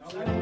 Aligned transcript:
Amen. 0.00 0.37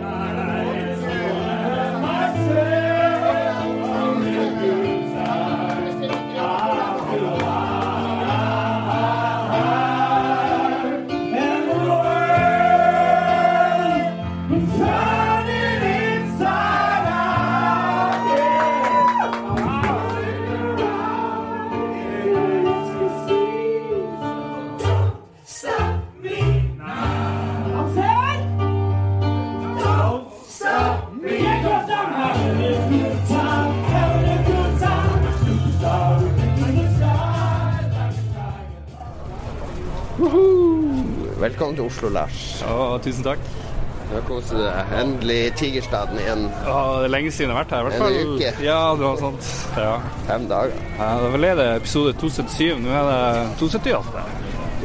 Oslo, 41.96 42.10
Lars. 42.12 42.41
Å, 42.68 42.98
tusen 43.00 43.24
takk. 43.24 43.45
Nå 44.10 44.18
koser 44.28 44.59
du 44.59 44.62
deg. 44.66 44.91
Endelig 45.00 45.38
Tigerstaden 45.56 46.19
igjen. 46.20 46.42
Å, 46.69 46.74
det 47.00 47.06
er 47.09 47.12
lenge 47.14 47.30
siden 47.32 47.50
jeg 47.50 47.56
har 47.56 47.62
vært 47.64 47.72
her. 47.72 47.80
I 47.80 47.86
hvert 47.86 48.02
fall. 48.02 48.19
En 48.20 48.34
uke. 48.34 48.50
Ja, 48.66 48.80
det 48.98 49.06
var 49.06 49.22
sånt. 49.22 49.48
Ja. 49.80 49.95
Fem 50.28 50.45
dager. 50.50 50.82
ja 50.98 51.09
det 51.22 51.30
var 51.32 51.46
det 51.62 51.66
episode 51.78 52.12
277. 52.20 52.84
Nå 52.84 52.92
er 52.92 53.09
det 53.09 53.46
278. 53.62 54.27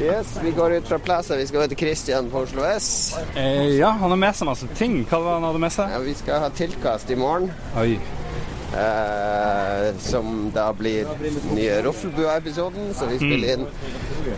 Yes, 0.01 0.31
Vi 0.39 0.55
går 0.55 0.77
ut 0.79 0.87
fra 0.87 1.01
plasset. 1.03 1.35
Vi 1.41 1.49
skal 1.51 1.65
gå 1.65 1.67
til 1.73 1.81
Christian 1.84 2.31
på 2.31 2.45
Oslo 2.45 2.63
S. 2.71 2.87
Eh, 3.35 3.75
ja, 3.75 3.91
han 3.91 4.15
har 4.15 4.23
med 4.23 4.39
seg 4.39 4.48
masse 4.48 4.71
ting. 4.79 5.01
Hva 5.03 5.20
var 5.20 5.35
det 5.35 5.41
han 5.41 5.49
hadde 5.51 5.63
med 5.67 5.75
seg? 5.75 5.91
Ja, 5.91 6.01
vi 6.07 6.15
skal 6.15 6.45
ha 6.48 6.49
tilkast 6.63 7.12
i 7.12 7.20
morgen. 7.20 7.51
Oi. 7.84 7.99
Eh, 8.71 9.97
som 9.99 10.51
da 10.55 10.73
blir 10.73 11.07
den 11.19 11.55
nye 11.55 11.81
Roffelbua-episoden. 11.83 12.93
Så 12.95 13.05
vi 13.09 13.17
spiller 13.19 13.53
inn 13.53 13.65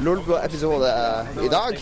Lolbua-episode 0.02 0.94
i 1.44 1.50
dag. 1.52 1.78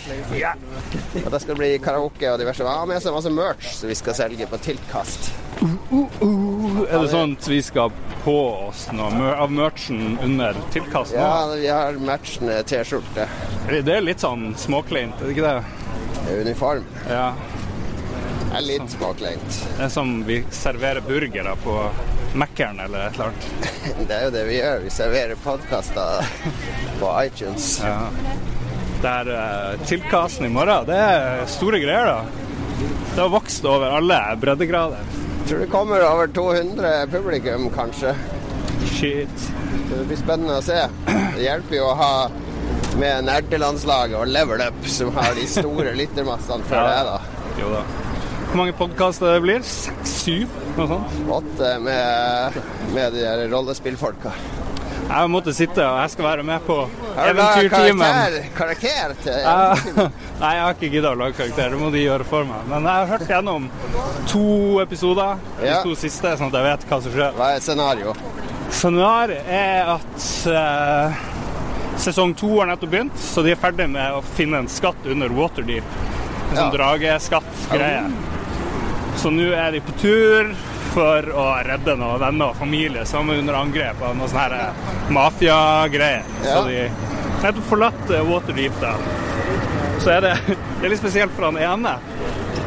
Og 1.26 1.32
da 1.32 1.40
skal 1.40 1.54
det 1.54 1.60
bli 1.62 1.72
karaoke 1.84 2.32
og 2.32 2.40
diverse. 2.42 2.66
Han 2.68 2.84
har 2.84 2.90
med 2.92 3.04
seg 3.04 3.16
masse 3.16 3.32
merch 3.32 3.72
som 3.78 3.92
vi 3.92 3.96
skal 3.96 4.18
selge 4.18 4.50
på 4.52 4.60
tilkast. 4.66 5.32
Er 5.62 6.98
det 6.98 7.12
sånn 7.12 7.38
at 7.38 7.48
vi 7.48 7.62
skal 7.64 7.94
på 8.26 8.36
oss 8.68 8.88
noe 8.96 9.32
av 9.32 9.52
merchen 9.54 10.18
under 10.24 10.58
tilkast 10.74 11.16
nå? 11.16 11.22
Ja, 11.22 11.56
vi 11.56 11.70
har 11.72 12.00
matchende 12.02 12.60
T-skjorte. 12.68 13.28
Det 13.72 13.96
er 13.96 14.04
litt 14.04 14.24
sånn 14.26 14.52
småkleint, 14.60 15.16
er 15.22 15.30
det 15.30 15.36
ikke 15.38 15.48
det? 15.48 16.42
Uniform. 16.42 16.86
Ja. 17.10 17.32
Det 18.52 18.58
er 18.60 18.66
litt 18.68 18.90
småkleint. 18.92 19.62
Det 19.78 19.86
er 19.86 19.94
som 19.94 20.18
vi 20.28 20.42
serverer 20.52 21.06
burgere 21.06 21.54
på 21.64 21.78
Mækkern 22.34 22.80
eller 22.80 23.08
et 23.08 23.14
eller 23.14 23.26
annet. 23.26 23.48
Det 24.08 24.16
er 24.16 24.24
jo 24.26 24.32
det 24.36 24.44
vi 24.48 24.60
gjør. 24.60 24.84
Vi 24.86 24.92
serverer 24.94 25.40
podkaster 25.44 26.30
på 27.00 27.10
iTunes. 27.26 27.72
Ja. 27.84 27.98
Det 29.02 29.12
er 29.12 29.32
eh, 29.36 29.82
tilkasten 29.90 30.46
i 30.48 30.52
morgen. 30.54 30.86
Det 30.88 31.00
er 31.02 31.44
store 31.52 31.82
greier, 31.82 32.06
da. 32.06 32.22
Det 33.16 33.20
har 33.20 33.32
vokst 33.34 33.66
over 33.68 33.98
alle 33.98 34.20
breddegrader. 34.40 35.18
Tror 35.50 35.60
det 35.66 35.72
kommer 35.74 36.06
over 36.06 36.30
200 36.32 37.08
publikum, 37.12 37.68
kanskje. 37.76 38.14
Shit. 38.94 39.50
Det 39.90 40.06
blir 40.08 40.20
spennende 40.22 40.60
å 40.62 40.64
se. 40.64 40.78
Det 41.36 41.44
hjelper 41.44 41.76
jo 41.82 41.90
å 41.90 41.98
ha 42.00 42.14
med 43.02 43.26
nerdelandslaget 43.28 44.16
og 44.20 44.30
Level 44.32 44.62
Up, 44.64 44.80
som 44.88 45.12
har 45.18 45.34
de 45.36 45.48
store 45.50 45.96
lyttermassene 45.98 46.64
før 46.70 46.88
det, 46.88 47.02
da. 47.10 47.18
Jo 47.60 47.74
da. 47.74 47.84
Hvor 48.52 48.60
mange 48.60 48.76
podkaster 48.76 49.34
det 49.34 49.44
blir? 49.46 49.62
Seks? 49.64 50.16
Noe 50.78 50.88
sånt? 50.88 51.16
Åtte 51.30 51.80
med, 51.84 52.58
med 52.96 53.14
de 53.14 53.24
der 53.26 53.48
rollespillfolka. 53.52 54.32
Jeg 55.12 55.28
måtte 55.34 55.52
sitte, 55.54 55.84
og 55.84 55.98
jeg 56.00 56.12
skal 56.14 56.24
være 56.24 56.44
med 56.48 56.62
på 56.64 56.76
Eventyrtimen. 57.20 58.00
karakter, 58.00 58.46
karakter 58.56 59.16
til 59.26 59.40
Jeg- 59.44 60.12
Nei, 60.42 60.52
jeg 60.56 60.62
har 60.64 60.74
ikke 60.78 60.90
giddet 60.94 61.10
å 61.12 61.18
lage 61.20 61.36
karakter. 61.38 61.70
Det 61.74 61.80
må 61.82 61.90
de 61.94 62.00
gjøre 62.06 62.26
for 62.26 62.48
meg. 62.48 62.62
Men 62.72 62.88
jeg 62.88 63.02
har 63.02 63.10
hørt 63.12 63.28
gjennom 63.30 63.68
to 64.32 64.46
episoder, 64.82 65.36
de 65.60 65.68
Ja. 65.68 65.82
to 65.84 65.94
siste, 66.00 66.32
sånn 66.40 66.48
at 66.48 66.56
jeg 66.62 66.64
vet 66.70 66.88
hva 66.90 67.02
som 67.04 67.12
skjer. 67.18 67.36
Hva 67.38 67.50
er 67.58 67.60
scenario? 67.66 68.16
Scenarioet 68.72 69.52
er 69.52 69.92
at 69.98 70.26
uh, 70.48 71.22
sesong 72.00 72.32
to 72.40 72.54
har 72.62 72.72
nettopp 72.72 72.90
begynt, 72.96 73.20
så 73.20 73.44
de 73.44 73.52
er 73.52 73.60
ferdig 73.60 73.90
med 73.92 74.16
å 74.16 74.24
finne 74.40 74.64
en 74.64 74.72
skatt 74.72 75.06
under 75.12 75.28
Waterdeep. 75.36 75.84
En 76.52 76.56
sånn 76.58 76.72
Ja. 76.72 76.72
drageskatt-greie. 76.78 78.06
Så 79.20 79.32
nå 79.34 79.50
er 79.54 79.72
de 79.76 79.82
på 79.86 79.96
tur 80.02 80.54
for 80.92 81.28
å 81.38 81.46
redde 81.66 81.96
noen 82.00 82.20
venner 82.20 82.52
og 82.52 82.60
familie 82.60 83.06
som 83.08 83.30
er 83.32 83.40
under 83.42 83.60
angrep 83.62 84.02
av 84.04 84.16
noe 84.18 84.30
sånn 84.32 84.56
eh, 84.58 84.90
mafiagreier. 85.16 86.26
Ja. 86.44 86.56
Så 86.56 86.64
de 86.68 86.82
nettopp 87.44 87.70
forlatt 87.70 88.12
eh, 88.12 88.26
Waterdeep 88.28 88.82
da. 88.82 88.96
Så 90.02 90.16
er 90.16 90.26
det, 90.26 90.34
det 90.80 90.88
er 90.88 90.94
litt 90.94 91.04
spesielt 91.04 91.36
for 91.38 91.50
han 91.50 91.60
ene. 91.62 91.96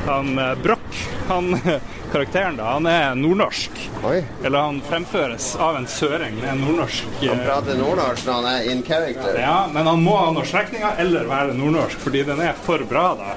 Han 0.08 0.38
eh, 0.38 0.54
Broch, 0.64 1.02
han 1.28 1.52
karakteren 2.14 2.56
da, 2.58 2.68
han 2.76 2.86
er 2.86 3.14
nordnorsk. 3.18 3.78
Oi. 4.06 4.20
Eller 4.44 4.58
han 4.68 4.80
fremføres 4.86 5.48
av 5.58 5.76
en 5.80 5.86
søring 5.90 6.36
med 6.38 6.60
nordnorsk 6.60 7.08
Han 7.24 7.40
eh, 7.40 7.44
prater 7.46 7.78
nordnorsk 7.80 8.28
når 8.28 8.36
han 8.38 8.48
er 8.52 8.68
in 8.70 8.82
character. 8.86 9.38
Ja, 9.40 9.56
men 9.74 9.88
han 9.90 10.02
må 10.04 10.14
ha 10.20 10.28
noen 10.34 10.46
slektninger 10.46 11.00
eller 11.02 11.26
være 11.30 11.56
nordnorsk, 11.58 11.98
fordi 12.04 12.22
den 12.28 12.42
er 12.44 12.54
for 12.66 12.84
bra, 12.90 13.06
da. 13.18 13.32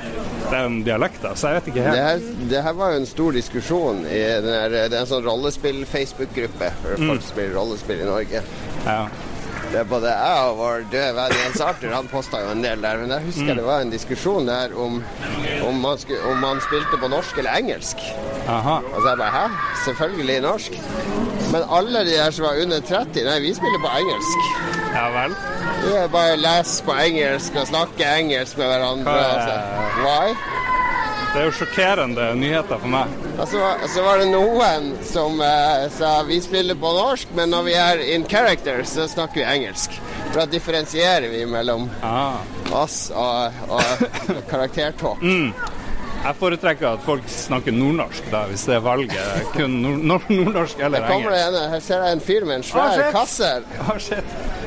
Den 0.51 0.81
dialekten. 0.85 1.33
Så 1.35 1.49
jeg 1.51 1.59
vet 1.61 1.71
ikke 1.73 1.87
Det 1.87 2.03
her, 2.05 2.21
det 2.53 2.65
her 2.67 2.77
var 2.77 2.93
jo 2.93 3.01
en 3.01 3.09
stor 3.09 3.39
diskusjon 3.39 4.03
i 4.05 4.21
den 4.45 4.53
her, 4.53 4.75
det 4.77 4.83
er 4.91 4.99
en 5.01 5.09
sånn 5.09 5.25
rollespill-Facebook-gruppe 5.25 6.69
for 6.83 7.07
folk 7.07 7.25
som 7.25 7.31
spiller 7.31 7.57
rollespill 7.57 8.05
i 8.05 8.11
Norge. 8.11 8.43
Ja. 8.85 9.01
Det 9.71 9.79
er 9.81 9.87
både 9.89 10.07
jeg 10.11 10.43
og 10.49 10.57
vår 10.61 10.83
døde 10.91 11.09
venn 11.17 11.33
Jens 11.41 11.59
Arthur, 11.61 11.91
han 11.93 12.07
posta 12.11 12.39
jo 12.45 12.53
en 12.53 12.61
del 12.63 12.81
der. 12.85 12.97
Men 13.01 13.11
jeg 13.11 13.25
husker 13.27 13.57
det 13.59 13.65
var 13.67 13.81
en 13.83 13.91
diskusjon 13.91 14.47
der 14.47 14.71
om, 14.79 15.01
om, 15.67 15.81
man 15.83 15.99
skulle, 16.01 16.21
om 16.31 16.39
man 16.43 16.61
spilte 16.63 16.99
på 17.01 17.09
norsk 17.11 17.37
eller 17.41 17.57
engelsk. 17.59 18.01
Aha. 18.47 18.77
Og 18.93 19.01
så 19.01 19.09
jeg 19.11 19.17
bare 19.21 19.33
hæ? 19.35 19.45
Selvfølgelig 19.85 20.39
norsk. 20.47 20.77
Men 21.51 21.61
alle 21.79 21.99
de 22.07 22.15
der 22.15 22.31
som 22.31 22.45
var 22.47 22.61
under 22.63 22.79
30, 22.89 23.23
nei, 23.27 23.37
vi 23.43 23.53
spiller 23.59 23.83
på 23.83 23.91
engelsk. 23.99 24.47
Ja 24.95 25.05
vel. 25.17 25.35
Vi 25.83 25.91
er 25.99 26.07
bare 26.15 26.37
leser 26.41 26.87
på 26.87 26.95
engelsk 27.03 27.59
og 27.61 27.67
snakker 27.69 28.15
engelsk 28.23 28.57
med 28.57 28.71
hverandre. 28.71 29.03
Hva 29.11 29.19
er- 29.19 29.35
Altså. 29.35 29.55
Why? 30.03 30.35
Det 31.33 31.41
er 31.43 31.45
jo 31.49 31.53
sjokkerende 31.53 32.25
nyheter 32.39 32.79
for 32.81 32.89
meg. 32.89 33.11
Og 33.37 33.47
så, 33.51 33.59
var- 33.61 33.83
så 33.93 34.03
var 34.05 34.17
det 34.23 34.27
noen 34.31 34.87
som 35.05 35.41
eh, 35.43 35.83
sa 35.93 36.15
vi 36.25 36.39
spiller 36.41 36.75
på 36.79 36.93
norsk, 36.97 37.33
men 37.37 37.51
når 37.53 37.65
vi 37.67 37.73
er 37.77 38.01
in 38.15 38.25
character, 38.31 38.81
så 38.89 39.05
snakker 39.11 39.43
vi 39.43 39.45
engelsk. 39.45 39.99
For 40.31 40.41
da 40.41 40.45
differensierer 40.49 41.29
vi 41.29 41.43
mellom 41.45 41.89
Ah. 42.03 42.39
oss 42.73 43.11
og, 43.13 43.53
og 43.69 44.07
karaktertalk. 44.51 45.21
Jeg 46.27 46.35
foretrekker 46.41 46.87
at 46.89 47.03
folk 47.05 47.27
snakker 47.31 47.71
nordnorsk, 47.71 48.25
da, 48.33 48.41
hvis 48.49 48.65
det 48.67 48.73
er 48.75 48.81
valget. 48.83 49.45
Kun 49.53 49.77
nord 49.83 50.01
nord 50.09 50.25
nordnorsk 50.31 50.81
eller 50.83 51.05
Kommer 51.07 51.31
det 51.31 51.39
engelsk. 51.45 51.61
en, 51.63 51.69
her 51.71 51.83
ser 51.85 52.03
jeg 52.03 52.17
en 52.17 52.23
fyr 52.25 52.45
med 52.49 52.55
en 52.59 52.65
svær 52.67 52.81
Ah, 52.83 52.95
shit. 52.97 53.13
kasse. 53.15 53.51
Ah. 53.79 54.01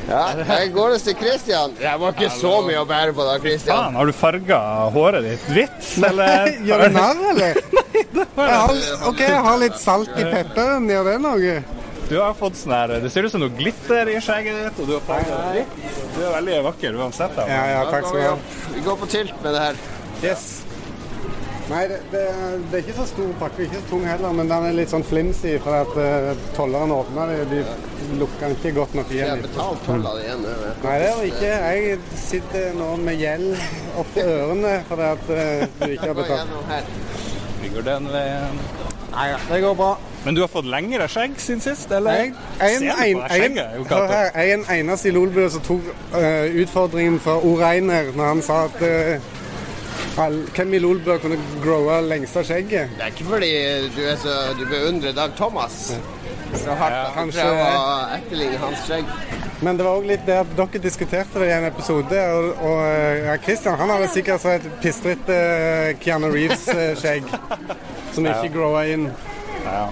Ja, 0.09 0.21
her 0.47 0.63
går 0.73 0.95
det 0.95 1.01
til 1.05 1.15
Christian. 1.19 1.75
Det 1.77 1.91
var 2.01 2.15
ikke 2.15 2.31
så 2.33 2.53
mye 2.65 2.79
å 2.81 2.87
bære 2.89 3.13
på 3.13 3.27
da, 3.27 3.35
Christian. 3.43 3.77
Faen, 3.77 3.99
har 3.99 4.09
du 4.09 4.13
farga 4.17 4.57
håret 4.95 5.27
ditt 5.27 5.45
hvitt, 5.53 5.91
eller? 6.09 6.49
Gjør 6.71 6.81
du 6.87 6.97
narr, 6.97 7.21
eller? 7.35 7.61
Jeg 8.11 8.57
har, 8.57 8.81
OK, 9.07 9.19
jeg 9.21 9.43
har 9.45 9.57
litt 9.61 9.77
salt 9.79 10.09
i 10.19 10.25
pepperen. 10.27 10.87
Gjør 10.89 11.05
det 11.11 11.13
noe? 11.23 11.53
Du 12.09 12.17
har 12.19 12.33
fått 12.35 12.57
sånn 12.59 12.73
her 12.75 12.91
Det 13.03 13.11
ser 13.13 13.23
ut 13.23 13.31
som 13.31 13.39
noe 13.43 13.53
glitter 13.55 14.09
i 14.11 14.17
skjegget 14.23 14.57
ditt, 14.65 14.81
og 14.83 14.89
du 14.89 14.95
har 14.97 15.03
farga 15.07 15.37
det 15.53 15.61
hvitt. 15.61 15.93
Du 16.17 16.19
er 16.25 16.33
veldig 16.39 16.57
vakker 16.65 16.97
uansett. 16.99 17.37
Da. 17.37 17.45
Ja, 17.47 17.61
ja, 17.75 17.85
takk 17.93 18.09
skal 18.09 18.19
du 18.19 18.25
ha. 18.25 18.35
Vi 18.73 18.83
går 18.89 18.99
på 19.05 19.09
tilt 19.13 19.37
med 19.45 19.55
det 19.55 19.63
her. 19.67 19.79
Yes. 20.25 20.43
Nei, 21.71 21.85
det, 21.87 21.97
det, 22.11 22.21
det 22.67 22.77
er 22.77 22.81
ikke 22.83 22.97
så 22.97 23.05
stor 23.07 23.29
pakke, 23.39 23.63
ikke 23.63 23.79
så 23.79 23.85
tung 23.93 24.03
heller, 24.03 24.33
men 24.35 24.49
den 24.51 24.65
er 24.67 24.75
litt 24.75 24.91
sånn 24.91 25.05
flimsy 25.07 25.53
fordi 25.63 25.77
at 25.85 25.93
uh, 25.95 26.49
tolleren 26.57 26.91
åpna 26.91 27.27
det. 27.29 27.37
De 27.53 27.61
lukka 28.19 28.49
den 28.49 28.57
ikke 28.57 28.73
godt 28.75 28.95
nok 28.97 29.13
Jeg 29.13 29.23
igjen. 29.23 29.43
betalt 29.45 29.85
toller 29.87 30.19
igjen. 30.19 30.43
nå. 30.43 30.55
Nei, 30.83 30.97
det 30.99 31.07
er 31.07 31.17
det 31.21 31.31
ikke. 31.31 31.53
Jeg 31.71 32.21
sitter 32.25 32.69
nå 32.75 32.91
med 33.05 33.23
gjeld 33.23 33.49
oppi 34.03 34.27
ørene 34.27 34.77
fordi 34.89 35.09
at 35.13 35.27
uh, 35.31 35.65
du 35.79 35.89
ikke 35.95 36.11
har 36.11 36.19
betalt. 36.19 36.95
går 37.71 37.87
den 37.87 38.11
veien. 38.11 38.63
Nei, 39.11 39.27
det 39.47 39.59
går 39.63 39.75
bra. 39.75 39.91
Men 40.25 40.35
du 40.37 40.43
har 40.43 40.49
fått 40.51 40.67
lengre 40.69 41.07
skjegg 41.09 41.39
siden 41.41 41.63
sist, 41.63 41.91
eller? 41.91 42.11
Jeg 42.11 42.33
er 42.59 42.75
en, 42.77 42.83
her, 42.91 44.27
jeg 44.29 44.33
er 44.35 44.53
en 44.53 44.65
eneste 44.75 45.09
i 45.09 45.13
Lolbua 45.15 45.47
som 45.51 45.63
tok 45.65 45.87
uh, 46.13 46.47
utfordringen 46.61 47.17
fra 47.23 47.39
O. 47.39 47.55
Reiner 47.59 48.11
når 48.15 48.35
han 48.35 48.43
sa 48.45 48.65
at 48.67 48.83
uh, 48.83 49.30
hvem 50.15 50.73
i 50.75 50.79
Lolbø 50.83 51.17
kunne 51.23 51.37
growe 51.63 51.99
lengste 52.07 52.43
skjegget. 52.47 52.91
Det 52.97 53.05
er 53.05 53.13
ikke 53.13 53.27
fordi 53.29 53.51
du, 53.95 54.01
er 54.11 54.17
så, 54.19 54.35
du 54.59 54.65
beundrer 54.69 55.15
Dag 55.17 55.35
Thomas 55.37 55.77
så 56.61 56.73
hardt 56.75 56.97
ja, 56.97 57.05
kanskje- 57.15 57.45
prøver 57.47 57.77
å 57.79 57.93
etterligne 58.17 58.57
hans 58.59 58.81
skjegg. 58.87 59.13
Men 59.61 59.77
det 59.77 59.85
var 59.85 59.99
òg 59.99 60.07
litt 60.09 60.23
det 60.25 60.35
at 60.41 60.53
dere 60.57 60.79
diskuterte 60.81 61.39
det 61.39 61.47
i 61.51 61.53
en 61.53 61.67
episode, 61.69 62.21
og, 62.33 62.47
og 62.65 62.79
eh, 62.81 63.27
ja, 63.27 63.35
Christian 63.45 63.77
han 63.79 63.91
hadde 63.93 64.07
sikkert 64.11 64.41
så 64.41 64.55
et 64.57 64.65
pistrete 64.81 65.35
eh, 65.37 65.91
Keanu 66.01 66.31
Reeves-skjegg 66.33 67.29
som 68.15 68.25
ikke 68.25 68.49
growa 68.55 68.81
inn. 68.89 69.05
Ja. 69.63 69.83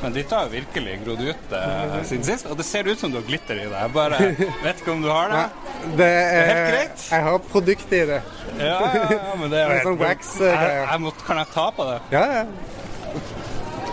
Men 0.00 0.14
dette 0.16 0.32
har 0.32 0.46
jo 0.48 0.52
virkelig 0.54 0.94
grodd 1.04 1.20
ut 1.28 1.50
eh, 1.56 1.96
siden 2.08 2.24
sist, 2.24 2.46
og 2.48 2.56
det 2.56 2.64
ser 2.64 2.88
ut 2.88 3.00
som 3.00 3.12
du 3.12 3.18
har 3.18 3.26
glitter 3.26 3.58
i 3.60 3.66
det. 3.68 3.76
Jeg 3.76 3.92
bare 3.92 4.20
vet 4.64 4.80
ikke 4.80 4.94
om 4.94 5.02
du 5.04 5.10
har 5.12 5.32
det. 5.34 5.42
Det 5.96 6.06
er, 6.06 6.42
helt 6.44 6.66
greit. 6.74 7.02
Jeg 7.08 7.24
har 7.24 7.38
produkt 7.48 7.92
i 7.96 8.00
det. 8.08 8.18
Ja, 8.60 8.74
ja, 8.84 9.04
ja, 9.14 9.36
men 9.40 9.48
det 9.52 9.62
er 9.62 9.70
Det 9.70 9.76
er 9.78 9.86
sånn 9.86 10.00
wax-greier. 10.00 10.90
Måtte, 11.00 11.24
kan 11.24 11.40
jeg 11.40 11.48
ta 11.54 11.64
på 11.72 11.86
det? 11.88 11.94
Ja, 12.12 12.24
ja. 12.34 12.42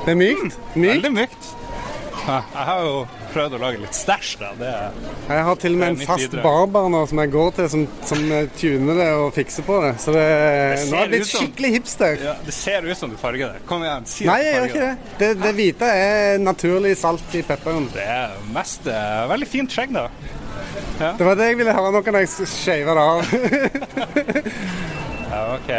Det 0.03 0.11
er 0.11 0.19
mykt. 0.19 0.57
mykt. 0.75 0.89
Veldig 0.89 1.13
mykt. 1.15 1.47
Jeg 2.27 2.65
har 2.67 2.81
jo 2.83 2.97
prøvd 3.33 3.55
å 3.57 3.59
lage 3.61 3.79
litt 3.81 3.95
stæsj, 3.97 4.31
Jeg 4.59 5.43
har 5.47 5.55
til 5.61 5.73
og 5.73 5.79
med 5.81 5.87
en 5.89 6.07
fast 6.07 6.35
barber 6.43 6.89
nå 6.93 7.01
som 7.09 7.21
jeg 7.23 7.31
går 7.33 7.51
til, 7.57 7.69
som, 7.73 7.85
som 8.09 8.23
tuner 8.57 8.99
det 9.01 9.07
og 9.17 9.33
fikser 9.35 9.63
på 9.67 9.79
det. 9.83 9.93
Så 10.03 10.13
det, 10.15 10.23
det 10.27 10.87
nå 10.91 10.97
er 10.97 11.01
jeg 11.05 11.11
blitt 11.15 11.27
som- 11.31 11.45
skikkelig 11.45 11.71
hipster. 11.77 12.17
ja, 12.23 12.35
Det 12.45 12.53
ser 12.53 12.87
ut 12.87 12.97
som 12.97 13.09
du 13.09 13.17
farger 13.17 13.53
det. 13.53 13.65
Kom 13.69 13.83
igjen, 13.83 14.05
si 14.09 14.25
Nei, 14.29 14.39
jeg 14.43 14.55
gjør 14.55 14.67
ikke 14.71 14.85
det. 14.85 14.95
Det, 15.19 15.31
det 15.43 15.53
hvite 15.59 15.91
er 16.05 16.37
naturlig 16.39 16.95
salt 16.97 17.35
i 17.37 17.43
pepperen. 17.47 17.89
Det 17.93 18.05
er 18.07 18.35
mest 18.55 18.87
eh, 18.87 19.23
veldig 19.29 19.47
fint 19.47 19.71
skjegg, 19.71 19.93
da. 19.93 20.07
Det 20.97 21.21
var 21.27 21.35
det 21.37 21.51
jeg 21.51 21.57
ville 21.59 21.73
høre 21.77 21.91
nå 21.93 21.99
kan 22.01 22.15
jeg 22.17 22.29
shave 22.49 22.95
det 22.97 23.03
av. 23.03 23.19
Ja, 25.27 25.41
OK. 25.57 25.69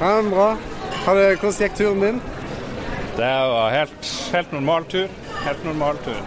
Ja, 0.00 0.22
bra. 0.26 0.46
Har 1.04 1.14
det, 1.18 1.26
hvordan 1.38 1.60
gikk 1.62 1.76
turen 1.78 2.00
din? 2.02 2.16
Det 3.16 3.34
var 3.54 3.70
helt, 3.70 4.12
helt 4.32 4.52
normal 4.52 4.84
tur. 4.84 5.08
Helt 5.44 5.64
normal 5.64 5.96
tur. 6.04 6.18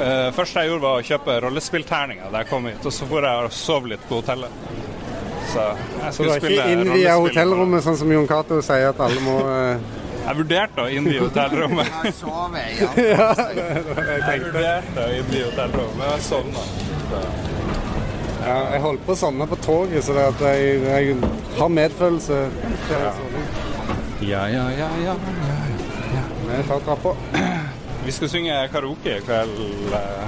Uh, 0.00 0.32
første 0.34 0.60
jeg 0.60 0.68
gjorde, 0.68 0.82
var 0.82 1.00
å 1.00 1.06
kjøpe 1.06 1.38
rollespillterninger 1.44 2.32
da 2.32 2.42
jeg 2.42 2.50
kom 2.50 2.68
hit. 2.68 2.84
Og 2.84 2.92
så 2.92 3.08
for 3.08 3.24
jeg 3.28 3.48
og 3.48 3.56
sov 3.56 3.88
litt 3.88 4.04
på 4.08 4.20
hotellet. 4.20 4.60
Så 5.52 5.64
jeg 5.64 6.12
skulle 6.12 6.12
spille 6.12 6.12
Så 6.12 6.22
du 6.22 6.30
har 6.30 6.38
ikke 6.38 6.68
innvia 6.72 6.92
rollespill. 6.92 7.26
hotellrommet, 7.26 7.84
sånn 7.86 7.98
som 8.02 8.12
Jon 8.12 8.28
Cato 8.28 8.60
sier 8.64 8.90
at 8.92 9.02
alle 9.04 9.24
må 9.24 9.38
uh... 9.46 9.90
Jeg 10.22 10.38
vurderte 10.38 10.84
å 10.84 10.90
innvie 10.92 11.18
hotellrommet. 11.24 11.88
Jeg 12.06 12.14
sover, 12.14 12.68
ja. 12.78 13.30
Jeg 14.28 14.44
vurderte 14.44 15.06
å 15.06 15.16
innvie 15.16 15.48
hotellrommet, 15.48 15.96
men 15.98 16.12
jeg 16.12 16.26
sovna. 16.28 16.62
ja, 18.44 18.60
Jeg 18.76 18.84
holdt 18.86 19.04
på 19.08 19.16
å 19.16 19.20
sovne 19.24 19.48
på 19.50 19.58
toget, 19.64 20.06
så 20.06 20.14
det 20.16 20.28
at 20.30 20.46
jeg, 20.46 20.78
jeg 20.86 21.18
har 21.58 21.74
medfølelse. 21.80 22.40
Ja, 24.22 24.46
ja, 24.46 24.70
ja, 24.78 24.88
ja. 25.02 25.18
Vi 26.56 26.62
tar 26.68 26.80
trappa. 26.86 27.14
Vi 28.06 28.12
skal 28.12 28.28
synge 28.32 28.56
karaoke 28.72 29.16
i 29.18 29.20
kveld. 29.26 29.60
eh. 29.94 30.24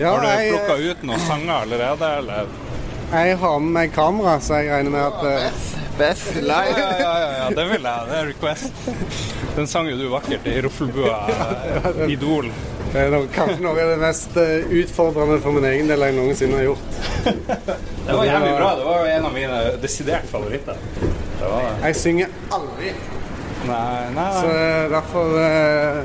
Ja, 0.00 0.10
Har 0.12 0.20
du 0.20 0.28
jeg, 0.28 0.52
plukka 0.52 0.76
ut 0.90 1.02
noen 1.08 1.20
sanger 1.24 1.54
allerede, 1.64 2.10
eller? 2.20 2.46
jeg 3.06 3.36
har 3.38 3.58
med 3.62 3.72
meg 3.72 3.92
kamera, 3.94 4.34
så 4.42 4.58
jeg 4.60 4.70
regner 4.74 4.90
med 4.92 5.00
at 5.06 5.22
uh... 5.24 5.74
Beth 5.96 6.24
Ja, 6.36 6.42
live. 6.42 6.80
ja, 6.82 6.88
ja, 7.00 7.28
ja, 7.38 7.44
det 7.56 7.64
vil 7.70 7.86
jeg. 7.88 8.08
Det 8.10 8.16
er 8.18 8.26
request. 8.28 8.72
Den 9.56 9.66
sang 9.70 9.88
jo 9.88 9.94
du 9.96 10.08
vakkert 10.12 10.44
i 10.50 10.56
Ruffelbua, 10.66 11.20
eh, 11.30 12.02
Idol. 12.12 12.50
det 12.92 13.06
er 13.06 13.14
noe, 13.14 13.30
kanskje 13.32 13.62
noe 13.64 13.72
av 13.80 13.94
det 13.94 13.96
mest 14.02 14.36
utfordrende 14.36 15.38
for 15.40 15.56
min 15.56 15.64
egen 15.70 15.88
del 15.88 16.04
jeg 16.04 16.16
noensinne 16.18 16.58
har 16.60 16.66
gjort. 16.68 16.98
Det 17.24 18.12
var 18.18 18.28
jævlig 18.28 18.52
bra. 18.58 18.68
Det 18.82 18.84
var 18.90 19.08
en 19.14 19.28
av 19.30 19.32
mine 19.38 19.62
desidert 19.82 20.28
favoritter. 20.30 20.76
Det 21.00 21.48
var. 21.54 21.70
Jeg 21.86 21.96
synger 22.02 22.36
aldri, 22.58 22.92
Nei, 23.66 24.10
nei, 24.14 24.26
så 24.36 24.50
eh, 24.52 24.84
derfor 24.92 25.38
eh, 25.42 26.04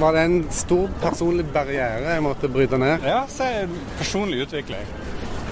var 0.00 0.16
det 0.16 0.24
en 0.26 0.40
stor 0.52 0.90
personlig 1.02 1.46
barriere 1.54 2.16
jeg 2.16 2.24
måtte 2.24 2.50
bryte 2.52 2.80
ned. 2.80 3.06
Ja, 3.06 3.22
så 3.28 3.44
se 3.46 3.86
personlig 3.98 4.44
utvikling. 4.46 4.84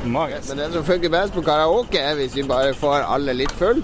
Magisk. 0.09 0.49
Men 0.51 0.63
det 0.63 0.69
som 0.77 0.85
funker 0.87 1.13
best 1.13 1.35
på 1.35 1.43
karaoke, 1.47 2.01
er 2.01 2.19
hvis 2.19 2.37
vi 2.37 2.47
bare 2.47 2.77
får 2.77 3.09
alle 3.09 3.35
litt 3.37 3.55
full. 3.59 3.83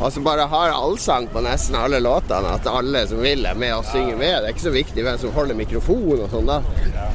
Og 0.00 0.10
så 0.10 0.20
bare 0.20 0.48
har 0.50 0.74
allsang 0.74 1.28
på 1.30 1.40
nesten 1.44 1.76
alle 1.78 2.00
låtene. 2.02 2.56
At 2.58 2.66
alle 2.66 3.04
som 3.08 3.22
vil, 3.22 3.46
er 3.46 3.58
med 3.58 3.76
og 3.76 3.86
synger 3.88 4.18
med. 4.18 4.34
Det 4.42 4.48
er 4.50 4.56
ikke 4.56 4.66
så 4.66 4.74
viktig 4.74 5.06
hvem 5.06 5.20
som 5.22 5.34
holder 5.36 5.58
mikrofon 5.58 6.24
og 6.24 6.26
sånn, 6.32 6.50
da. 6.50 7.06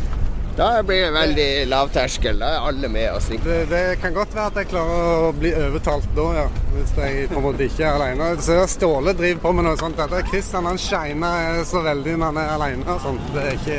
Da 0.59 0.83
blir 0.83 1.05
det 1.05 1.11
veldig 1.11 1.67
lavterskel. 1.71 2.39
Da 2.41 2.47
er 2.57 2.65
alle 2.67 2.87
med 2.91 3.21
synger. 3.23 3.45
Det, 3.45 3.59
det 3.71 3.99
kan 4.01 4.11
godt 4.13 4.33
være 4.35 4.47
at 4.49 4.57
jeg 4.59 4.67
klarer 4.73 5.27
å 5.29 5.29
bli 5.31 5.53
overtalt 5.55 6.09
da, 6.17 6.25
ja. 6.35 6.43
Hvis 6.73 6.91
jeg 6.99 7.29
på 7.31 7.37
en 7.39 7.45
måte 7.45 7.67
ikke 7.69 7.85
er 7.87 7.95
alene. 7.95 8.27
Så 8.43 8.57
Ståle 8.67 9.13
driver 9.15 9.39
på 9.45 9.53
med 9.55 9.69
noe 9.69 9.79
sånt. 9.79 9.95
Dette 10.01 10.19
Kristian 10.27 10.67
han 10.67 10.81
shiner 10.83 11.61
så 11.69 11.79
veldig 11.85 12.17
når 12.17 12.33
han 12.33 12.41
er 12.41 12.51
alene 12.57 12.91
og 12.91 12.99
sånt. 13.05 13.29
Det 13.37 13.45
er 13.45 13.55
ikke, 13.55 13.77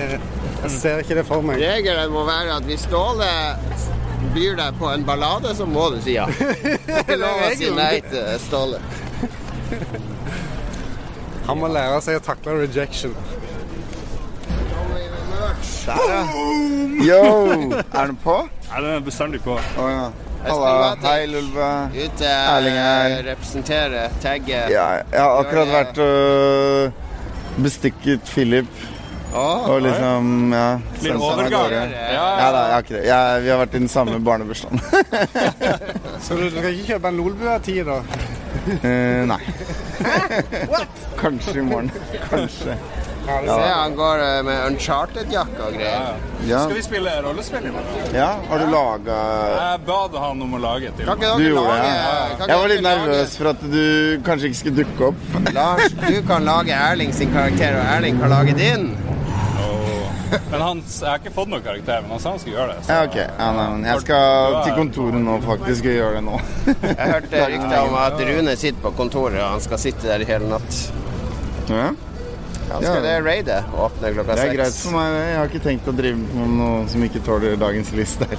jeg 0.62 0.72
ser 0.78 1.04
ikke 1.04 1.18
det 1.20 1.26
for 1.28 1.44
meg. 1.44 1.60
Regelen 1.60 2.14
må 2.16 2.24
være 2.30 2.56
at 2.56 2.70
hvis 2.70 2.86
Ståle 2.88 3.28
byr 4.32 4.56
deg 4.62 4.80
på 4.80 4.88
en 4.88 5.04
ballade, 5.04 5.52
så 5.60 5.68
må 5.68 5.90
du 5.92 6.00
si 6.00 6.16
ja. 6.16 6.24
Ikke 7.02 7.20
lov 7.20 7.44
å 7.44 7.52
si 7.60 7.68
nei 7.76 7.92
til 8.08 8.32
Ståle. 8.46 8.80
Han 11.44 11.60
må 11.60 11.68
lære 11.76 12.00
seg 12.08 12.22
å 12.22 12.24
takle 12.24 12.56
rejection. 12.62 13.12
Der, 15.86 15.96
ja. 16.10 16.22
Yo! 17.04 17.72
Er 17.94 18.06
den 18.10 18.16
på? 18.22 18.34
Nei, 18.70 18.80
den 18.84 18.90
er 18.94 19.00
bestandig 19.04 19.40
på. 19.44 19.56
Å 19.56 19.86
ja. 19.90 20.04
Halla. 20.44 20.94
Hei, 21.04 21.26
Lulve. 21.28 21.66
Ute 21.94 22.28
Erling 22.30 22.76
her. 22.80 23.10
eh, 23.18 23.22
representere, 23.26 24.06
tagge. 24.22 24.62
Ja, 24.72 24.86
jeg 25.02 25.20
har 25.20 25.40
akkurat 25.42 25.68
vært 25.74 26.00
og 26.00 27.60
bestikket 27.64 28.24
Philip. 28.30 28.70
Oh, 29.30 29.68
Og 29.70 29.82
liksom, 29.84 30.48
ja 30.50 30.80
Litt 31.04 31.12
overgang. 31.14 31.70
Ja, 31.70 31.82
Ja, 31.86 32.22
Ja 32.40 32.46
da, 32.50 32.62
jeg 32.66 32.72
har 32.74 32.80
ikke 32.82 32.94
det. 32.96 33.02
Jeg, 33.06 33.42
vi 33.44 33.50
har 33.52 33.60
vært 33.60 33.74
i 33.76 33.78
den 33.84 33.88
samme 33.92 34.18
barnebursdagen. 34.26 34.80
Så 36.24 36.34
du 36.40 36.48
skal 36.50 36.72
ikke 36.72 36.88
kjøpe 36.94 37.12
en 37.12 37.20
Lolbua-tid, 37.20 37.84
da? 37.86 38.00
Uh, 38.82 39.22
nei. 39.30 39.38
Kanskje 41.20 41.60
i 41.60 41.66
morgen. 41.68 41.92
Kanskje. 42.26 42.74
Se, 43.26 43.68
han 43.68 43.94
går 43.96 44.22
eh, 44.24 44.38
med 44.46 44.62
uncharted-jakke 44.70 45.60
og 45.66 45.74
greier. 45.76 46.16
Ja, 46.48 46.62
Skal 46.64 46.74
vi 46.78 46.82
spille 46.82 47.12
rollespill 47.22 47.66
i 47.68 47.72
morgen? 47.74 48.08
ja 48.16 48.30
har 48.48 48.58
du 48.62 48.66
laga 48.72 49.18
Jeg 49.52 49.82
bad 49.86 50.16
han 50.22 50.42
om 50.46 50.54
å 50.56 50.60
lage 50.62 50.90
til. 50.96 51.04
Kan 51.06 51.20
ikke 51.20 51.34
Du 51.38 51.44
gjorde 51.50 51.76
det? 51.76 51.92
Ja. 51.92 52.48
Jeg 52.48 52.56
var 52.62 52.72
litt 52.72 52.82
nervøs 52.86 53.36
for 53.38 53.50
at 53.52 53.62
du 53.74 53.84
kanskje 54.26 54.50
ikke 54.50 54.60
skulle 54.62 54.82
dukke 54.84 55.10
opp. 55.12 55.52
Lars, 55.54 55.94
du 56.00 56.16
kan 56.26 56.48
lage 56.48 56.74
Erling 56.74 57.12
sin 57.14 57.32
karakter, 57.34 57.76
og 57.78 57.86
Erling 57.98 58.18
kan 58.24 58.32
lage 58.34 58.56
din. 58.58 58.90
Men 60.50 60.60
han, 60.62 60.78
jeg 60.86 61.08
har 61.10 61.18
ikke 61.18 61.32
fått 61.34 61.48
noen 61.50 61.62
karakter, 61.64 62.02
men 62.04 62.12
han 62.14 62.20
sa 62.22 62.30
han 62.30 62.38
skulle 62.38 62.54
gjøre 62.56 62.74
det. 62.76 62.84
så- 62.86 62.92
Ja, 62.94 63.04
ok. 63.08 63.16
Ja, 63.18 63.48
nei, 63.56 63.88
jeg 63.88 64.00
skal 64.04 64.58
til 64.64 64.72
kontoret 64.78 65.20
nå 65.24 65.38
faktisk 65.42 65.88
og 65.90 65.96
gjøre 65.96 66.12
det 66.14 66.22
nå. 66.24 66.36
Jeg 66.86 67.08
hørte 67.14 67.40
rykter 67.54 67.80
om 67.88 67.94
at 67.98 68.20
Rune 68.28 68.54
sitter 68.56 68.80
på 68.84 68.92
kontoret, 68.96 69.40
og 69.42 69.50
han 69.56 69.60
skal 69.64 69.78
sitte 69.82 70.06
der 70.06 70.22
i 70.22 70.28
hele 70.30 70.46
natt. 70.52 70.78
Ja. 71.70 71.90
Han 72.70 72.84
skal 72.84 73.02
det 73.04 73.14
raidet 73.26 73.58
åpne 73.74 74.12
klokka 74.14 74.36
Det 74.38 74.44
er 74.46 74.54
greit 74.54 74.76
for 74.78 74.96
meg. 74.96 75.16
Jeg 75.20 75.38
har 75.38 75.50
ikke 75.50 75.62
tenkt 75.64 75.88
å 75.90 75.94
drive 75.96 76.18
med 76.20 76.52
noe 76.60 76.82
som 76.90 77.06
ikke 77.06 77.22
tåler 77.26 77.56
dagens 77.60 77.92
lys 77.96 78.16
der. 78.20 78.36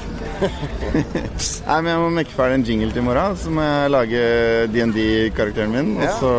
Nei, 1.67 1.77
men 1.81 1.89
Jeg 1.91 2.01
må 2.01 2.09
mekke 2.15 2.35
ferdig 2.37 2.59
en 2.59 2.65
jingle 2.67 2.91
til 2.93 3.03
i 3.03 3.05
morgen, 3.05 3.37
så 3.41 3.53
må 3.53 3.65
jeg 3.65 3.91
lage 3.95 4.21
DND-karakteren 4.73 5.75
min. 5.75 5.93
Og 5.99 6.21
så 6.21 6.31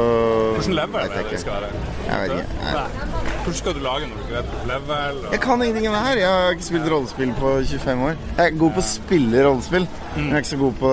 Hvordan 0.57 0.79
level 0.81 1.03
Vet 1.03 1.17
er 1.19 1.27
det 1.27 1.35
det 1.37 1.43
skal 1.43 1.59
være? 1.59 1.83
Jeg 2.07 2.23
vet 2.23 2.37
ikke. 2.39 2.73
Nei. 2.73 3.31
Hvordan 3.43 3.59
skal 3.59 3.75
du 3.75 3.81
lage 3.83 4.09
når 4.09 4.19
du 4.19 4.23
ikke 4.23 4.37
vet 4.39 4.67
level? 4.71 5.17
Og... 5.23 5.33
Jeg 5.33 5.41
kan 5.43 5.63
ingenting 5.63 5.89
om 5.91 5.97
det 5.97 6.03
her. 6.07 6.23
Jeg 6.23 6.29
har 6.31 6.57
ikke 6.57 6.69
spilt 6.69 6.91
rollespill 6.93 7.33
på 7.41 7.55
25 7.73 8.05
år. 8.09 8.21
Jeg 8.39 8.45
er 8.45 8.59
god 8.63 8.77
på 8.77 8.83
å 8.83 8.87
spille 8.87 9.47
rollespill, 9.49 9.89
jeg 10.17 10.33
er 10.33 10.37
ikke 10.43 10.51
så 10.53 10.61
god 10.61 10.75
på 10.81 10.93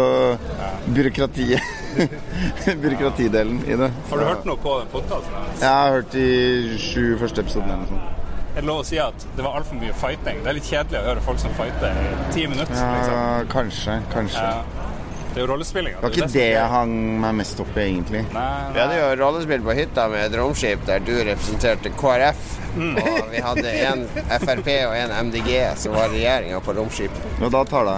byråkratiet. 0.95 1.75
Byråkratidelen 2.83 3.63
i 3.67 3.75
det. 3.75 3.91
Har 4.09 4.17
du 4.21 4.23
hørt 4.23 4.45
noe 4.47 4.57
på 4.61 4.75
den 4.79 4.91
podkasten? 4.93 5.49
Jeg 5.59 5.69
har 5.69 5.91
hørt 5.97 6.11
de 6.13 6.77
sju 6.79 7.17
første 7.19 7.43
episodene. 7.43 7.79
eller. 7.79 8.15
Er 8.55 8.61
det 8.63 8.67
lov 8.67 8.81
å 8.81 8.85
si 8.87 8.97
at 8.99 9.25
det 9.37 9.43
var 9.45 9.59
altfor 9.59 9.77
mye 9.79 9.93
fighting? 9.99 10.39
Det 10.43 10.51
er 10.51 10.57
litt 10.57 10.67
kjedelig 10.69 10.99
å 10.99 11.07
høre 11.11 11.23
folk 11.25 11.39
som 11.41 11.53
fighter 11.57 11.99
i 12.01 12.13
ti 12.35 12.45
minutter. 12.49 12.75
Liksom. 12.75 13.49
Kanskje. 13.53 13.97
Kanskje. 14.13 14.45
Ja. 14.45 14.85
Det 15.29 15.37
er 15.37 15.43
jo 15.43 15.49
rollespillinga. 15.51 15.99
Det 15.99 16.07
var 16.07 16.15
ikke 16.17 16.27
det 16.33 16.45
jeg 16.55 16.69
hang 16.71 16.93
meg 17.21 17.35
mest 17.37 17.59
opp 17.61 17.75
i, 17.77 17.83
egentlig. 17.85 18.23
Nei, 18.33 18.47
Vi 18.73 18.79
hadde 18.81 18.95
jo 18.97 19.09
rollespill 19.19 19.61
på 19.67 19.75
hytta 19.77 20.07
med 20.09 20.23
et 20.25 20.37
romskip 20.39 20.87
der 20.87 21.03
du 21.05 21.11
representerte 21.19 21.91
KrF. 21.99 22.47
Og 22.79 23.29
vi 23.31 23.41
hadde 23.45 23.75
en 23.91 24.01
Frp 24.41 24.67
og 24.87 24.95
en 24.97 25.13
MDG 25.29 25.51
som 25.77 25.93
var 25.97 26.09
regjeringa 26.13 26.59
på 26.65 26.73
romskipet. 26.77 27.29
Og 27.45 27.53
da 27.53 27.61
tar 27.69 27.85
det 27.87 27.95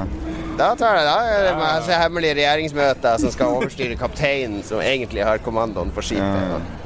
Da 0.62 0.76
tar 0.78 1.00
det 1.00 1.06
da 1.08 1.54
masse 1.58 1.96
hemmelige 1.98 2.36
regjeringsmøter 2.38 3.18
som 3.24 3.32
skal 3.34 3.56
overstyre 3.56 3.96
kapteinen, 3.98 4.62
som 4.62 4.78
egentlig 4.86 5.24
har 5.26 5.42
kommandoen 5.42 5.90
på 5.96 6.04
skipet. 6.06 6.81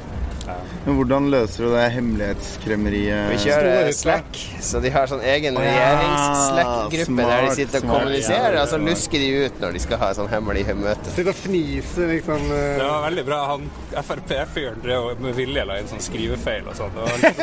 Men 0.86 0.94
hvordan 1.00 1.26
løser 1.32 1.64
du 1.66 1.72
det 1.74 1.84
hemmelighetskremmeriet? 1.96 3.30
Vi 3.32 3.38
kjører 3.46 3.90
Slack, 3.96 4.38
så 4.62 4.80
de 4.84 4.90
har 4.94 5.08
sånn 5.10 5.22
egen 5.26 5.56
regjerings-Slack-gruppe 5.58 7.26
der 7.26 7.46
de 7.46 7.54
sitter 7.56 7.80
og 7.80 7.84
smart, 7.86 7.96
kommuniserer, 8.00 8.56
ja, 8.58 8.62
og 8.62 8.68
så 8.70 8.78
lusker 8.82 9.18
de 9.24 9.30
ut 9.46 9.60
når 9.62 9.76
de 9.76 9.82
skal 9.86 10.00
ha 10.02 10.10
sånn 10.18 10.30
hemmelig 10.30 10.64
møte. 10.76 11.10
Sitter 11.16 11.32
og 11.32 11.38
fniser, 11.40 12.06
liksom. 12.12 12.46
eh, 12.52 12.76
Det 12.78 12.86
var 12.86 13.02
veldig 13.08 13.24
bra. 13.26 13.40
Han 13.52 13.66
Frp-fyren 13.96 14.80
drev 14.84 15.10
og 15.12 15.20
med 15.24 15.34
vilje 15.38 15.64
la 15.66 15.78
inn 15.80 15.88
sånn 15.90 16.02
skrivefeil 16.04 16.66
og 16.68 16.76
sånn. 16.78 16.92
Det 16.94 17.00
var 17.02 17.16
litt 17.24 17.38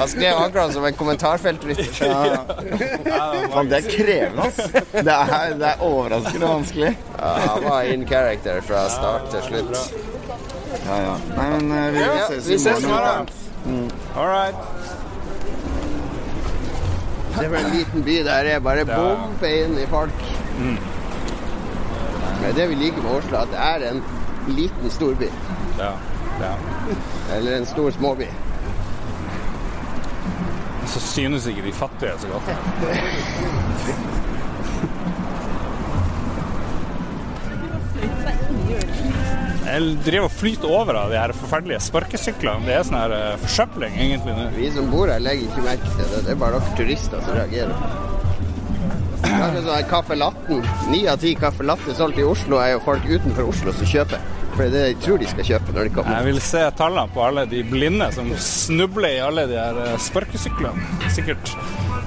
Han 0.00 0.08
skrev 0.10 0.40
akkurat 0.42 0.72
som 0.74 0.84
en 0.88 0.96
kommentarfeltrytter. 0.98 2.16
Faen, 3.52 3.70
det 3.70 3.78
er 3.80 3.88
krevende, 3.88 4.48
ass. 4.48 4.56
Det 4.92 5.16
er, 5.16 5.54
det 5.60 5.68
er 5.72 5.84
overraskende 5.86 6.50
vanskelig. 6.52 6.92
Ja, 7.18 7.32
han 7.46 7.64
var 7.68 7.90
in 7.92 8.06
character 8.08 8.60
fra 8.66 8.86
start 8.92 9.30
til 9.32 9.42
slutt. 9.50 10.11
Ja, 10.86 11.02
ja. 11.02 11.16
Nei, 11.36 11.50
men 11.50 11.72
uh, 11.72 11.92
vi 11.92 11.98
Ja, 11.98 12.26
ses 12.28 12.48
vi 12.48 12.58
ses 12.58 12.84
i 12.84 12.86
morgen. 12.86 13.28
Mm. 13.64 13.90
All 14.16 14.26
right. 14.26 14.56
Det 17.38 17.46
er 17.46 17.58
en 17.58 17.76
liten 17.76 18.04
by 18.04 18.24
der 18.24 18.42
det 18.42 18.52
er 18.52 18.60
bare 18.60 18.84
bombe 18.84 19.64
inn 19.64 19.78
i 19.78 19.86
folk. 19.86 20.12
Det 22.42 22.48
er 22.48 22.52
det 22.52 22.68
vi 22.68 22.74
liker 22.74 23.02
med 23.02 23.10
Oslo, 23.10 23.36
at 23.36 23.48
det 23.50 23.58
er 23.58 23.90
en 23.90 24.04
liten 24.48 24.90
storby. 24.90 25.30
Ja. 25.78 25.90
ja. 26.40 26.54
Eller 27.36 27.56
en 27.56 27.66
stor 27.66 27.90
småby. 27.90 28.26
Så 30.86 31.00
synes 31.00 31.46
ikke 31.46 31.62
de 31.62 31.72
fattige 31.72 32.10
så 32.18 32.28
godt. 32.28 32.42
Jeg 39.62 39.96
driver 40.02 40.26
og 40.26 40.34
flyter 40.34 40.72
over 40.74 40.98
av 40.98 41.12
de 41.12 41.18
her 41.20 41.32
forferdelige 41.38 41.82
sparkesyklene. 41.86 42.66
Det 42.66 42.74
er 42.74 42.86
sånn 42.86 42.98
her 42.98 43.14
uh, 43.14 43.40
forsøpling 43.44 43.94
egentlig 43.94 44.34
nå. 44.34 44.48
Vi 44.56 44.70
som 44.74 44.90
bor 44.90 45.12
her, 45.12 45.22
legger 45.22 45.46
ikke 45.48 45.66
merke 45.68 45.92
til 45.94 46.08
det. 46.10 46.22
Det 46.26 46.34
er 46.34 46.40
bare 46.40 46.58
dere 46.58 46.78
turister 46.80 47.22
som 47.22 47.38
reagerer. 47.38 47.76
Er 49.22 49.36
akkurat 49.38 49.62
sånn 49.62 49.76
her 49.76 49.86
Caffè 49.88 50.18
Latten. 50.18 50.64
Ni 50.90 51.04
av 51.08 51.22
ti 51.22 51.34
Caffè 51.38 51.66
Latte 51.66 51.94
solgt 51.96 52.18
i 52.18 52.26
Oslo 52.26 52.58
er 52.60 52.74
jo 52.74 52.82
folk 52.84 53.06
utenfor 53.06 53.52
Oslo 53.52 53.74
som 53.78 53.88
kjøper. 53.88 54.24
For 54.52 54.66
det 54.66 54.68
er 54.68 54.74
det 54.74 54.82
jeg 54.90 54.98
tror 55.06 55.22
de 55.22 55.30
skal 55.30 55.48
kjøpe 55.48 55.76
når 55.76 55.88
de 55.88 55.94
kommer. 55.96 56.18
Jeg 56.18 56.28
vil 56.28 56.42
se 56.44 56.64
tallene 56.76 57.14
på 57.14 57.22
alle 57.24 57.46
de 57.48 57.62
blinde 57.70 58.10
som 58.12 58.28
snubler 58.44 59.16
i 59.16 59.22
alle 59.24 59.46
de 59.48 59.56
her 59.56 59.78
eh, 59.86 59.94
sparkesyklene. 60.02 60.90
Sikkert 61.14 61.54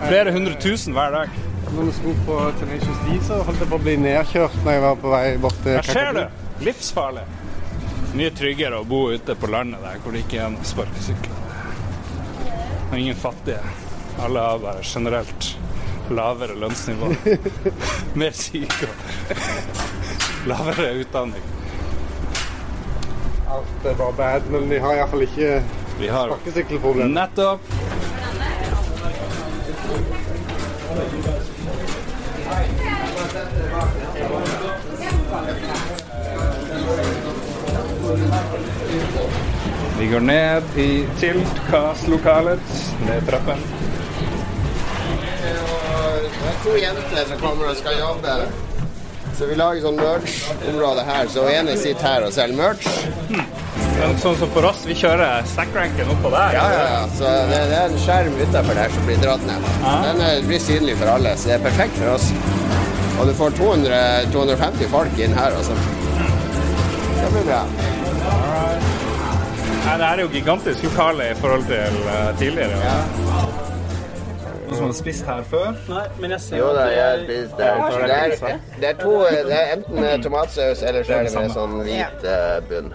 flere 0.03 0.35
hundre 0.35 0.53
tusen 0.61 0.93
hver 0.93 1.15
dag. 1.15 1.39
Når 1.71 1.87
vi 1.87 1.95
sto 1.97 2.13
på 2.27 2.37
Tenacious 2.59 2.99
D, 3.07 3.17
så 3.25 3.39
holdt 3.47 3.63
jeg 3.63 3.71
på 3.71 3.79
å 3.79 3.83
bli 3.87 3.95
nedkjørt 4.03 4.59
når 4.61 4.77
jeg 4.77 4.83
var 4.85 5.01
på 5.01 5.15
vei 5.15 5.23
bort 5.41 5.57
til 5.63 5.79
Hva 5.79 5.87
skjer 5.87 6.19
du! 6.19 6.23
Livsfarlig. 6.63 7.25
Mye 8.15 8.31
tryggere 8.31 8.77
å 8.79 8.85
bo 8.87 9.09
ute 9.11 9.35
på 9.35 9.47
landet 9.51 9.81
der 9.83 9.97
hvor 9.99 10.13
det 10.15 10.21
ikke 10.23 10.37
er 10.39 10.53
noen 10.53 10.67
sparkesykler. 10.67 11.41
Og 12.85 12.93
ingen 12.95 13.17
fattige. 13.19 13.59
Alle 14.23 14.43
har 14.45 14.61
bare 14.63 14.85
generelt 14.87 15.49
lavere 16.15 16.55
lønnsnivå. 16.61 17.09
Mer 18.21 18.37
syke 18.39 18.87
og 18.87 20.47
lavere 20.47 20.93
utdanning. 21.01 21.51
Alt 23.55 23.89
er 23.89 23.99
bare 23.99 24.15
bad, 24.21 24.47
men 24.53 24.69
vi 24.71 24.79
har 24.79 25.01
iallfall 25.01 25.27
ikke 25.27 25.57
sparkesykkelproblem. 25.99 27.11
nettopp 27.15 27.84
Vi 40.05 40.11
går 40.11 40.19
ned 40.19 40.63
i 40.77 41.07
tiltkastlokalet, 41.19 42.59
Ned 43.07 43.27
trappen. 43.27 43.57
Det 45.41 46.49
er 46.49 46.59
to 46.63 46.75
jenter 46.77 47.23
som 47.25 47.39
kommer 47.41 47.71
og 47.71 47.79
skal 47.79 47.97
jobbe. 47.97 48.35
Så 49.39 49.47
vi 49.49 49.57
lager 49.57 49.81
sånn 49.81 49.97
merch-område 49.97 51.07
her. 51.07 51.31
Så 51.33 51.47
ene 51.49 51.73
sitter 51.81 52.05
her 52.05 52.27
og 52.27 52.35
selger 52.37 52.59
merch. 52.59 52.85
Men 53.95 54.13
sånn 54.21 54.37
som 54.43 54.53
for 54.53 54.69
oss, 54.69 54.85
vi 54.85 54.93
kjører 55.01 55.49
stackranken 55.55 56.13
oppå 56.19 56.29
der. 56.37 56.53
Ja, 56.59 56.67
ja, 56.75 56.85
ja. 56.93 57.01
Så 57.17 57.33
det, 57.49 57.63
det 57.73 57.81
er 57.81 57.89
en 57.89 57.99
skjerm 58.05 58.37
utafor 58.43 58.77
der 58.83 58.93
som 58.99 59.09
blir 59.09 59.25
dratt 59.25 59.49
ned. 59.49 59.67
Den 60.05 60.23
er, 60.29 60.45
blir 60.45 60.61
synlig 60.69 60.99
for 61.01 61.15
alle, 61.17 61.33
så 61.33 61.49
det 61.49 61.57
er 61.57 61.65
perfekt 61.65 61.97
for 61.97 62.13
oss. 62.13 62.29
Og 63.17 63.25
du 63.25 63.33
får 63.41 63.57
200, 63.57 64.05
250 64.37 64.93
folk 64.93 65.17
inn 65.25 65.33
her, 65.41 65.57
altså. 65.57 65.81
Det 67.17 67.33
blir 67.39 67.49
bra. 67.49 67.65
Nei, 69.95 70.01
det 70.01 70.07
er 70.19 70.21
jo 70.21 70.27
gigantisk 70.27 70.83
lokale 70.83 71.25
i 71.31 71.35
forhold 71.39 71.61
til 71.63 71.99
eh, 72.13 72.37
tidligere. 72.39 72.79
Noen 74.65 74.75
som 74.75 74.89
har 74.89 74.95
spist 74.97 75.25
her 75.25 75.43
før? 75.47 75.69
Nei, 75.87 76.01
men 76.19 76.33
jeg 76.35 76.41
ser 76.43 76.57
Jo 76.59 76.71
da, 76.75 76.81
jeg 76.91 77.21
spiste 77.21 77.61
det. 77.61 77.69
Det 78.01 78.17
er, 78.49 78.57
det 78.81 78.89
er 78.89 78.97
to 78.99 79.13
Det 79.21 79.53
er 79.59 79.71
enten 79.77 80.25
tomatsaus 80.25 80.83
eller 80.83 81.07
så 81.07 81.13
er 81.13 81.29
det 81.29 81.33
med 81.37 81.55
sånn 81.55 81.77
hvit 81.87 82.27
eh, 82.27 82.57
bunn. 82.67 82.91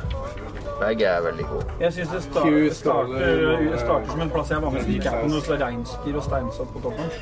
Begge 0.82 1.08
er 1.08 1.24
veldig 1.24 1.46
gode. 1.48 1.78
jeg 1.80 1.96
syns 1.96 2.12
det 2.12 2.20
starter, 2.26 2.68
starter, 2.82 3.78
starter 3.80 4.12
som 4.12 4.20
en 4.26 4.32
plass 4.36 4.52
jeg 4.52 4.62
var 4.62 4.76
med, 4.76 4.84
så 4.84 4.92
gikk 4.98 5.08
jeg 5.08 5.24
på 5.24 5.32
noe 5.32 5.60
reinsdyr 5.64 6.20
og 6.20 6.26
steinsopp 6.28 6.74
på 6.74 6.82
toppen. 6.84 7.14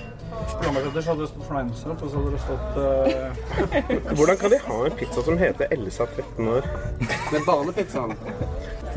Programmersenter 0.57 1.07
så 1.07 1.15
hadde 1.15 1.23
det 1.23 1.31
stått 1.31 1.47
fleinsopp, 1.53 2.03
og 2.03 2.11
så 2.11 2.19
hadde 2.19 2.35
det 2.35 2.43
stått 2.49 2.75
uh... 2.83 4.15
Hvordan 4.19 4.43
kan 4.43 4.55
de 4.55 4.61
ha 4.67 4.81
en 4.87 4.99
pizza 4.99 5.25
som 5.31 5.39
heter 5.39 5.75
Elsa 5.79 6.07
13 6.17 6.49
år? 6.57 6.69
Med 7.33 7.47
barnepizzaen. 7.47 8.15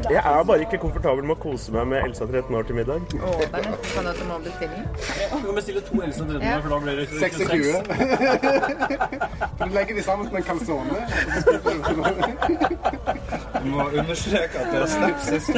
Jeg 0.09 0.21
er 0.25 0.43
bare 0.43 0.59
ikke 0.59 0.77
komfortabel 0.81 1.23
med 1.23 1.35
å 1.35 1.37
kose 1.41 1.71
meg 1.75 1.87
med 1.91 1.97
Elsa 2.07 2.23
13 2.25 2.55
år 2.57 2.63
til 2.67 2.75
middag. 2.75 2.95
Oh, 3.21 3.37
det 3.37 3.45
er 3.47 3.51
nesten 3.67 3.89
sånn 3.93 4.07
at 4.11 4.17
du 4.19 4.23
må 4.27 4.35
bestille. 4.45 4.77
Du 5.31 5.37
kan 5.45 5.55
bestille 5.59 5.81
to 5.87 5.95
Elsa 6.05 6.23
13 6.25 6.41
år, 6.41 6.45
for 6.61 6.69
da 6.73 6.77
blir 6.85 6.95
det 6.99 7.05
26. 7.11 7.17
For 9.61 9.65
du 9.69 9.73
legger 9.75 9.93
de 9.95 10.03
sammen 10.03 10.27
som 10.27 10.35
en 10.37 10.43
calzone. 10.43 10.95
Du 13.61 13.65
må 13.69 13.83
understreke 14.01 14.55
at 14.57 14.65
det 14.71 14.79
er 14.81 14.85
snapsis. 14.95 15.45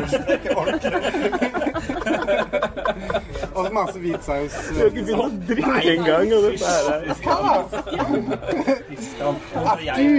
Og 3.58 3.74
masse 3.74 4.00
hvitsaus. 4.00 4.52
Du 4.70 4.80
har 4.80 4.86
ikke 4.86 5.04
begynt 5.06 5.22
å 5.22 5.30
drikke 5.48 5.92
engang, 5.94 6.34
og 6.34 6.42
dette 6.48 6.66
er 6.66 7.04
Du 9.98 10.10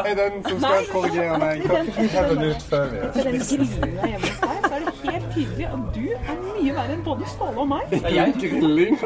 er 0.00 0.14
den 0.20 0.34
som 0.48 0.58
skal 0.58 0.88
korrigere 0.92 1.38
meg. 1.38 1.56
Med 1.64 1.74
den 1.76 3.40
grillinga 3.48 4.06
hjemme 4.10 4.26
hos 4.26 4.40
deg, 4.40 4.60
så 4.66 4.74
er 4.74 4.80
det 4.80 4.92
helt 5.04 5.28
tydelig 5.34 5.66
at 5.70 5.82
du 5.94 6.06
er 6.16 6.36
mye 6.44 6.76
verre 6.76 6.92
enn 6.96 7.04
både 7.06 7.24
Ståle 7.30 7.58
og 7.64 7.68
meg. 7.70 7.84
Jeg, 7.90 8.02
jeg, 8.02 8.34
jeg, 8.40 8.96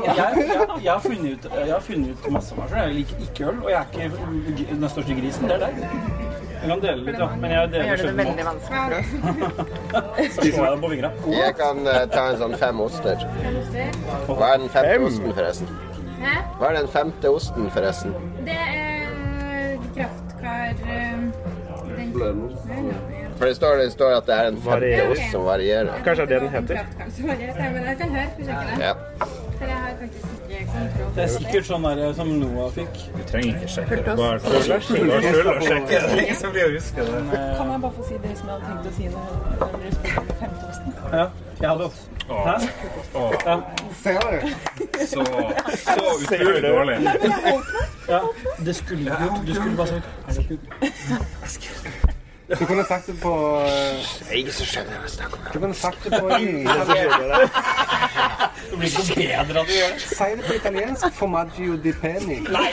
jeg, 0.82 0.92
har 0.92 1.00
funnet 1.04 1.32
ut, 1.32 1.50
jeg 1.58 1.72
har 1.72 1.84
funnet 1.88 2.08
ut 2.10 2.30
masse 2.38 2.54
om 2.54 2.62
meg 2.62 2.68
selv. 2.72 2.80
Jeg 2.80 2.94
liker 3.00 3.26
ikke 3.28 3.50
øl, 3.50 3.58
og 3.64 3.70
jeg 3.70 3.80
er 3.80 3.86
ikke 4.54 4.68
den 4.70 4.88
største 4.88 5.18
grisen. 5.20 5.50
Det 5.50 5.58
er 5.58 5.66
deg. 5.66 6.23
Jeg 6.64 6.70
kan 6.72 6.80
dele 6.80 7.02
litt, 7.04 7.18
ja. 7.20 7.26
Men 7.40 7.50
jeg 7.52 7.70
deler 7.72 7.84
gjør 7.84 7.98
det 7.98 8.04
sjelden 8.04 8.20
veldig 8.20 8.44
vanskelig 8.48 8.78
for 8.80 8.94
oss. 8.98 10.38
Jeg 10.44 10.78
på 10.80 10.90
fingra. 10.94 11.10
Jeg 11.34 11.56
kan 11.58 11.80
uh, 11.84 11.98
ta 12.14 12.22
en 12.30 12.38
sånn 12.40 12.54
fem 12.62 12.80
oster. 12.80 13.26
Hva 14.30 14.48
er 14.54 14.62
den 14.62 14.72
femte 14.72 14.96
osten, 15.10 15.34
forresten? 15.36 15.74
Hæ? 16.22 16.34
Hva 16.56 16.70
er 16.70 16.78
den 16.78 16.90
femte 16.94 17.34
osten, 17.36 17.68
forresten? 17.74 18.16
Det 18.48 18.56
er 18.56 19.76
kraftkar 19.98 20.72
eh, 20.88 21.20
den, 21.98 22.42
For 23.36 23.44
det 23.44 23.56
står, 23.60 23.76
det 23.82 23.90
står 23.92 24.18
at 24.22 24.30
det 24.30 24.40
er 24.40 24.52
en 24.54 24.60
femte 24.64 25.08
ost 25.12 25.26
som 25.34 25.48
varierer. 25.50 26.00
Kanskje 26.06 26.30
det 26.32 26.38
er 26.38 26.46
det 26.46 26.46
den 26.46 26.54
heter? 26.56 26.76
Var 27.28 27.72
men 27.76 27.90
jeg 27.92 27.98
kan 28.00 28.20
høre. 28.20 28.28
Ja. 28.80 29.43
Det 31.14 31.22
er 31.22 31.30
sikkert 31.32 31.68
sånn 31.68 31.84
der 31.86 32.12
som 32.16 32.30
Noah 32.40 32.70
fikk. 32.74 32.98
Du 33.14 33.22
trenger 33.30 33.50
ikke 33.54 33.70
sjekke 33.74 34.00
det. 34.00 34.16
Bare 34.18 34.40
følg 34.44 34.82
sjekke. 34.88 36.00
Det 36.08 36.24
ingen 36.24 36.40
som 36.40 36.52
blir 36.54 36.66
å 36.66 36.72
huske 36.74 37.06
det. 37.08 37.22
Kan 37.58 37.70
jeg 37.72 37.84
bare 37.84 37.94
få 37.98 38.08
si 38.08 38.18
det 38.24 38.34
som 38.40 38.50
jeg 38.50 38.56
hadde 38.56 38.66
tenkt 38.72 38.90
å 38.90 38.96
si 38.98 39.04
når 39.12 39.22
dere 39.78 39.94
spurte 39.94 40.20
om 40.24 40.34
femtosten? 40.42 40.98
Ja, 41.14 41.26
jeg 41.60 41.68
hadde 41.70 41.88
Hæ? 42.24 42.54
Ja, 43.44 43.60
Ser 44.02 44.18
du? 44.20 44.48
Så, 45.06 45.24
så 45.76 46.04
utrolig 46.22 46.62
dårlig. 46.62 46.96
ja, 48.08 48.20
det 48.64 48.76
skulle 48.76 49.04
du 49.04 49.24
gjort. 49.24 49.46
Du 49.46 49.54
skulle 49.54 49.76
bare 49.76 49.88
sagt 49.88 50.06
Er 50.28 50.32
det 52.48 52.58
Du 52.58 52.66
kunne 52.66 52.84
sagt 52.84 53.06
det 53.06 53.20
på 53.20 53.60
Jeg 54.30 54.38
Ikke 54.38 54.52
så 54.52 54.64
skjønner 54.68 54.92
jeg 54.92 54.98
hva 54.98 55.04
jeg 55.04 55.14
snakker 55.18 55.36
om. 55.36 55.44
Du 55.52 55.58
kunne 55.58 55.74
sagt 55.74 56.04
det 56.04 56.10
på 56.20 56.28
Det 56.28 56.38
blir 58.76 58.88
ikke 58.88 59.16
bedre 59.20 59.60
av 59.60 59.66
å 59.66 59.76
gjøre 59.78 59.94
det. 59.98 60.06
Si 60.10 60.30
det 60.38 60.44
på 60.48 60.54
italiensk. 60.60 61.10
Formaggio 61.18 61.76
di 61.84 61.92
peni. 62.02 62.40
Nei. 62.48 62.72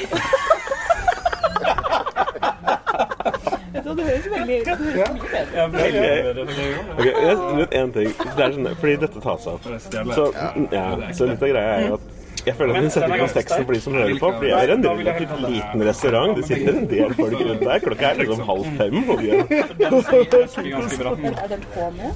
Det 3.82 4.06
høres 4.08 4.28
veldig 4.32 4.58
det 4.66 4.76
høres 4.78 4.96
Ja. 4.98 5.08
mye 5.14 5.30
bedre 5.32 5.58
ja, 5.58 5.66
ble 5.68 5.82
bedre 5.92 6.46
for 6.46 6.54
det. 6.56 6.68
Ok, 6.98 7.06
jeg 7.06 7.38
vet 7.58 7.74
en 7.82 7.92
ting. 7.96 8.14
Det 8.38 8.46
er 8.46 8.56
sånn, 8.56 8.70
fordi 8.80 8.96
dette 9.04 9.24
tas 9.24 9.48
opp. 9.52 9.68
Så, 10.16 10.26
ja, 10.72 10.86
så 11.18 11.28
litt 11.30 11.44
av 11.44 11.52
greia 11.52 11.76
er 11.78 11.88
jo 11.90 11.98
at 12.00 12.21
Jeg 12.46 12.56
føler 12.58 12.74
at 12.76 12.84
vi 12.84 12.90
setter 12.90 13.18
konteksten 13.22 13.66
for 13.66 13.74
de 13.76 13.82
som 13.82 13.94
hører 13.94 14.18
på. 14.20 14.32
For 14.38 14.44
jeg 14.50 14.66
er 14.66 14.72
en 14.74 14.86
relativt 14.86 15.32
liten 15.44 15.84
restaurant. 15.88 16.38
Det 16.38 16.46
sitter 16.48 16.74
en 16.80 16.88
del 16.90 17.14
folk 17.18 17.34
rundt 17.38 17.60
der. 17.68 17.80
Klokka 17.84 18.06
er 18.10 18.16
liksom 18.22 18.42
halv 18.48 18.66
fem. 18.80 18.96
Og 19.10 19.16
vi 19.22 19.28
er 19.30 19.36
den 21.52 21.62
på 21.72 21.82
nå? 21.92 22.08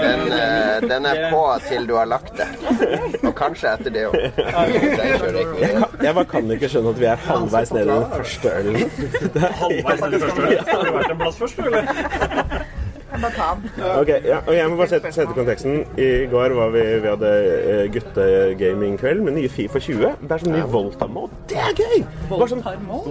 Den, 0.00 0.20
den 0.90 1.06
er 1.06 1.30
på 1.32 1.42
til 1.68 1.86
du 1.88 1.94
har 1.96 2.04
lagt 2.10 2.32
det. 2.36 2.46
Og 3.22 3.34
kanskje 3.38 3.68
etter 3.72 3.90
det 3.94 4.04
òg. 4.10 4.14
Jeg 6.04 6.14
bare 6.14 6.24
kan 6.34 6.50
ikke 6.56 6.68
skjønne 6.72 6.90
at 6.94 7.00
vi 7.00 7.06
er 7.08 7.16
halvveis 7.28 7.70
ned 7.76 7.84
i 7.86 7.88
den 7.94 8.04
første 8.16 8.48
ølen. 8.60 8.82
Halvveis 9.62 10.00
ned 10.04 10.12
i 10.12 10.14
første 10.26 10.40
øl. 10.42 10.46
Har 10.68 10.78
du 10.84 10.90
vært 10.98 11.10
en 11.16 11.20
plass 11.24 11.36
først, 11.40 11.56
du, 11.56 11.62
Bare 13.10 13.30
den. 13.36 13.84
Ok, 14.00 14.10
ja, 14.24 14.38
og 14.46 14.54
Jeg 14.54 14.70
må 14.70 14.76
bare 14.78 14.88
sette, 14.92 15.12
sette 15.12 15.34
konteksten. 15.34 15.80
I 15.98 16.08
går 16.30 16.54
var 16.58 16.70
vi, 16.74 16.84
vi 17.02 17.08
hadde 17.10 17.32
eh, 17.72 17.82
guttegamingkveld 17.94 19.24
med 19.26 19.36
nye 19.38 19.50
Fifa 19.50 19.82
20. 19.82 20.14
Det 20.22 20.36
er 20.36 20.44
sånn 20.44 20.54
ny 20.54 20.62
Volta-mode. 20.70 21.40
Det 21.50 21.58
er 21.58 21.74
gøy! 21.80 22.04
Volta-mod? 22.30 23.10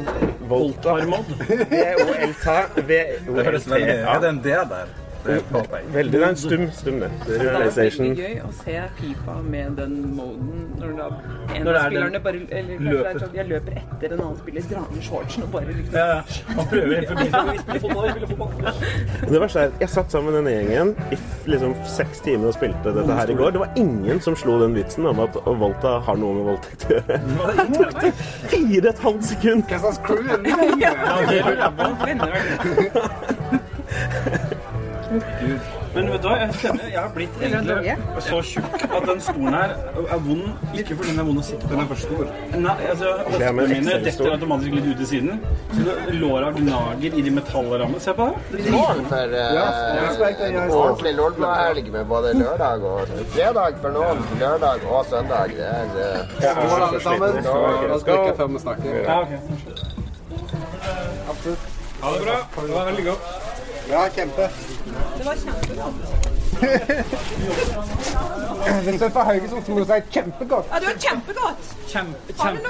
Volta-mode. 0.49 1.37
V-O-L-T. 1.75 2.57
Det 2.87 3.03
høres 3.27 3.69
veldig 3.69 3.99
Ja, 3.99 4.17
det 4.21 4.31
er 4.31 4.33
en 4.33 4.41
D 4.45 4.55
der. 4.73 4.97
Veldig. 5.19 6.13
Det 6.13 6.19
er 6.23 6.29
en 6.29 6.35
stum, 6.39 6.61
stum 6.71 6.99
det. 7.01 7.09
Det 7.27 7.39
er 7.43 7.47
veldig 7.75 8.17
gøy 8.17 8.35
å 8.45 8.49
se 8.55 8.75
Fifa 8.99 9.33
med 9.43 9.71
den 9.75 10.15
moden 10.15 10.69
når 10.79 10.89
da 10.95 11.07
en 11.55 11.63
Når 11.65 11.73
av 11.73 11.79
er 11.79 11.83
spillerne 11.89 12.13
den 12.13 12.21
bare 12.23 12.35
Eller 12.59 12.77
løper. 12.85 13.09
er 13.09 13.19
sånn 13.23 13.35
jeg 13.35 13.47
løper 13.49 13.71
etter 13.81 14.07
en 14.15 14.21
annen 14.23 14.38
spiller, 14.39 14.61
drar 14.69 14.85
ned 14.93 15.03
shortsen 15.03 15.43
og 15.43 15.49
bare 15.51 15.65
liksom 15.75 15.95
Ja, 15.99 16.05
ja. 16.07 16.21
Han 16.55 16.65
prøver 16.71 16.93
helt 16.95 17.09
forbi. 17.11 17.27
Det 19.33 19.39
verste 19.43 19.59
er 19.59 19.69
jeg 19.83 19.89
satt 19.91 20.09
sammen 20.15 20.27
med 20.31 20.35
denne 20.39 20.51
gjengen 20.55 20.88
i 21.11 21.15
liksom 21.51 21.71
seks 21.97 22.17
timer 22.25 22.45
og 22.51 22.55
spilte 22.55 22.88
dette 22.95 23.13
her 23.19 23.27
i 23.29 23.35
går. 23.39 23.49
Det 23.57 23.61
var 23.65 23.71
ingen 23.83 24.17
som 24.23 24.33
slo 24.39 24.53
den 24.63 24.73
vitsen 24.77 25.03
om 25.09 25.17
at 25.25 25.33
Volta 25.59 25.91
har 26.07 26.15
noe 26.21 26.33
med 26.39 26.45
voldtekt 26.53 26.81
å 26.88 26.89
gjøre. 26.95 27.15
Det 27.59 27.67
tok 27.75 27.91
det 28.05 28.11
fire 28.53 28.85
og 28.85 28.89
et 28.93 29.01
halvt 29.07 29.23
sekund. 29.33 29.59
Hva 29.69 29.77
slags 29.83 29.99
crew 30.05 30.23
er 30.29 30.39
det? 30.45 30.53
Men 35.09 36.09
vet 36.11 36.21
du 36.21 36.27
hva, 36.29 36.35
jeg 36.37 36.53
kjenner 36.61 36.89
jeg 36.91 36.99
har 37.01 37.09
blitt 37.15 37.37
egentlig 37.41 37.93
så 38.21 38.39
tjukk 38.45 38.83
at 38.85 39.07
den 39.09 39.21
stolen 39.25 39.55
her 39.57 39.71
er 40.03 40.19
vond. 40.21 40.43
Ikke 40.77 40.97
fordi 40.99 41.09
den 41.15 41.21
er 41.23 41.27
vond 41.29 41.41
å 41.41 41.45
sitte 41.47 41.63
på. 41.65 41.71
Den 41.73 41.81
er 41.81 41.87
for 41.89 42.01
stor. 42.03 42.29
Nei, 42.53 42.75
altså, 42.91 43.09
er 43.09 43.23
hoftene 43.31 43.65
mine 43.71 43.95
detter 44.05 44.29
automatisk 44.35 44.75
litt 44.77 44.89
ut 44.91 45.01
til 45.01 45.09
siden. 45.13 45.41
Så 45.73 45.87
det- 45.87 46.13
låra 46.19 46.51
gnager 46.59 47.17
i 47.17 47.21
de 47.25 47.33
metallrammene. 47.39 47.99
Se 48.05 48.13
på 48.13 48.29
det. 48.29 48.61
For 49.09 49.15
er 49.15 50.61
en 50.61 50.71
ordentlig 50.77 51.15
lolbua-helg 51.15 51.91
med 51.91 52.05
både 52.05 52.33
lørdag 52.37 52.83
og 52.83 53.07
fredag 53.33 53.81
for 53.81 53.89
noen, 53.97 54.23
lørdag 54.39 54.85
og 54.85 55.05
søndag. 55.09 55.57
Det 55.57 55.65
er 55.65 55.87
eh, 56.05 56.53
Skål, 56.53 56.81
alle 56.81 57.01
sammen. 57.01 57.43
La 57.89 57.99
skal 57.99 58.25
vi 58.25 58.37
før 58.37 58.47
vi 58.53 58.59
snakker. 58.59 59.03
Ja, 59.03 59.19
ok. 59.21 59.31
Ha 62.01 62.11
det 62.15 62.21
bra. 62.25 62.35
Det 62.55 62.73
var 62.73 62.85
veldig 62.85 63.05
godt. 63.05 63.48
Ja, 63.89 64.10
kjempe. 64.15 64.50
Det 65.17 65.25
var 65.25 65.36
kjempegodt. 65.36 65.93
Hvis 68.84 69.00
du 69.00 69.05
er 69.05 69.10
fra 69.10 69.24
Haugesund, 69.24 69.69
må 69.69 69.79
du 69.79 69.86
si 69.89 69.93
kjempegodt. 70.13 70.65
Ja, 70.72 70.75
det 70.79 70.88
var 70.91 70.98
kjempegodt. 71.05 71.63
Kjempe, 71.88 72.34
Har 72.38 72.51
du 72.51 72.58
kjempe. 72.58 72.69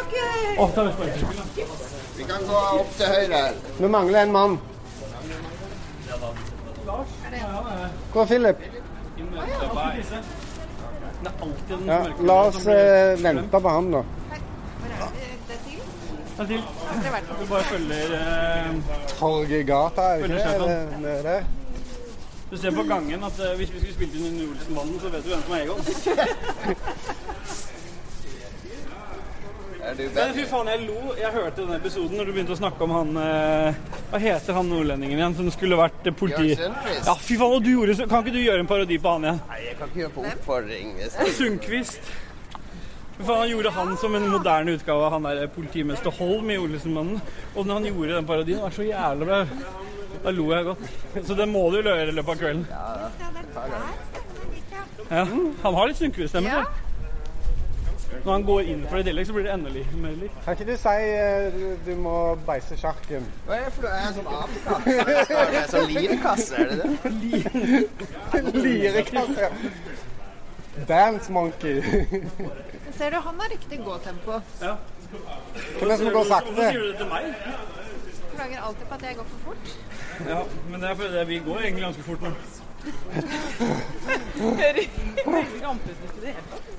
noe. 0.84 0.94
Vi 2.18 2.24
kan 2.30 2.40
gå 2.48 2.56
opp 2.80 2.92
til 2.98 3.06
høyre 3.08 3.36
her. 3.36 3.54
Vi 3.80 3.88
mangler 3.88 4.22
en 4.22 4.32
mann. 4.32 4.60
Hvor 8.12 8.22
er 8.22 8.26
Philip? 8.26 8.56
Det 8.60 8.66
er 11.28 11.32
den 11.70 11.86
Ja, 11.88 12.00
la 12.24 12.34
oss 12.48 12.68
eh, 12.68 13.24
vente 13.24 13.60
på 13.60 13.70
ham, 13.70 13.92
da. 13.92 14.04
Ta 16.40 16.46
til. 16.48 16.62
Du 17.40 17.46
bare 17.50 17.64
følger 17.68 18.14
eh, 18.16 18.76
Torgegata, 19.20 20.02
er 20.02 20.22
det 20.22 20.24
ikke 20.24 20.36
det? 20.36 20.44
sjefen. 20.44 21.04
det? 21.26 21.40
Du 22.52 22.58
ser 22.58 22.72
på 22.72 22.84
gangen 22.88 23.24
at 23.28 23.42
eh, 23.44 23.58
hvis 23.60 23.74
vi 23.74 23.82
skulle 23.82 23.96
spilt 23.98 24.16
inn 24.16 24.30
under 24.30 24.54
Olsenbanden, 24.54 25.02
så 25.02 25.12
vet 25.12 25.26
du 25.26 25.34
hvem 25.34 25.44
som 25.44 25.54
er 25.58 25.62
Egon. 25.66 25.82
Er 29.90 29.96
du 29.96 30.04
Men 30.14 30.34
fy 30.36 30.44
faen, 30.46 30.68
jeg 30.70 30.82
lo. 30.86 31.14
Jeg 31.18 31.32
hørte 31.34 31.64
denne 31.64 31.78
episoden 31.80 32.20
når 32.20 32.28
du 32.28 32.34
begynte 32.36 32.54
å 32.54 32.60
snakke 32.60 32.84
om 32.86 32.92
han 32.94 33.20
eh, 33.24 33.78
Hva 34.12 34.20
heter 34.22 34.58
han 34.58 34.68
nordlendingen 34.70 35.22
igjen 35.22 35.38
som 35.38 35.52
skulle 35.56 35.80
vært 35.80 36.08
eh, 36.08 36.16
politi... 36.16 36.56
Sundquist? 36.60 37.08
Ja, 37.08 37.16
fy 37.16 37.38
faen, 37.40 37.56
og 37.58 37.64
du 37.66 37.72
gjorde 37.72 37.96
så 37.98 38.08
Kan 38.12 38.24
ikke 38.24 38.36
du 38.36 38.42
gjøre 38.44 38.64
en 38.64 38.70
parodi 38.70 39.00
på 39.02 39.16
han 39.16 39.28
igjen? 39.28 39.40
Nei, 39.50 39.62
jeg 39.66 39.78
kan 39.80 39.92
ikke 39.92 40.04
gjøre 40.04 40.16
på 40.18 40.26
oppfordring. 40.34 40.92
Sundquist. 41.40 42.12
Faen, 43.20 43.40
han 43.40 43.50
gjorde 43.50 43.70
han 43.76 43.98
som 43.98 44.16
en 44.16 44.30
moderne 44.32 44.72
utgave 44.72 45.06
av 45.06 45.12
han 45.12 45.26
der 45.28 45.48
politimester 45.52 46.12
Holm 46.20 46.52
i 46.52 46.58
Olsenmannen. 46.58 47.22
Og 47.56 47.66
når 47.66 47.74
han 47.74 47.88
gjorde 47.90 48.16
den 48.16 48.26
parodien, 48.26 48.58
det 48.58 48.64
var 48.64 48.76
så 48.76 48.84
jævlig 48.88 49.28
bra. 49.28 49.40
Da 50.24 50.32
lo 50.32 50.46
jeg 50.54 50.64
godt. 50.70 50.86
Så 51.28 51.36
det 51.36 51.48
må 51.48 51.66
du 51.72 51.82
gjøre 51.82 52.08
i 52.08 52.12
løpet 52.16 52.30
av 52.30 52.38
kvelden. 52.40 52.68
Ja, 55.10 55.26
han 55.64 55.74
har 55.80 55.90
litt 55.90 56.00
Sundquist-stemme. 56.00 56.62
Når 58.24 58.32
han 58.34 58.44
går 58.44 58.62
inn 58.72 58.82
for 58.88 58.98
det 58.98 59.04
i 59.04 59.08
tillegg, 59.10 59.28
så 59.28 59.36
blir 59.36 59.46
det 59.48 59.52
enda 59.54 59.70
litt 59.74 59.92
mer 60.02 60.16
likt. 60.20 60.40
Kan 60.46 60.56
ikke 60.56 60.66
du 60.72 60.74
si 60.80 60.96
eh, 61.20 61.54
du, 61.54 61.66
du 61.86 61.92
må 62.04 62.16
beise 62.48 62.76
sjarken? 62.80 63.28
Hva 63.48 63.60
er 63.60 63.68
det 63.68 63.76
for 63.76 63.86
noe? 63.86 63.92
Er 63.96 64.08
en 64.08 64.16
sånn 64.18 64.32
apekasse? 64.40 64.90
Det 65.54 65.62
sånn 65.72 65.94
lirekasse, 65.94 66.54
er 66.56 66.66
det 66.72 66.76
det? 66.82 68.56
Lirekasse. 68.64 69.52
Dance 70.90 71.32
monkey. 71.32 71.80
Ser 73.00 73.12
du, 73.12 73.18
han 73.18 73.40
har 73.40 73.50
riktig 73.50 73.84
gåtempo. 73.84 74.42
Ja. 74.62 74.78
Hvordan 75.80 75.90
det 75.90 75.98
som 75.98 76.06
går 76.06 76.14
Hvorfor 76.14 76.34
sakte? 76.34 76.56
sier 76.56 76.80
du 76.80 76.88
det 76.88 76.98
til 77.00 77.08
meg? 77.08 77.24
Klager 78.34 78.66
alltid 78.68 78.86
på 78.90 78.96
at 78.98 79.04
jeg 79.08 79.16
går 79.20 79.28
for 79.30 79.40
fort. 79.46 79.70
Ja, 80.28 80.40
men 80.70 80.82
det 80.82 80.90
er 80.90 80.98
fordi 81.00 81.22
vi 81.30 81.38
går 81.46 81.62
egentlig 81.62 81.84
ganske 81.86 82.04
fort 82.04 82.22
nå. 82.28 82.32
Det. 86.20 86.34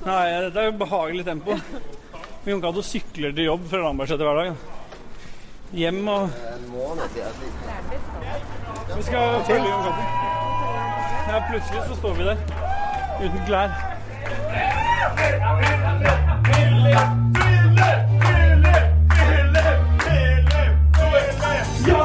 Nei, 0.05 0.27
dette 0.45 0.61
er 0.61 0.65
jo 0.69 0.75
behagelig 0.83 1.25
tempo. 1.25 1.57
Vi 1.57 2.51
kan 2.51 2.59
ikke 2.59 2.69
ha 2.69 2.77
noe 2.77 2.89
sykler 2.91 3.33
til 3.37 3.49
jobb 3.49 3.65
fra 3.73 3.81
Lambertseter 3.87 4.29
hver 4.29 4.37
dag. 4.41 4.51
Hjem 5.81 6.09
og. 6.09 6.25
Vi 8.97 9.03
skal 9.09 9.41
følge 9.49 9.73
Jon 9.73 9.89
Cato. 9.89 10.05
Ja, 11.31 11.43
plutselig 11.49 11.89
så 11.89 11.99
står 12.03 12.21
vi 12.21 12.29
der. 12.29 12.45
Uten 13.25 13.43
klær. 13.49 14.80
Y'all 15.01 15.17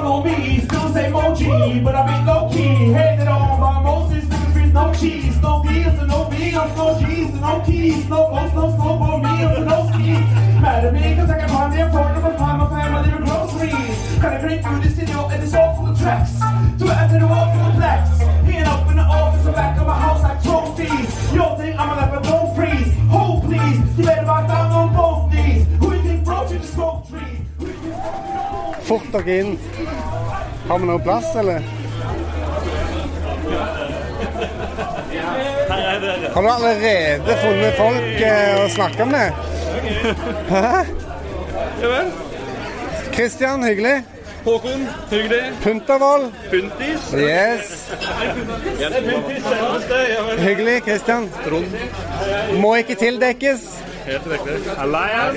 know 0.02 0.24
me, 0.24 0.62
still 0.62 0.94
say 0.94 1.10
mochi, 1.10 1.82
but 1.82 1.94
I've 1.94 2.08
been 2.08 2.26
low 2.26 2.50
key. 2.50 2.94
Hated 2.94 3.28
on 3.28 3.60
by 3.60 3.84
Moses, 3.84 4.24
niggas 4.24 4.54
free, 4.54 4.68
no 4.68 4.94
cheese, 4.94 5.38
no 5.42 5.62
deals, 5.64 6.00
and 6.00 6.08
no 6.08 6.30
meals, 6.30 6.78
no 6.78 6.98
G's, 7.02 7.32
and 7.32 7.42
no 7.42 7.62
keys, 7.66 8.08
no 8.08 8.30
boats, 8.30 8.56
no 8.56 8.74
snowball 8.76 9.20
meals, 9.20 9.58
and 9.58 9.66
no 9.66 9.90
skis. 9.92 10.20
Mad 10.62 10.86
at 10.86 10.94
me, 10.94 11.16
cause 11.18 11.30
I 11.30 11.40
can 11.40 11.50
find 11.50 11.74
the 11.74 11.80
affordable 11.80 12.38
find 12.38 12.60
my 12.60 12.70
family 12.70 13.25
groceries. 13.70 14.22
Gotta 14.22 14.40
drink 14.40 14.66
through 14.66 14.80
the 14.80 14.90
city, 14.90 15.12
and 15.12 15.44
it's 15.44 15.54
all 15.54 15.76
full 15.76 15.88
of 15.88 16.00
tracks. 16.00 16.40
To 16.80 16.86
enter 16.88 17.20
the 17.20 17.28
wall 17.28 17.52
full 17.54 17.68
of 17.70 17.76
blacks. 17.76 18.20
Hanging 18.20 18.64
up 18.64 18.90
in 18.90 18.98
the 18.98 19.04
office, 19.04 19.46
the 19.46 19.52
back 19.52 19.80
of 19.80 19.88
my 19.88 20.00
house 20.00 20.24
like 20.24 20.44
trophies. 20.44 21.34
You 21.34 21.44
all 21.44 21.58
think 21.58 21.80
I'm 21.80 21.90
gonna 21.90 22.12
let 22.14 22.24
don't 22.24 22.56
freeze? 22.56 22.94
Hold 23.10 23.44
please, 23.44 23.98
you 23.98 24.04
better 24.06 24.26
back 24.26 24.48
down 24.48 24.72
on 24.72 24.94
both 24.94 25.34
knees. 25.34 25.68
Who 25.80 25.94
you 25.94 26.02
think 26.02 26.26
brought 26.26 26.52
you 26.52 26.60
the 26.60 26.68
smoke 26.68 27.10
trees? 27.10 27.40
Who 27.60 27.66
you 27.68 27.74
think 27.74 27.94
brought 27.94 28.84
Fort 28.84 29.12
dere 29.12 29.40
inn. 29.40 29.60
Har 30.68 30.80
vi 30.80 30.86
noe 30.86 31.00
plass, 31.00 31.36
eller? 31.36 31.62
Har 36.34 36.42
du 36.42 36.50
allerede 36.50 37.36
funnet 37.42 37.78
folk 37.78 38.22
eh, 38.22 38.66
å 38.66 38.70
snakke 38.70 39.06
med? 39.06 39.34
Hæ? 40.50 40.86
Ja 41.82 41.90
vel. 41.92 42.12
Kristian, 43.16 43.64
hyggelig. 43.64 44.04
Håkon, 44.46 44.88
hyggelig. 45.10 45.52
Puntervoll. 45.64 46.32
Puntis. 46.52 47.14
Yes. 47.14 47.92
Hyggelig, 50.38 50.84
Kristian. 50.84 51.30
Trond. 51.46 51.66
Må 52.60 52.76
ikke 52.76 52.96
tildekkes. 52.96 53.62
Helt 54.06 54.28
riktig. 54.32 54.54
Elias. 54.84 55.34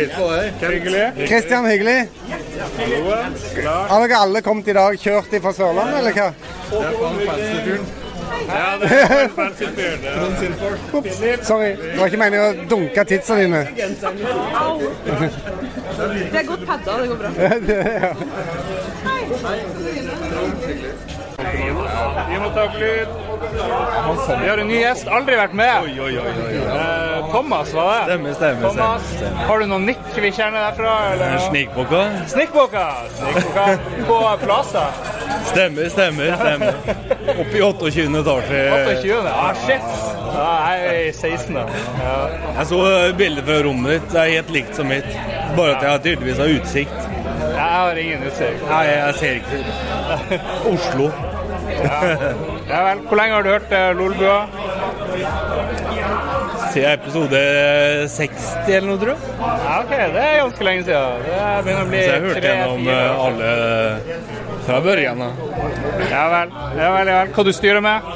Kristian, 1.29 1.67
hyggelig. 1.67 2.09
Har 3.89 4.09
dere 4.09 4.21
alle 4.25 4.43
kommet 4.43 4.69
i 4.69 4.77
dag 4.77 4.99
kjørt 4.99 5.41
fra 5.43 5.53
Sørlandet, 5.57 5.99
eller 6.03 6.13
hva? 6.13 8.08
Ja, 8.49 8.79
det 8.81 8.89
er 8.93 9.29
Ops, 10.93 11.47
sorry. 11.47 11.71
Det 11.77 11.99
var 11.99 12.07
ikke 12.07 12.21
meningen 12.23 12.47
å 12.47 12.67
dunke 12.71 13.05
tidsa 13.05 13.37
dine. 13.41 13.61
Au! 14.55 14.79
Det 14.79 16.39
er 16.39 16.47
godt 16.47 16.67
padda, 16.67 16.99
det 17.03 17.09
går 17.09 17.17
bra. 17.17 17.31
ja. 18.05 18.13
Vi 22.29 22.39
må 22.43 22.51
ta 22.55 22.65
opp 22.69 22.77
lyd. 22.81 23.09
Vi 24.43 24.49
har 24.49 24.59
en 24.59 24.69
ny 24.69 24.79
gjest. 24.81 25.09
Aldri 25.09 25.37
vært 25.39 25.55
med. 25.57 25.89
Eh, 25.99 27.31
Thomas, 27.33 27.73
var 27.75 27.93
det? 27.93 28.03
Stemmer, 28.09 28.35
stemmer, 28.35 28.69
Thomas, 28.69 29.07
stemmer. 29.13 29.45
Har 29.49 29.59
du 29.63 29.67
noen 29.71 29.87
nikk 29.89 30.11
vi 30.17 30.31
kjenner 30.33 30.67
derfra? 30.69 30.95
Eller? 31.13 31.39
Snikboka? 31.49 32.03
Snikkboka 32.33 32.85
på 34.09 34.19
Plaza. 34.45 34.85
Stemmer, 35.49 35.89
stemmer, 35.93 36.35
stemmer. 36.37 36.75
Opp 37.41 37.55
i 37.55 37.63
28. 37.63 38.07
etasje. 38.21 38.63
28. 39.03 39.33
Ah, 39.33 39.55
shit! 39.67 39.83
Ja, 40.39 40.49
jeg 40.73 40.89
er 40.89 40.99
i 41.09 41.13
16. 41.13 41.57
Ja. 41.57 42.17
Jeg 42.59 42.67
så 42.71 42.81
bildet 43.19 43.49
fra 43.49 43.61
rommet 43.65 43.97
ditt. 43.97 44.11
Det 44.13 44.21
er 44.25 44.35
helt 44.37 44.53
likt 44.55 44.77
som 44.77 44.91
mitt. 44.93 45.09
Bare 45.57 45.77
at 45.79 45.87
jeg 45.87 46.05
tydeligvis 46.11 46.43
har 46.43 46.53
utsikt. 46.59 47.09
Jeg 47.49 47.71
har 47.75 47.99
ingen 48.05 48.23
utsikt. 48.29 48.63
Nei, 48.69 48.85
jeg 48.93 49.15
ser 49.19 49.33
ikke 49.41 50.41
Oslo. 50.73 51.11
Ja. 51.85 52.95
Hvor 53.09 53.17
lenge 53.19 53.35
har 53.35 53.47
du 53.47 53.51
hørt 53.53 53.73
eh, 53.73 53.91
Lolbua? 53.97 54.39
Siden 56.73 56.91
episode 56.91 57.43
60 58.13 58.69
eller 58.69 58.89
noe, 58.91 58.99
tror 59.01 59.15
jeg. 59.15 59.37
Ja, 59.41 59.77
OK, 59.81 59.93
det 59.95 60.25
er 60.25 60.35
ganske 60.43 60.69
lenge 60.69 60.87
siden. 60.89 61.23
Det 61.25 61.39
begynner 61.65 61.85
å 61.85 61.91
bli 61.93 62.03
Så 62.03 62.11
jeg 62.11 62.25
hørte 62.27 62.41
tre, 62.41 62.55
gjennom 62.55 62.83
fire 62.83 63.05
eh, 63.05 63.27
alle 63.27 63.53
fra 64.69 64.81
børjan 64.85 65.23
da. 65.25 65.31
Ja 66.11 66.25
vel. 66.35 66.57
Ja 66.77 66.91
vel, 66.97 67.13
ja 67.13 67.21
vel. 67.23 67.33
Hva 67.37 67.47
du 67.47 67.53
styrer 67.57 67.85
med? 67.85 68.11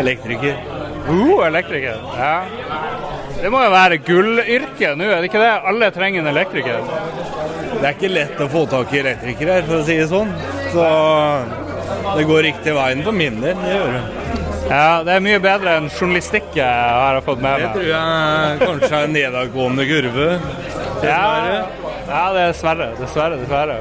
Elektriker. 0.00 0.56
Uh, 1.04 1.44
elektriker. 1.46 2.00
Ja. 2.18 2.34
Det 3.38 3.50
må 3.52 3.60
jo 3.60 3.72
være 3.74 3.98
gullyrket 4.00 4.96
nå, 4.96 5.04
er 5.04 5.20
det 5.20 5.28
ikke 5.28 5.42
det? 5.42 5.52
Alle 5.68 5.90
trenger 5.94 6.22
en 6.24 6.30
elektriker. 6.32 6.86
Det 7.74 7.84
er 7.84 7.92
ikke 7.92 8.10
lett 8.10 8.40
å 8.40 8.48
få 8.48 8.64
tak 8.70 8.94
i 8.94 9.02
elektrikere 9.02 9.58
her, 9.58 9.66
for 9.68 9.82
å 9.82 9.86
si 9.86 9.98
det 10.00 10.08
sånn. 10.08 10.32
Så 10.72 10.86
det 12.16 12.24
går 12.28 12.42
riktig 12.48 12.74
veien 12.76 13.02
for 13.06 13.16
min 13.16 13.40
del. 13.42 13.58
Det 13.60 13.74
gjør 13.74 13.96
det. 13.96 14.02
Ja, 14.64 15.02
det 15.04 15.12
er 15.12 15.24
mye 15.24 15.40
bedre 15.44 15.74
enn 15.78 15.90
journalistikk 15.92 16.54
jeg 16.56 16.66
har 16.66 17.18
fått 17.26 17.42
med 17.44 17.50
meg. 17.50 17.64
Det 17.64 17.72
tror 17.74 17.90
jeg 17.90 18.60
kanskje 18.62 18.92
er 18.96 19.08
en 19.08 19.16
nedadgående 19.18 19.86
kurve. 19.90 20.28
Ja, 21.04 21.24
ja, 22.08 22.22
dessverre. 22.32 22.88
Dessverre. 23.00 23.40
dessverre. 23.42 23.76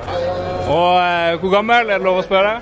Og 0.68 1.00
eh, 1.00 1.38
hvor 1.40 1.54
gammel 1.56 1.88
er 1.88 2.00
det 2.00 2.08
lov 2.08 2.20
å 2.20 2.26
spørre? 2.26 2.58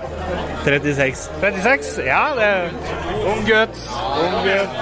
36. 0.66 1.30
36? 1.42 1.94
Ja, 2.06 2.24
det 2.38 2.46
er 2.46 2.68
ung 3.32 3.42
gutt. 3.48 3.82
Ung 4.22 4.38
gutt. 4.46 4.82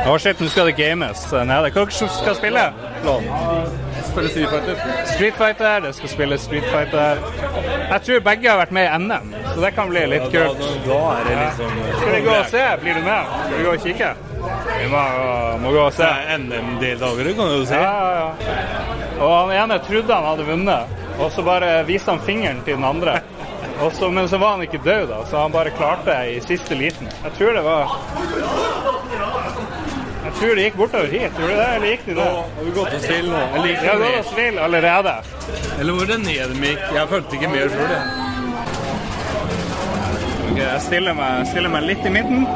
Å 0.00 0.16
shit, 0.20 0.40
nå 0.40 0.48
skal 0.52 0.68
det 0.70 0.76
games 0.78 1.24
nede. 1.32 1.72
Hva 1.72 1.86
dere 1.88 2.10
skal 2.20 2.36
spille? 2.36 2.66
Spille 4.10 4.28
Street 4.28 4.48
Fighter. 4.50 4.76
Street 5.06 5.34
Fighter, 5.34 5.80
det 5.80 5.94
skal 5.94 6.08
spille 6.08 6.38
Street 6.38 6.64
Fighter. 6.72 7.16
Jeg 7.90 8.00
tror 8.06 8.20
begge 8.20 8.50
har 8.50 8.58
vært 8.60 8.72
med 8.72 8.86
i 8.86 8.98
NM, 8.98 9.34
så 9.54 9.60
det 9.64 9.70
kan 9.74 9.88
bli 9.90 10.02
litt 10.06 10.22
Ja, 10.32 10.40
da- 10.40 10.46
kult. 10.48 10.86
da 10.86 10.98
er 11.16 11.24
det 11.28 11.36
liksom- 11.44 12.00
Skal 12.00 12.12
vi 12.14 12.20
gå 12.26 12.34
og 12.38 12.46
se? 12.46 12.64
Blir 12.82 12.94
du 12.94 13.00
med? 13.00 13.24
Skal 13.46 13.58
vi 13.58 13.64
gå 13.64 13.72
og 13.72 13.82
kikke? 13.82 14.10
Vi 14.80 14.86
må, 14.88 15.02
må 15.60 15.70
gå 15.72 15.80
og 15.86 15.92
se. 15.92 16.08
NM-deltakere 16.38 17.34
kan 17.36 17.46
du 17.46 17.58
jo 17.58 17.64
si. 17.66 17.74
Ja, 17.74 17.80
ja, 17.80 18.30
ja. 19.18 19.24
Og 19.24 19.48
han 19.50 19.70
ene 19.70 19.78
trodde 19.78 20.14
han 20.14 20.24
hadde 20.24 20.44
vunnet, 20.46 20.84
og 21.18 21.30
så 21.32 21.42
bare 21.44 21.84
viste 21.84 22.10
han 22.10 22.20
fingeren 22.20 22.62
til 22.64 22.74
den 22.74 22.84
andre. 22.84 23.20
Så, 23.92 24.10
men 24.10 24.28
så 24.28 24.36
var 24.38 24.50
han 24.50 24.60
ikke 24.62 24.78
død, 24.84 25.06
da, 25.08 25.24
så 25.24 25.38
han 25.40 25.52
bare 25.52 25.70
klarte 25.70 26.04
det 26.04 26.36
i 26.36 26.40
siste 26.40 26.74
liten. 26.74 27.08
Jeg 27.24 27.32
tror 27.38 27.52
det 27.54 27.62
var 27.64 27.88
Jeg 30.30 30.38
tror 30.38 30.56
det 30.56 30.64
gikk 30.64 30.76
bortover 30.78 31.06
hit. 31.10 31.32
Tror 31.36 31.48
du 31.48 31.54
det, 31.58 31.68
eller 31.74 31.86
gikk 31.90 32.04
de 32.06 32.14
det? 32.14 32.24
Har 32.56 32.64
vi 32.64 32.70
gått 32.76 32.92
oss 32.94 33.02
til 33.02 33.30
nå? 33.30 33.40
Eller 33.54 33.68
gikk 33.72 33.80
det 33.82 34.10
oss 34.20 34.32
vill 34.36 34.58
allerede. 34.66 35.14
Eller 35.80 35.92
var 35.98 36.10
det 36.10 36.18
ned 36.22 36.52
de 36.54 36.68
gikk? 36.68 36.84
Jeg 36.94 37.08
følte 37.10 37.38
ikke 37.38 37.50
mer 37.50 37.72
sjøl, 37.74 37.90
jeg. 37.90 38.04
Ok, 40.50 40.58
jeg 40.60 40.80
stiller 40.86 41.18
meg, 41.18 41.48
stiller 41.50 41.74
meg 41.74 41.88
litt 41.90 42.06
i 42.06 42.14
midten. 42.14 42.46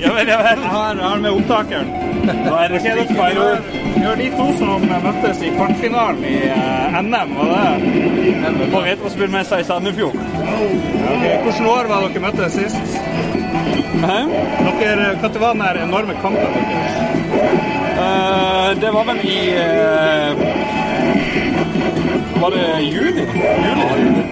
Ja 0.00 0.10
vel, 0.16 0.28
ja 0.28 0.38
vel. 0.40 0.60
Jeg 0.64 0.70
har, 0.72 0.94
jeg 0.96 1.04
har 1.04 1.18
med 1.20 1.34
opptakeren. 1.38 1.90
Hva 2.24 2.60
er 2.64 2.72
det 2.72 2.78
okay, 2.80 3.02
vi, 3.04 3.16
har, 3.36 3.58
vi 3.84 4.04
har 4.04 4.16
de 4.16 4.28
to 4.32 4.46
som 4.56 4.86
møttes 4.88 5.42
i 5.44 5.50
kvartfinalen 5.52 6.22
i 6.24 6.36
uh, 6.48 6.96
NM, 7.04 7.34
var 7.36 7.52
det? 7.52 8.70
På 8.72 8.80
Retrospillmessa 8.86 9.60
i 9.60 9.66
Sandefjord. 9.68 10.16
Ok, 10.16 11.26
Hvilket 11.44 11.68
år 11.68 11.90
var 11.92 12.08
dere 12.08 12.24
møttes 12.24 12.56
sist? 12.56 13.03
Dere, 13.74 15.06
Når 15.22 15.38
var 15.40 15.52
den 15.54 15.82
enorme 15.88 16.14
kampen 16.22 16.46
uh, 17.98 18.80
det 18.80 18.90
var 18.92 19.04
vel 19.04 19.18
i 19.24 19.38
Var 22.40 22.50
det 22.50 22.82
juni? 22.82 22.90
Juli? 22.90 23.22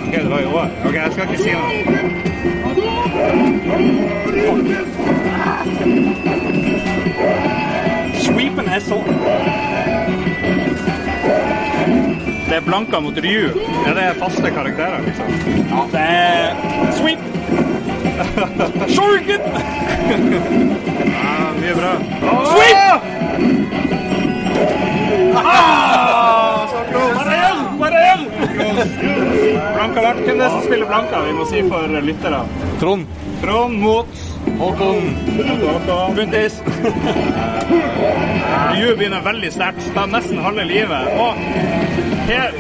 Ok, 0.06 0.14
det 0.22 0.30
var 0.30 0.40
i 0.40 0.44
år. 0.44 0.66
Ok, 0.84 0.94
jeg 0.94 1.12
skal 1.12 1.24
ikke 1.28 1.42
si 1.42 1.50
noe. 1.52 1.62
Sweepen 8.22 8.68
er 8.68 8.80
sånn. 8.84 9.06
Det 12.48 12.56
er 12.58 12.64
Blanka 12.66 13.00
mot 13.00 13.16
Ryu. 13.24 13.48
Er 13.86 13.94
det 13.96 14.08
faste 14.20 14.50
karakterer, 14.52 15.00
liksom? 15.06 15.26
Ja, 15.70 15.86
det 15.94 16.00
er 16.00 16.92
Sweep! 16.98 17.41
Shuriken! 18.94 19.40
ja, 21.12 21.52
mye 21.60 21.74
bra. 21.74 21.92
Sweep! 22.52 22.78
Ah, 25.34 26.68
så! 26.70 26.76
Bare 27.14 27.34
igjen! 27.34 27.58
Bare 27.78 27.96
igjen! 28.02 28.22
Blanka 29.74 30.00
vært. 30.04 30.20
Hvem 30.26 30.36
er 30.36 30.40
det 30.44 30.50
som 30.52 30.62
spiller 30.66 30.86
Blanka, 30.90 31.16
vi 31.26 31.32
må 31.36 31.42
si 31.50 31.58
for 31.68 31.82
lyttere? 32.06 32.40
Trond. 32.80 33.04
Trond 33.42 33.74
mot. 33.82 34.12
Håkon. 34.58 35.02
Buntis. 36.16 36.54
Ju 38.80 38.88
begynner 38.96 39.20
veldig 39.24 39.52
sterkt. 39.52 39.94
Tar 39.94 40.06
nesten 40.12 40.38
halve 40.42 40.64
livet. 40.64 41.08
Og 41.18 41.34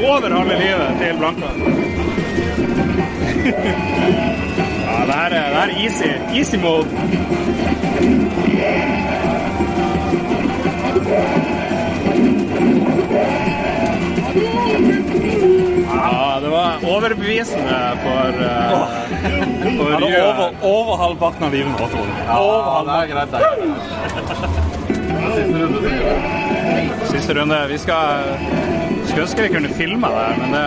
over 0.02 0.30
halve 0.34 0.54
livet 0.58 0.88
til 0.98 1.16
Blanka. 1.22 1.48
det 5.06 5.14
her 5.14 5.24
er, 5.24 5.28
det 5.28 5.38
her 5.38 5.68
er 5.68 5.68
easy. 5.84 6.10
Easy 6.38 6.56
mode. 6.56 6.86
Ja, 15.94 16.40
det 16.42 16.50
var 16.50 16.78
overbevisende 16.94 17.98
for, 18.02 18.26
uh, 18.28 18.42
for 19.76 19.90
Han 19.90 20.02
er 20.02 20.22
over, 20.22 20.50
over 20.62 20.96
halvparten 20.96 21.44
av 21.44 21.52
livet 21.52 21.72
nå, 21.72 21.86
Tor. 21.92 22.06
Ja, 22.26 22.82
det 22.86 22.94
er 23.00 23.06
greit, 23.12 23.32
Siste 27.10 27.32
runde. 27.40 27.58
Vi 27.68 27.78
skal 27.78 28.06
Skulle 29.04 29.22
ønske 29.22 29.42
vi 29.42 29.48
kunne 29.54 29.68
filma 29.76 30.08
det, 30.08 30.28
men 30.40 30.48
det 30.54 30.66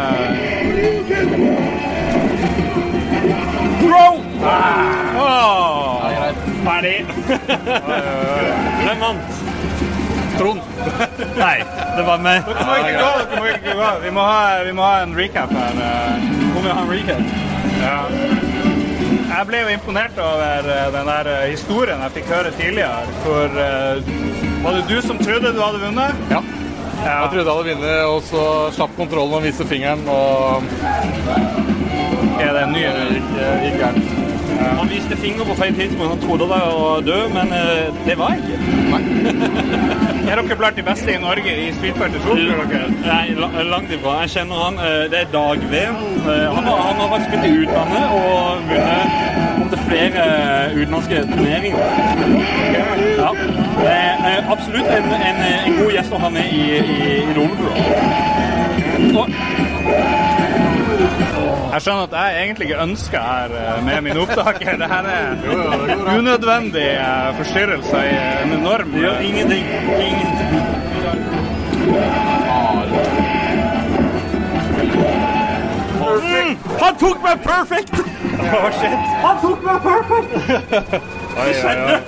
Bro! 3.82 4.06
Ah! 4.46 6.22
Ferdig. 6.66 7.06
Hvem 8.86 9.00
vant? 9.02 9.42
Trond. 10.36 10.62
Nei, 11.38 11.58
det 11.96 12.04
var 12.08 12.20
meg. 12.26 12.44
Dere 12.50 12.66
må 12.68 12.76
ikke 12.82 12.96
gå. 13.00 13.12
dere 13.22 13.40
må 13.40 13.46
ikke 13.54 13.76
gå. 13.80 13.90
Vi 14.04 14.12
må 14.18 14.26
ha, 14.28 14.40
vi 14.68 14.74
må 14.76 14.84
ha 14.84 14.96
en 15.06 15.14
recap 15.18 15.54
her. 15.56 15.78
eh. 15.86 16.26
Må 16.56 16.64
vi 16.66 16.74
ha 16.74 16.82
en 16.82 16.92
recap? 16.92 17.24
Ja. 17.80 17.96
Jeg 19.36 19.48
ble 19.50 19.62
jo 19.64 19.72
imponert 19.76 20.20
over 20.22 20.68
eh, 20.74 20.84
den 20.96 21.10
der 21.12 21.30
eh, 21.32 21.46
historien 21.54 22.04
jeg 22.06 22.16
fikk 22.20 22.28
høre 22.34 22.52
tidligere. 22.58 23.16
Hvor 23.24 23.48
Var 24.66 24.78
det 24.80 24.84
du 24.90 24.98
som 25.06 25.18
trodde 25.22 25.54
du 25.56 25.62
hadde 25.64 25.82
vunnet? 25.86 26.22
Ja. 26.34 26.42
Jeg 27.06 27.30
trodde 27.32 27.46
jeg 27.46 27.50
hadde 27.54 27.70
vunnet, 27.70 27.98
og 28.10 28.22
så 28.26 28.44
slapp 28.76 28.94
kontrollen 28.98 29.38
og 29.40 29.44
viste 29.46 29.66
fingeren. 29.70 30.04
Og 30.10 30.64
Er 32.46 32.54
det 32.54 32.62
en 32.68 32.74
ny 32.76 32.84
gikk, 32.86 33.30
gikk 33.66 33.78
gærent. 33.82 34.14
Han 34.80 34.88
viste 34.90 35.18
finger 35.20 35.44
på 35.50 35.56
feil 35.60 35.74
tidspunkt. 35.76 36.10
Han 36.14 36.22
trodde 36.24 36.46
det 36.48 36.50
var 36.50 37.02
død, 37.10 37.24
men 37.34 37.48
eh, 37.54 37.88
det 38.08 38.16
var 38.20 38.30
jeg 38.36 38.40
ikke. 38.46 38.58
Er 40.26 40.40
dere 40.42 40.56
blant 40.58 40.76
de 40.80 40.82
beste 40.84 41.12
i 41.14 41.18
Norge 41.22 41.52
i 41.54 41.66
2? 41.76 41.90
tror 42.24 42.40
dere? 42.72 42.86
Nei, 43.06 43.36
la- 43.38 43.64
langt 43.70 43.92
ifra. 43.94 44.16
Jeg 44.24 44.30
kjenner 44.36 44.56
han. 44.64 44.80
eh, 44.82 45.04
Det 45.12 45.20
er 45.22 45.28
Dag 45.34 45.58
V. 45.72 45.76
Eh, 45.76 46.56
Han 46.56 46.64
har, 46.70 46.78
han 46.88 46.96
har 47.02 47.08
faktisk 47.14 47.30
spilt 47.30 47.46
i 47.46 47.54
utlandet 47.62 48.06
og 48.18 48.58
vunnet 48.72 49.70
til 49.70 49.80
flere 49.90 50.24
utenlandske 50.80 51.22
turneringer. 51.36 51.78
Ja. 53.22 53.30
Eh, 53.86 54.52
absolutt 54.56 54.90
en, 54.98 55.14
en, 55.30 55.40
en 55.68 55.78
god 55.84 55.92
gjest 56.00 56.12
å 56.18 56.24
ha 56.26 56.30
med 56.34 56.46
i, 56.50 56.66
i, 56.80 57.12
i. 57.30 57.66
Jeg 61.76 61.84
skjønner 61.84 62.04
at 62.08 62.14
jeg 62.16 62.44
egentlig 62.44 62.66
ikke 62.70 62.84
ønsker 62.84 63.20
her 63.20 63.54
eh, 63.60 63.80
med 63.84 64.02
min 64.02 64.18
opptaker. 64.18 64.78
Det 64.80 64.88
her 64.88 65.08
er 65.12 66.18
unødvendig 66.18 66.86
eh, 66.92 67.36
forstyrrelse 67.36 67.98
i 67.98 68.14
en 68.46 68.54
enorm 68.60 68.92
Det 68.92 69.02
gjør 69.02 69.20
ingenting. 69.20 69.66
Ingenting. 70.06 70.86
Mm, 76.00 76.58
han 76.80 76.96
tok 77.00 77.24
meg 77.24 77.44
perfect! 77.44 77.96
Oh, 78.46 78.72
shit. 78.72 79.00
Han 79.26 79.38
tok 79.42 79.64
meg 79.66 79.78
perfect! 79.82 80.32
Oi, 81.42 81.52
oi. 81.66 82.00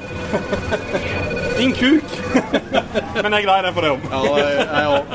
Din 1.58 1.74
kuk. 1.74 2.04
Men 3.24 3.34
jeg 3.34 3.40
er 3.40 3.44
glad 3.44 3.60
i 3.60 3.68
deg 3.68 3.74
for 3.74 3.82
det 3.82 3.92
òg. 3.92 4.08
Ja, 4.12 4.48
jeg 4.78 4.88
òg. 4.94 5.06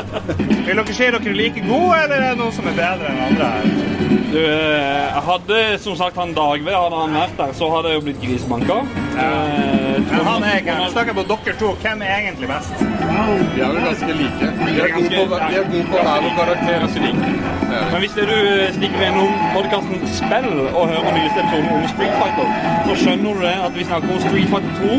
Vil 0.66 0.76
dere 0.76 0.86
si 0.92 1.08
dere 1.08 1.24
er 1.24 1.40
like 1.40 1.64
gode, 1.68 2.04
eller 2.04 2.16
er 2.20 2.30
det 2.30 2.38
noen 2.42 2.56
som 2.56 2.68
er 2.68 2.78
bedre 2.82 3.12
enn 3.12 3.26
andre 3.30 3.52
her? 3.56 3.91
Du, 4.32 4.38
eh, 4.44 5.22
hadde 5.28 5.78
som 5.78 5.96
sagt 5.96 6.16
han 6.16 6.32
Dagve, 6.36 6.72
hadde 6.74 6.96
han 7.02 7.14
vært 7.16 7.36
der, 7.38 7.52
så 7.58 7.68
hadde 7.74 7.92
jeg 7.92 7.98
jo 8.00 8.04
blitt 8.06 8.20
grisebanka. 8.24 8.76
Eh, 9.24 10.00
Men 10.12 10.24
han 10.26 10.42
er 10.48 10.56
ikke 10.60 10.74
her. 10.78 10.90
Snakker 10.92 11.14
på 11.18 11.24
dere 11.32 11.54
to. 11.60 11.68
Hvem 11.82 12.02
er 12.02 12.14
egentlig 12.20 12.48
best? 12.48 12.74
De 12.80 13.60
er 13.62 13.68
vel 13.72 13.82
ganske 13.88 14.12
like. 14.20 14.46
De 14.66 14.80
er 14.84 14.94
gode 14.96 15.26
på, 15.28 15.36
de 15.48 15.56
er 15.60 15.66
gode 15.72 15.86
på 15.92 15.96
hver 16.06 16.20
vår 16.24 16.34
karakter 16.40 16.72
er. 16.74 17.52
Men 17.92 17.98
hvis 18.02 18.14
det 18.18 18.24
du 18.28 18.38
stikker 18.76 18.98
gjennom 19.04 19.30
podkasten 19.54 20.02
Spill 20.18 20.48
og 20.78 20.82
hører 20.92 21.12
nyeste 21.16 21.40
episode 21.44 21.68
om 21.76 21.86
Street 21.94 22.16
Fighter, 22.20 22.48
så 22.88 22.96
skjønner 23.02 23.32
du 23.38 23.40
det 23.46 23.54
at 23.68 23.72
vi 23.78 23.84
snakker 23.90 24.08
om 24.16 24.20
Street 24.26 24.48
Fighter 24.52 24.72
2, 24.80 24.98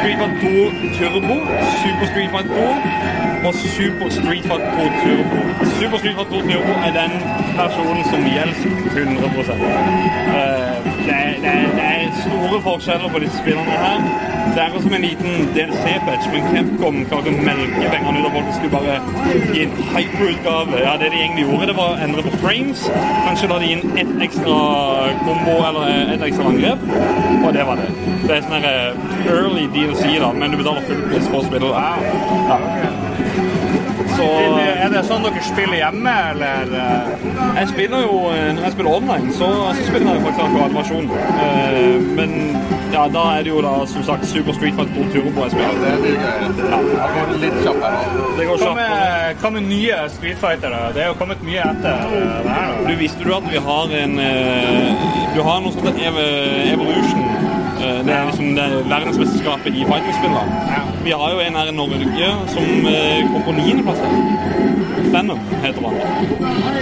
Street 0.00 0.18
Fighter 0.20 0.38
2 0.42 0.52
Turbo, 0.98 1.36
Super 1.80 2.06
Street 2.12 2.30
Fighter 2.34 2.52
2 2.52 3.48
og 3.48 3.54
Super 3.54 4.08
Street 4.18 4.44
Fighter 4.50 4.70
2 4.76 4.84
Turbo. 5.02 5.38
Super 5.78 5.98
Street 6.02 6.16
Fighter 6.18 6.32
2 6.36 6.42
Turbo 6.50 6.74
er 6.88 6.92
den 7.00 7.12
personen 7.60 8.04
som 8.12 8.20
gjelder 8.42 9.00
100 9.02 9.32
Eh, 10.32 10.84
det, 11.06 11.14
er, 11.14 11.34
det, 11.42 11.52
det 11.76 11.84
er 11.84 12.12
store 12.22 12.60
forskjeller 12.62 13.08
på 13.12 13.18
disse 13.22 13.38
spillene 13.42 13.74
her. 13.84 14.00
Det 14.54 14.62
er 14.62 14.80
som 14.84 14.94
en 14.94 15.04
liten 15.04 15.50
DLC-patch, 15.56 16.26
men 16.32 16.48
Capcom 16.52 16.98
klarte 17.10 17.32
å 17.32 17.44
melke 17.46 17.90
pengene 17.92 18.22
ut 18.22 18.28
av 18.28 18.34
folk. 18.36 18.50
Skulle 18.56 18.72
bare 18.72 18.96
gi 19.54 19.62
en 19.66 19.76
hyper-utgave. 19.94 20.80
Ja, 20.82 20.96
det 21.00 21.12
de 21.14 21.20
egentlig 21.22 21.46
gjorde, 21.46 21.68
det 21.70 21.76
var 21.78 21.94
å 21.94 22.00
endre 22.06 22.24
på 22.26 22.34
frames. 22.42 22.84
Kanskje 23.26 23.52
la 23.52 23.60
de 23.62 23.70
inn 23.76 23.84
ett 24.02 24.12
ekstra 24.28 24.58
kombo 25.22 25.56
eller 25.68 26.12
et 26.16 26.26
ekstra 26.30 26.50
angrep, 26.50 26.84
og 27.42 27.48
det 27.56 27.68
var 27.70 27.80
det. 27.80 27.88
Det 28.26 28.36
er 28.38 28.44
sånn 28.48 28.68
eh, 28.72 29.30
early 29.36 29.68
DLC, 29.76 30.04
da, 30.22 30.34
men 30.36 30.52
du 30.52 30.60
betaler 30.60 30.84
full 30.90 31.06
pris 31.08 31.30
for 31.30 31.42
å 31.42 31.48
spille. 31.48 31.72
Ja. 31.72 33.01
Så 34.22 34.28
Er 34.82 34.90
det 34.92 35.00
sånn 35.08 35.22
dere 35.26 35.42
spiller 35.46 35.78
hjemme, 35.78 36.12
eller? 36.32 36.72
eh? 36.78 37.26
Jeg 37.58 37.68
spiller 37.72 38.04
jo 38.04 38.16
eh, 38.30 38.48
Når 38.56 38.62
jeg 38.66 38.72
spiller 38.76 38.92
online, 38.98 39.32
så, 39.38 39.48
så 39.78 39.86
spiller 39.88 40.08
jeg 40.12 40.20
jo 40.20 40.26
faktisk 40.26 40.44
akkurat-versjon. 40.46 41.10
Eh, 41.46 42.06
men 42.18 42.34
ja, 42.92 43.06
da 43.08 43.22
er 43.38 43.46
det 43.46 43.52
jo 43.54 43.62
da 43.64 43.72
som 43.88 44.04
sagt 44.04 44.26
Super 44.28 44.52
Street 44.56 44.74
Fighter 44.76 44.94
2 44.98 45.06
Turbo 45.14 45.46
jeg 45.46 45.54
spiller. 45.54 45.78
Det 45.80 45.92
er 45.92 46.00
mye. 46.04 46.32
Det 46.52 47.10
går 47.16 47.32
litt 47.44 47.58
kjappere. 47.64 48.02
Det 48.38 48.48
går 48.50 48.62
kjapt. 48.62 49.40
hva 49.42 49.52
med 49.56 49.68
nye 49.70 50.00
Street 50.16 50.42
Fighter? 50.42 50.76
Det 50.96 51.04
er 51.06 51.08
jo 51.12 51.16
kommet 51.22 51.42
mye 51.46 51.64
etter 51.72 52.04
det 52.12 52.56
her. 52.58 52.76
Du 52.90 52.92
visste 53.00 53.24
du 53.24 53.32
at 53.38 53.48
vi 53.52 53.62
har 53.70 53.96
en 54.02 54.18
Du 55.32 55.40
har 55.46 55.62
noe 55.64 55.72
som 55.72 55.88
heter 55.88 56.20
Evolution. 56.74 57.31
Eh, 58.02 58.06
Det 58.06 58.14
er 58.14 58.24
liksom 58.26 58.54
det 58.56 58.68
verdensmesterskapet 58.90 59.74
i 59.74 59.84
fighting-spillene. 59.84 60.42
Vi 61.04 61.10
har 61.10 61.30
jo 61.32 61.38
en 61.40 61.54
her 61.56 61.68
i 61.70 61.74
Norge 61.74 62.28
som 62.48 62.86
eh, 62.86 63.22
kom 63.32 63.42
på 63.46 63.52
niendeplass. 63.52 63.98
der. 63.98 65.10
Venom 65.12 65.38
heter 65.62 65.82
han. 65.82 65.94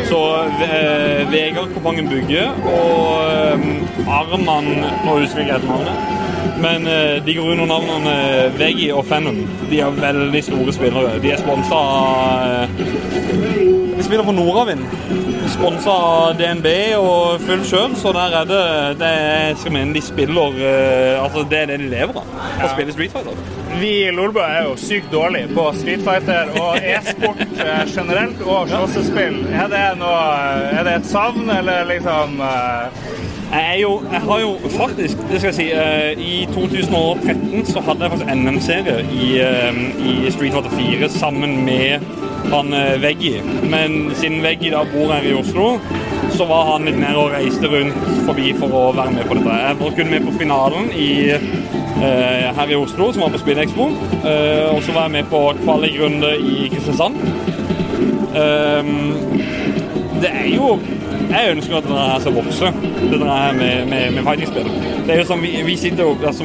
Så 0.09 0.21
eh, 0.65 1.31
Vegard 1.33 1.73
Kopangen 1.75 2.09
Bugge 2.09 2.45
og 2.65 3.25
eh, 3.33 4.09
Arman 4.09 4.65
Nå 5.07 5.19
husker 5.19 5.41
jeg 5.45 5.47
ikke 5.61 5.67
navnet. 5.67 6.17
Men 6.61 6.85
de 7.25 7.35
går 7.35 7.53
under 7.55 7.67
navnene 7.67 8.15
Veggie 8.59 8.93
og 8.95 9.07
Fennum. 9.09 9.39
De 9.71 9.79
er 9.81 9.91
veldig 9.97 10.43
store 10.45 10.73
spillere. 10.77 11.15
De 11.23 11.31
er 11.33 11.41
sponsa 11.41 11.75
av 11.75 12.69
De 13.97 14.03
spiller 14.05 14.25
for 14.25 14.33
Nordavind. 14.37 14.85
Sponsa 15.51 15.91
av 15.93 16.37
DNB 16.39 16.67
og 16.97 17.43
full 17.45 17.63
sjøl, 17.67 17.95
så 17.99 18.13
der 18.15 18.37
er 18.41 18.47
det 18.49 18.61
det 19.01 19.15
skal 19.61 19.75
mene 19.75 19.97
de 19.97 20.03
spiller 20.05 20.57
eh, 20.63 21.17
Altså, 21.21 21.43
det 21.51 21.59
er 21.65 21.73
det 21.73 21.79
de 21.83 21.89
lever 21.91 22.21
av. 22.21 22.29
Å 22.65 22.71
spille 22.73 22.95
Street 22.95 23.15
Fighter. 23.15 23.41
Vi 23.81 23.91
i 24.07 24.13
Lolbø 24.15 24.43
er 24.45 24.69
jo 24.69 24.77
sykt 24.81 25.11
dårlige 25.13 25.51
på 25.57 25.67
Street 25.79 26.05
Fighter 26.07 26.53
og 26.61 26.79
e-sport 26.95 27.43
eh, 27.67 27.83
generelt, 27.91 28.41
og 28.47 28.71
slåssespill. 28.71 29.41
Er 29.51 29.69
det, 29.73 29.85
noe, 30.01 30.23
er 30.71 30.87
det 30.87 30.97
et 31.01 31.11
savn, 31.11 31.51
eller 31.55 31.87
liksom 31.91 32.41
eh, 32.47 33.05
Jeg, 33.51 33.79
jo, 33.83 34.03
jeg 34.13 34.21
har 34.21 34.41
jo 34.41 34.51
faktisk, 34.71 35.19
det 35.31 35.41
skal 35.41 35.49
jeg 35.49 35.55
si, 35.55 35.65
eh, 35.75 36.13
i 36.23 36.49
2013 36.53 37.67
så 37.67 37.81
hadde 37.83 38.05
jeg 38.05 38.13
faktisk 38.13 38.35
NM-serie 38.35 39.01
i, 39.11 39.31
eh, 39.43 39.81
i 40.07 40.31
Street 40.31 40.55
Fighter 40.55 40.71
4 40.71 41.09
sammen 41.09 41.65
med 41.65 41.99
han 42.53 42.73
eh, 42.73 43.03
Veggie. 43.03 43.43
Men 43.71 44.15
siden 44.15 44.43
Veggie 44.43 44.71
da 44.71 44.85
bor 44.93 45.11
her 45.13 45.27
i 45.27 45.35
Oslo, 45.35 45.81
så 46.37 46.47
var 46.47 46.71
han 46.73 46.87
litt 46.87 47.01
nede 47.01 47.19
og 47.19 47.35
reiste 47.35 47.67
rundt 47.73 47.99
forbi 48.29 48.53
for 48.61 48.71
å 48.71 48.85
være 48.95 49.17
med 49.19 49.27
på 49.27 49.41
dette. 49.41 49.59
Jeg 49.65 49.81
var 49.83 49.99
kun 49.99 50.15
med 50.15 50.29
på 50.29 50.37
finalen 50.39 50.91
i, 50.95 51.11
eh, 51.35 52.47
her 52.57 52.71
i 52.71 52.79
Oslo, 52.79 53.11
som 53.13 53.27
var 53.27 53.35
på 53.35 53.43
Spinexpo. 53.43 53.91
Eh, 54.23 54.69
og 54.71 54.83
så 54.87 54.95
var 54.95 55.09
jeg 55.09 55.17
med 55.19 55.31
på 55.33 55.43
kvalikrunde 55.65 56.37
i 56.39 56.71
Kristiansand. 56.71 57.19
Ehm, 58.31 59.15
det 60.23 60.31
er 60.31 60.49
jo 60.55 60.79
Jeg 61.31 61.51
ønsker 61.55 61.77
at 61.79 61.85
denne 61.87 62.05
her 62.11 62.23
skal 62.25 62.35
vokse, 62.35 62.71
denne 63.13 63.27
her 63.31 63.53
med, 63.55 63.87
med, 63.87 64.11
med 64.17 64.25
fighting-spill. 64.27 64.71
Det 65.07 65.15
er 65.15 65.21
jo 65.21 65.27
som 65.29 65.43
vi, 65.43 65.53
vi 65.67 65.77
sitter 65.79 66.03
jo 66.03 66.17
altså, 66.27 66.45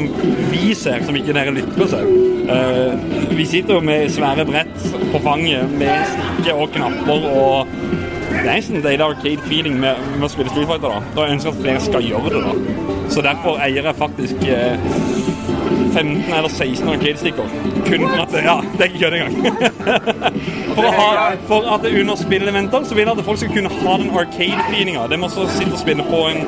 vi 0.51 0.73
ser, 0.77 1.03
som 1.05 1.17
ikke 1.17 1.33
dere 1.33 1.53
lytter 1.55 1.89
ser. 1.89 2.05
Uh, 2.45 3.37
vi 3.37 3.45
sitter 3.49 3.79
jo 3.79 3.81
med 3.81 4.09
svære 4.13 4.45
brett 4.45 4.89
på 5.11 5.21
fanget 5.23 5.71
med 5.79 6.11
stikke 6.11 6.53
og 6.53 6.69
knapper 6.75 7.25
og 7.31 7.77
Det 8.35 8.51
er 8.51 8.57
nesten 8.59 8.85
er 8.85 9.01
arcade 9.01 9.41
feeling 9.47 9.79
med, 9.79 10.01
med 10.19 10.27
å 10.27 10.29
spille 10.29 10.51
Street 10.51 10.67
Fighter. 10.69 10.99
da. 11.15 11.25
Ønsker 11.31 11.49
jeg 11.49 11.55
at 11.55 11.61
flere 11.63 11.81
skal 11.81 12.05
gjøre 12.05 12.33
det. 12.33 12.41
da. 12.45 13.09
Så 13.09 13.23
derfor 13.25 13.57
eier 13.63 13.89
jeg 13.89 13.95
faktisk 13.97 14.45
uh, 14.45 14.75
15 15.95 16.23
eller 16.29 16.49
16 16.49 16.89
arcade-stikker. 16.93 17.57
Kun 17.87 18.07
for 18.09 18.25
at 18.25 18.37
Ja, 18.43 18.59
det 18.75 18.81
er 18.81 18.91
ikke 18.91 19.05
kødd 19.05 19.17
engang. 19.21 19.71
For, 20.75 20.83
ha, 20.91 21.35
for 21.47 21.67
at 21.71 21.85
under 21.87 22.15
spilleeventer 22.19 22.83
så 22.83 22.95
vil 22.95 23.05
jeg 23.05 23.17
at 23.17 23.25
folk 23.25 23.39
skal 23.39 23.53
kunne 23.53 23.69
ha 23.71 23.97
den 24.01 24.09
arcade-feelinga. 24.11 25.05
Det 25.11 25.19
må 25.21 25.29
å 25.29 25.45
sitte 25.55 25.71
og 25.71 25.79
spille 25.79 26.05
på 26.07 26.21
en 26.31 26.41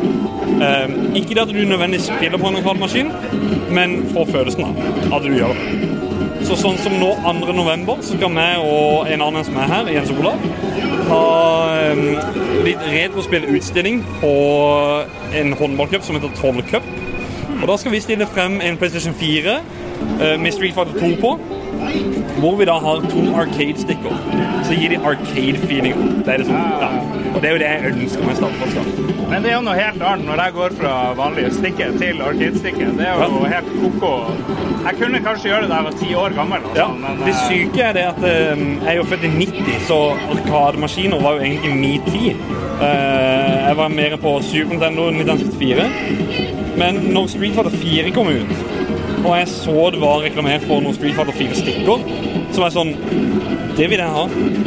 um, 0.60 0.96
Ikke 1.16 1.36
det 1.36 1.46
at 1.46 1.54
du 1.54 1.62
nødvendigvis 1.62 2.10
spiller 2.10 2.42
på 2.42 2.50
en 2.50 2.60
arkademaskin, 2.60 3.14
men 3.72 3.98
få 4.12 4.26
følelsen 4.32 4.68
av 4.68 5.16
at 5.16 5.24
du 5.24 5.32
gjør 5.38 5.56
det. 5.56 5.96
Så 6.48 6.58
sånn 6.60 6.78
som 6.80 6.96
nå 7.00 7.14
2. 7.24 7.54
november, 7.56 8.02
så 8.04 8.18
skal 8.18 8.36
vi 8.36 8.48
og 8.64 9.10
en 9.12 9.24
annen 9.26 9.48
som 9.48 9.58
er 9.62 9.72
her, 9.72 9.90
Jens 9.96 10.12
Olav, 10.14 10.44
ha 11.08 11.24
um, 11.94 12.06
litt 12.68 12.84
retrospillutstilling 12.92 14.04
på 14.22 14.34
en 15.40 15.56
håndballcup 15.60 16.06
som 16.06 16.20
heter 16.20 16.36
Troll 16.40 16.64
Cup. 16.68 16.88
Og 17.58 17.68
da 17.70 17.78
skal 17.80 17.96
vi 17.96 18.04
stille 18.04 18.28
frem 18.30 18.60
en 18.62 18.78
PlayStation 18.80 19.16
4 19.18 19.58
uh, 19.58 20.36
med 20.40 20.52
Street 20.56 20.76
Fighter 20.76 21.00
2 21.00 21.16
på. 21.24 21.38
Hvor 22.38 22.56
vi 22.60 22.66
da 22.70 22.78
har 22.80 23.06
to 23.10 23.24
arcade-stikker. 23.42 24.18
Så 24.68 24.74
gir 24.78 24.90
de 24.94 24.98
arcade-feeling. 24.98 25.98
Det 26.26 26.34
er 26.34 26.44
det 26.44 26.46
som, 26.46 26.56
ja. 26.82 26.90
Og 27.36 27.42
det 27.42 27.50
er 27.50 27.54
jo 27.56 27.62
det 27.62 27.70
jeg 27.70 27.94
ønsker 27.94 28.28
meg 28.28 28.38
Startfast. 28.38 29.00
Men 29.28 29.44
det 29.44 29.52
er 29.52 29.58
jo 29.58 29.64
noe 29.66 29.76
helt 29.76 30.04
annet 30.10 30.28
når 30.30 30.42
jeg 30.44 30.54
går 30.56 30.76
fra 30.80 30.92
vanlige 31.18 31.50
stikker 31.58 31.98
til 32.00 32.22
arcade-stikker. 32.24 32.94
Det 33.00 33.08
er 33.08 33.24
jo 33.26 33.42
helt 33.52 33.74
koko. 33.82 34.12
Jeg 34.88 35.00
kunne 35.02 35.20
kanskje 35.26 35.50
gjøre 35.50 35.66
det 35.66 35.72
da 35.72 35.80
jeg 35.82 35.88
var 35.90 35.98
ti 36.00 36.14
år 36.16 36.36
gammel. 36.38 36.70
og 36.70 36.78
Ja, 36.80 36.88
men, 36.94 37.20
Det 37.26 37.34
eh, 37.34 37.42
syke 37.50 37.84
er 37.90 37.94
det 37.98 38.06
at 38.14 38.24
eh, 38.24 38.64
jeg 38.86 38.94
er 38.94 38.98
jo 39.02 39.04
født 39.12 39.28
i 39.28 39.34
90, 39.36 39.82
så 39.90 40.00
arkademaskiner 40.36 41.22
var 41.26 41.38
jo 41.38 41.46
egentlig 41.50 41.76
min 41.76 42.02
tid. 42.08 42.40
Eh, 42.82 43.68
jeg 43.68 43.78
var 43.78 43.88
mer 43.88 44.18
på 44.22 44.38
Super 44.42 44.72
Nintendo 44.72 45.10
1964. 45.12 45.90
Men 46.78 47.02
når 47.14 47.28
Street 47.28 47.54
Fighter 47.58 47.78
4 47.84 48.12
kom 48.16 48.28
ut, 48.28 48.77
og 49.28 49.36
jeg 49.36 49.48
så 49.52 49.90
det 49.94 50.00
var 50.02 50.24
reklamert 50.24 50.64
for 50.68 50.84
noen 50.84 50.96
Street 50.96 51.18
Fighter 51.18 51.36
4-stikker, 51.36 52.06
Som 52.56 52.64
er 52.64 52.74
sånn 52.74 52.94
Det 53.78 53.90
vil 53.92 54.00
jeg 54.00 54.14
ha. 54.14 54.24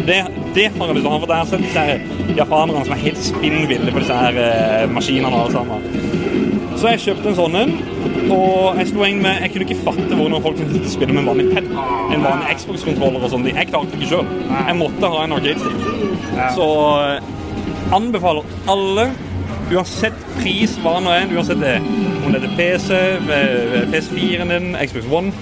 Det, 0.07 0.19
det 0.55 0.67
har 0.77 0.91
jeg 0.91 0.99
lyst 0.99 1.07
til 1.07 1.11
å 1.11 1.15
ha. 1.15 1.21
For 1.23 1.33
jeg 1.33 1.41
har 1.41 1.49
sett 1.51 1.65
disse 1.65 1.87
her 1.89 2.37
japanerne 2.37 2.85
som 2.87 2.95
er 2.95 3.03
helt 3.07 3.23
spinnville 3.25 3.95
på 3.95 4.03
disse 4.03 4.19
her 4.21 4.39
eh, 4.39 4.85
maskinene 4.93 5.33
alle 5.41 5.55
sammen. 5.55 5.89
Så 6.81 6.93
jeg 6.93 7.03
kjøpte 7.03 7.33
en 7.33 7.37
sånn 7.37 7.57
en, 7.59 7.73
og 8.33 8.79
jeg 8.79 8.89
slo 8.89 9.03
egentlig 9.05 9.25
med 9.27 9.43
Jeg 9.43 9.53
kunne 9.53 9.67
ikke 9.67 9.83
fatte 9.89 10.17
hvordan 10.17 10.45
folk 10.45 10.61
kunne 10.61 10.93
spille 10.93 11.17
med 11.17 11.23
en 11.25 11.33
vanlig 11.33 11.49
pad. 11.51 11.67
En 12.15 12.25
vanlig 12.25 12.55
Xbox-kontroller 12.61 13.27
og 13.27 13.35
sånn. 13.35 13.49
Jeg 13.51 13.69
klarte 13.73 13.97
det 13.97 13.99
ikke 14.01 14.13
sjøl. 14.15 14.31
Jeg 14.55 14.79
måtte 14.79 15.11
ha 15.13 15.25
en 15.27 15.37
arcade-stick. 15.37 15.91
Så 16.57 16.69
eh, 17.09 17.35
anbefaler 17.97 18.57
alle, 18.71 19.11
uansett 19.71 20.20
pris, 20.41 20.75
hva 20.83 20.97
nå 21.05 21.13
enn, 21.15 21.33
uansett 21.37 21.61
det, 21.63 21.77
om 22.25 22.33
det 22.35 22.41
er 22.43 22.55
PC, 22.59 22.91
eh, 23.37 23.89
PS4-en 23.93 24.53
din, 24.55 24.69
Xbox 24.89 25.09
One, 25.13 25.33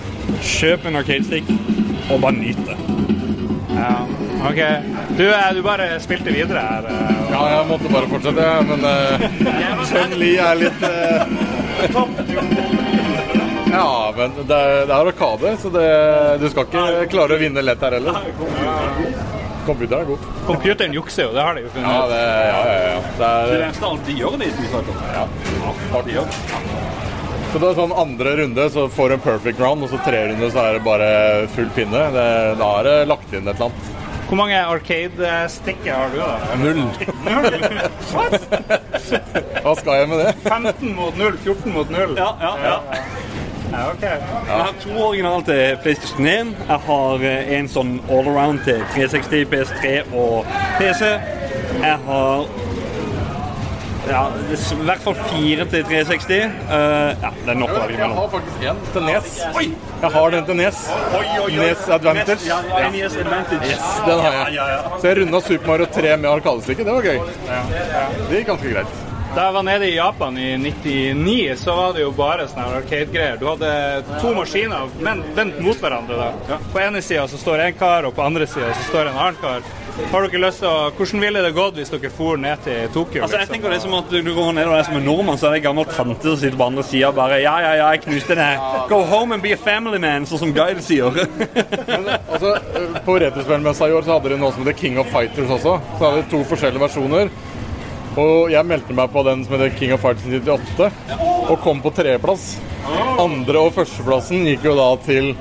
kjøp 0.44 0.86
en 0.90 0.98
arcade-stick 1.00 1.48
og 2.10 2.20
bare 2.24 2.36
nyt 2.38 2.60
det. 2.68 2.76
Ja, 3.78 3.92
ok. 4.48 4.60
Du, 5.18 5.24
eh, 5.28 5.48
du 5.54 5.62
bare 5.62 5.86
spilte 6.02 6.32
videre 6.34 6.62
her. 6.66 6.88
eh, 6.90 7.22
og- 7.22 7.30
Ja, 7.32 7.42
jeg 7.56 7.66
måtte 7.68 7.92
bare 7.92 8.08
fortsette, 8.10 8.42
jeg, 8.42 8.66
men 8.66 8.80
uh, 8.92 9.86
Chun-Li 9.92 10.32
er 10.42 10.54
litt 10.64 10.82
uh... 10.88 12.08
Ja, 13.68 14.12
men 14.16 14.32
det 14.48 14.56
er, 14.56 14.86
det 14.88 14.94
er 14.94 15.10
arkade, 15.12 15.56
så 15.62 15.70
det, 15.70 15.86
du 16.40 16.48
skal 16.50 16.64
ikke 16.66 17.06
klare 17.12 17.36
å 17.36 17.40
vinne 17.42 17.62
lett 17.62 17.82
her 17.84 17.98
heller. 17.98 18.16
Computeren 19.68 20.00
er 20.00 20.08
god. 20.08 20.28
Computeren 20.48 20.94
jukser 20.96 21.26
jo, 21.28 21.32
det 21.36 21.42
har 21.44 21.58
de 21.58 21.66
jo 21.66 21.72
funnet 21.74 21.88
ut. 21.88 21.92
Ja, 21.92 22.20
ja, 22.24 22.44
ja, 22.48 22.78
ja. 22.88 23.00
Det 23.18 23.26
er 23.28 23.50
Det 23.52 23.58
eneste 23.66 23.90
eneste 23.90 24.06
de 24.08 24.16
gjør 24.22 24.38
de 24.40 24.48
i 24.48 24.54
Street 24.56 24.72
Fighter. 24.72 24.94
ja, 25.18 26.02
De 26.06 26.16
gjør. 26.16 26.26
Så 27.48 27.60
det 27.62 27.68
er 27.70 27.76
sånn 27.78 27.92
andre 27.96 28.32
runde 28.42 28.64
så 28.74 28.82
får 28.92 29.08
du 29.08 29.14
en 29.16 29.22
perfect 29.24 29.60
round, 29.64 29.84
og 29.86 29.92
så 29.92 30.00
tre 30.04 30.18
runde 30.28 30.50
så 30.52 30.64
er 30.66 30.76
det 30.76 30.82
bare 30.84 31.12
full 31.54 31.70
pinne. 31.76 32.02
Det, 32.16 32.26
da 32.60 32.72
er 32.80 32.88
det 32.88 32.96
lagt 33.08 33.32
inn 33.32 33.48
et 33.48 33.54
eller 33.54 33.70
annet. 33.70 33.94
Hvor 34.28 34.36
mange 34.36 34.58
arcade-stikker 34.60 35.94
har 35.96 36.10
du, 36.12 36.18
da? 36.20 36.56
Null. 36.60 36.82
Null? 37.24 37.54
Hva 39.64 39.72
skal 39.78 39.94
jeg 40.02 40.10
med 40.10 40.20
det? 40.20 40.34
15 40.44 40.92
mot 40.98 41.16
0, 41.16 41.38
14 41.46 41.72
mot 41.72 41.94
0. 41.94 42.12
Ja, 42.20 42.28
ja, 42.44 42.52
ja. 42.66 42.76
Ja, 43.72 43.90
ok. 43.92 44.02
Jeg 44.02 44.20
har 44.48 44.74
to 44.80 44.94
originaler 45.08 45.44
til 45.44 45.78
PlayStation 45.82 46.26
1. 46.26 46.54
Jeg 46.68 46.80
har 46.86 47.26
eh, 47.30 47.52
en 47.58 47.68
sånn 47.68 47.98
all-around 48.08 48.64
til 48.64 48.80
360, 48.94 49.44
PS3 49.52 49.92
og 50.16 50.48
PC. 50.78 51.12
Jeg 51.82 51.98
har 52.08 52.48
ja, 54.08 54.22
i 54.48 54.76
hvert 54.88 55.02
fall 55.04 55.16
fire 55.28 55.66
til 55.68 55.82
360. 55.84 56.46
Uh, 56.64 56.78
ja, 57.20 57.32
det 57.44 57.52
er 57.52 57.58
nok 57.60 57.74
å 57.74 57.80
velge 57.82 57.92
Jeg 57.92 58.00
mellom. 58.00 58.14
har 58.16 58.30
faktisk 58.32 58.64
en 58.70 58.80
til 58.94 59.04
Nes. 59.04 59.34
Jeg 60.00 60.12
har 60.14 60.32
den 60.32 60.46
til 60.48 60.58
Nes. 60.62 60.80
Nes 61.58 61.84
Advantage. 61.98 62.48
Ja, 62.48 62.62
ja, 62.70 62.88
NES 62.94 63.18
Advantage. 63.20 63.68
Yes, 63.68 63.90
den 64.06 64.24
har 64.24 64.38
jeg. 64.38 64.80
Så 65.02 65.10
jeg 65.10 65.20
runda 65.20 65.42
Super 65.44 65.74
Mario 65.74 65.90
3 65.98 66.16
med 66.16 66.30
arkadestykket. 66.30 66.88
Det 66.88 66.96
var 66.96 67.10
gøy. 67.12 67.20
Det 68.30 68.40
gikk 68.40 68.50
ganske 68.54 68.74
greit. 68.78 69.07
Da 69.38 69.44
jeg 69.46 69.54
var 69.54 69.62
nede 69.62 69.86
i 69.86 69.94
Japan 69.94 70.38
i 70.38 70.56
99, 70.58 71.56
så 71.56 71.74
var 71.76 71.92
det 71.94 72.00
jo 72.02 72.08
bare 72.10 72.48
sånne 72.50 72.80
arcade-greier. 72.80 73.36
Du 73.38 73.44
hadde 73.46 73.68
to 74.18 74.32
maskiner, 74.34 74.88
men 74.98 75.20
vendt 75.36 75.60
mot 75.62 75.78
hverandre. 75.78 76.16
da. 76.18 76.56
På 76.72 76.80
ene 76.82 76.98
sida 77.06 77.28
så 77.30 77.38
står 77.38 77.62
en 77.68 77.76
kar, 77.78 78.08
og 78.08 78.16
på 78.16 78.24
andre 78.24 78.48
sida 78.50 78.72
så 78.74 78.88
står 78.88 79.12
en 79.12 79.18
annen 79.20 79.36
kar. 79.38 79.68
Har 80.10 80.26
dere 80.26 80.40
lyst 80.42 80.58
til 80.64 80.66
å, 80.66 80.90
Hvordan 80.94 81.22
ville 81.22 81.42
det 81.44 81.52
gått 81.54 81.78
hvis 81.78 81.92
dere 81.92 82.10
for 82.16 82.40
ned 82.42 82.64
til 82.64 82.90
Tokyo? 82.96 83.22
Altså, 83.22 83.36
jeg 83.36 83.44
liksom? 83.44 83.54
tenker 83.54 83.70
det 83.70 83.78
er 83.78 83.84
som 83.84 83.94
at 84.00 84.10
du 84.10 84.32
går 84.34 84.50
ned 84.56 84.70
og 84.72 84.74
er 84.74 84.88
som 84.88 84.98
en 84.98 85.06
nordmann, 85.06 85.38
så 85.38 85.46
er 85.46 85.54
det 85.54 85.60
en 85.60 85.66
gammel 85.68 85.86
tante 85.90 86.26
som 86.32 86.40
sitter 86.42 86.58
på 86.58 86.66
andre 86.66 86.84
sida 86.90 87.12
og 87.12 87.20
bare 87.20 87.38
Ja, 87.44 87.54
ja, 87.62 87.72
ja, 87.78 87.92
jeg 87.94 88.02
knuste 88.08 88.38
den. 88.38 88.64
Go 88.90 89.04
home 89.06 89.38
and 89.38 89.42
be 89.46 89.54
a 89.54 89.60
family 89.68 90.02
man, 90.02 90.26
sånn 90.26 90.42
som 90.42 90.54
Guide 90.56 90.82
sier. 90.82 91.14
Altså, 92.26 92.56
på 93.06 93.20
Retrospillmessa 93.22 93.86
i 93.86 93.94
år 93.94 94.02
så 94.06 94.18
hadde 94.18 94.34
de 94.34 94.40
noe 94.42 94.50
som 94.54 94.66
heter 94.66 94.78
King 94.82 94.98
of 94.98 95.14
Fighters 95.14 95.54
også. 95.60 95.78
Så 95.94 96.02
hadde 96.08 96.24
de 96.24 96.30
to 96.34 96.42
forskjellige 96.50 96.82
versjoner. 96.88 97.30
Og 98.18 98.50
jeg 98.50 98.66
meldte 98.66 98.94
meg 98.96 99.10
på 99.14 99.22
den 99.26 99.44
som 99.46 99.54
heter 99.54 99.74
King 99.78 99.92
of 99.94 100.02
Fighters 100.02 100.26
98, 100.42 100.88
og 101.48 101.56
kom 101.64 101.82
på 101.84 101.92
tredjeplass. 101.94 102.56
Andre- 103.20 103.60
og 103.66 103.74
førsteplassen 103.76 104.46
gikk 104.48 104.64
jo 104.66 104.74
da 104.78 104.86
til 105.04 105.32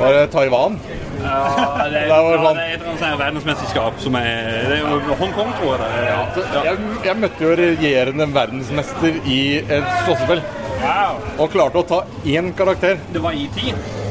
var 0.00 0.14
det 0.14 0.28
Taiwan. 0.32 0.78
Ja, 1.24 1.86
det, 1.90 2.02
Det 2.04 2.08
var 2.10 2.34
ja, 2.36 2.40
sånn- 2.44 2.58
det 2.58 2.64
er 2.64 2.74
et 2.74 2.80
eller 2.80 2.90
annet 2.92 3.02
sånn 3.04 3.18
verdensmesterskap 3.20 4.00
som 4.04 4.18
er 4.20 4.68
det 4.68 4.76
er 4.78 4.82
jo 4.84 5.16
Hongkong, 5.20 5.52
tror 5.58 5.74
jeg 5.74 5.80
det 5.80 5.90
er. 6.04 6.24
Så 6.36 6.64
Jeg, 6.68 6.88
jeg 7.08 7.20
møtte 7.24 7.46
jo 7.48 7.54
regjerende 7.60 8.28
verdensmester 8.34 9.20
i 9.24 9.40
et 9.64 9.90
slåssespill. 10.04 10.44
Og 11.40 11.48
klarte 11.54 11.80
å 11.80 11.86
ta 11.88 12.02
én 12.28 12.52
karakter. 12.56 12.98
Det 13.14 13.22
var 13.24 13.32
IT. 13.36 13.60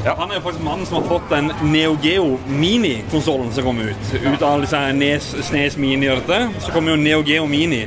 Han 0.03 0.31
er 0.31 0.35
jo 0.35 0.41
faktisk 0.43 0.63
mannen 0.63 0.85
som 0.85 0.97
har 0.99 1.05
fått 1.07 1.29
den 1.31 1.51
Neo 1.71 1.93
Geo 2.03 2.37
Mini-konsollen 2.47 3.53
som 3.55 3.63
kom 3.63 3.79
ut. 3.79 4.09
Ut 4.19 4.41
av 4.43 4.59
disse 4.61 4.81
Nes, 4.97 5.29
Snes 5.47 5.77
Mini 5.79 6.09
og 6.11 6.19
dette, 6.19 6.39
så 6.65 6.73
kommer 6.75 6.91
jo 6.91 6.99
Neo 6.99 7.21
Geo 7.23 7.45
Mini. 7.47 7.85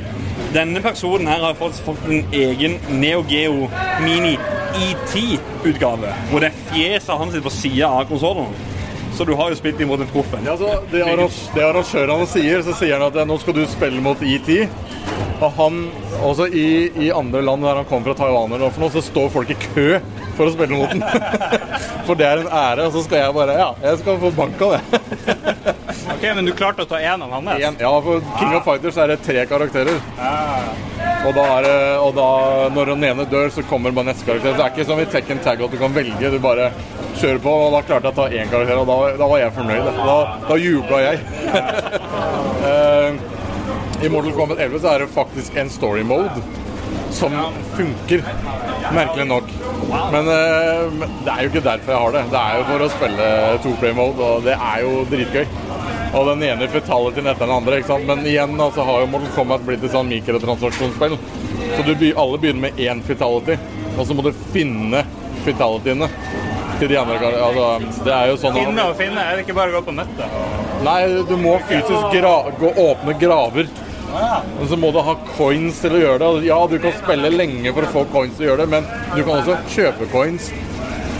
Denne 0.55 0.81
personen 0.81 1.29
her 1.29 1.43
har 1.45 1.59
faktisk 1.59 1.85
fått 1.91 2.07
en 2.09 2.25
egen 2.33 2.79
Neo 2.89 3.21
Geo 3.29 3.67
Mini 4.01 4.33
ET-utgave. 4.77 6.15
Hvor 6.31 6.41
det 6.41 6.49
er 6.49 6.65
fjeset 6.71 7.21
hans 7.21 7.37
på 7.43 7.53
sida 7.53 7.91
av 7.99 8.09
konsollen. 8.09 8.49
Så 9.17 9.25
du 9.25 9.35
har 9.37 9.53
jo 9.53 9.57
spilt 9.57 9.79
imot 9.81 10.01
en 10.01 10.09
proff. 10.09 10.33
Ja, 10.45 10.57
det 10.91 11.05
arrangørene 11.05 12.25
sier, 12.29 12.65
så 12.65 12.73
sier 12.77 12.97
han 12.97 13.07
at 13.07 13.29
nå 13.29 13.37
skal 13.41 13.57
du 13.57 13.63
spille 13.69 14.01
mot 14.01 14.21
ET. 14.21 14.49
Og 15.37 15.51
han, 15.53 15.81
også 16.25 16.47
i, 16.49 16.67
i 17.07 17.11
andre 17.13 17.43
land 17.45 17.65
der 17.65 17.81
han 17.81 17.85
kommer 17.89 18.11
fra 18.11 18.23
Taiwan, 18.23 18.55
eller 18.55 18.79
noe 18.81 18.89
så 18.93 19.03
står 19.05 19.29
folk 19.35 19.51
i 19.53 19.57
kø 19.67 19.99
for 20.37 20.49
å 20.49 20.53
spille 20.53 20.77
mot 20.77 20.89
den. 20.93 21.03
For 22.07 22.15
det 22.15 22.23
er 22.23 22.39
en 22.39 22.47
ære, 22.47 22.85
og 22.87 22.93
så 22.95 23.01
skal 23.03 23.19
jeg 23.19 23.33
bare 23.35 23.55
Ja, 23.59 23.71
jeg 23.83 23.97
skal 23.99 24.19
få 24.21 24.29
banka, 24.31 24.77
det. 24.77 24.81
Ok, 26.07 26.23
Men 26.37 26.47
du 26.47 26.53
klarte 26.55 26.85
å 26.85 26.87
ta 26.87 27.01
én 27.03 27.21
av 27.21 27.33
hans? 27.35 27.49
Ja, 27.59 27.91
for 28.01 28.23
King 28.39 28.53
of 28.55 28.63
Fighters 28.65 28.95
er 28.97 29.11
det 29.11 29.17
tre 29.25 29.43
karakterer. 29.49 29.99
Og 31.27 31.35
da, 31.35 31.43
er 31.57 31.67
og 31.99 32.13
da 32.15 32.27
når 32.73 32.93
den 32.93 33.03
ene 33.09 33.25
dør, 33.29 33.51
så 33.53 33.61
kommer 33.67 33.91
bare 33.93 34.13
neste 34.13 34.25
karakter. 34.25 34.53
Så 34.53 34.57
Det 34.57 34.65
er 34.65 34.71
ikke 34.73 34.87
som 34.87 35.01
i 35.03 35.07
Tekken 35.11 35.43
Tag 35.43 35.61
at 35.61 35.73
du 35.73 35.77
kan 35.81 35.93
velge, 35.93 36.31
du 36.31 36.39
bare 36.41 36.71
kjører 37.19 37.41
på. 37.43 37.55
Og 37.67 37.75
da 37.75 37.83
klarte 37.89 38.07
jeg 38.07 38.15
å 38.15 38.19
ta 38.21 38.27
én 38.31 38.53
karakter, 38.53 38.79
og 38.81 38.87
da, 38.89 38.97
da 39.19 39.31
var 39.33 39.43
jeg 39.43 39.55
fornøyd. 39.57 39.91
Da, 39.99 40.17
da 40.47 40.61
jubla 40.63 41.03
jeg. 41.09 41.17
I 44.03 44.09
Mortal 44.09 44.31
Kombat 44.31 44.59
11 44.59 44.79
så 44.79 44.93
er 44.93 44.99
det 44.99 45.07
faktisk 45.13 45.55
en 45.57 45.69
story 45.73 46.03
mode 46.05 46.41
som 47.11 47.33
funker, 47.75 48.23
merkelig 48.93 49.25
nok. 49.27 49.49
Men 50.11 50.27
uh, 50.27 51.07
det 51.25 51.31
er 51.31 51.41
jo 51.41 51.51
ikke 51.51 51.63
derfor 51.65 51.93
jeg 51.93 52.01
har 52.03 52.13
det. 52.15 52.23
Det 52.31 52.41
er 52.41 52.59
jo 52.59 52.65
for 52.67 52.85
å 52.85 52.89
spille 52.93 53.29
two-play 53.63 53.95
mode, 53.97 54.21
og 54.21 54.45
det 54.45 54.53
er 54.53 54.83
jo 54.83 55.01
dritgøy. 55.09 55.47
Og 56.17 56.29
den 56.29 56.45
ene 56.47 56.69
fatalityen 56.71 57.31
etter 57.31 57.47
den 57.47 57.55
andre. 57.57 57.79
ikke 57.79 57.91
sant? 57.93 58.07
Men 58.09 58.21
igjen 58.27 58.53
altså, 58.55 58.81
så 58.81 58.87
har 58.87 59.01
jo 59.03 59.09
Mortal 59.15 59.33
Kombat 59.35 59.65
blitt 59.67 59.83
et 59.83 59.95
sånn 59.95 60.11
mikrotransaksjonsspill. 60.11 61.17
Så 61.73 61.87
du, 61.87 62.05
alle 62.13 62.41
begynner 62.43 62.67
med 62.67 62.79
én 62.81 63.01
fatality, 63.07 63.57
og 63.97 64.05
så 64.05 64.15
må 64.15 64.27
du 64.27 64.31
finne 64.53 65.03
fatalityene 65.47 66.11
til 66.77 66.93
de 66.93 66.99
andre. 67.01 67.17
Altså, 67.33 67.67
det 68.05 68.13
er 68.13 68.31
jo 68.31 68.37
sånn 68.41 68.55
Finne 68.61 68.87
og 68.91 68.95
finne, 68.99 69.25
er 69.25 69.39
det 69.39 69.47
ikke 69.47 69.57
bare 69.57 69.73
å 69.73 69.79
gå 69.79 69.83
på 69.89 69.97
nettet? 69.97 70.39
Nei, 70.85 71.01
du 71.27 71.35
må 71.41 71.57
fysisk 71.67 72.13
gra 72.13 72.35
gå 72.61 72.71
åpne 72.85 73.17
graver. 73.17 73.69
Og 74.07 74.69
så 74.69 74.77
må 74.79 74.91
du 74.95 75.01
ha 75.03 75.15
coins 75.35 75.81
til 75.83 75.97
å 75.97 76.01
gjøre 76.01 76.19
det. 76.23 76.45
Ja, 76.47 76.59
du 76.69 76.77
kan 76.83 76.95
spille 77.01 77.31
lenge 77.33 77.73
for 77.75 77.87
å 77.87 77.91
få 77.91 78.05
coins 78.13 78.37
til 78.37 78.47
å 78.47 78.49
gjøre 78.51 78.65
det, 78.65 78.69
men 78.77 78.87
du 79.13 79.21
kan 79.27 79.41
også 79.41 79.57
kjøpe 79.73 80.07
coins 80.13 80.49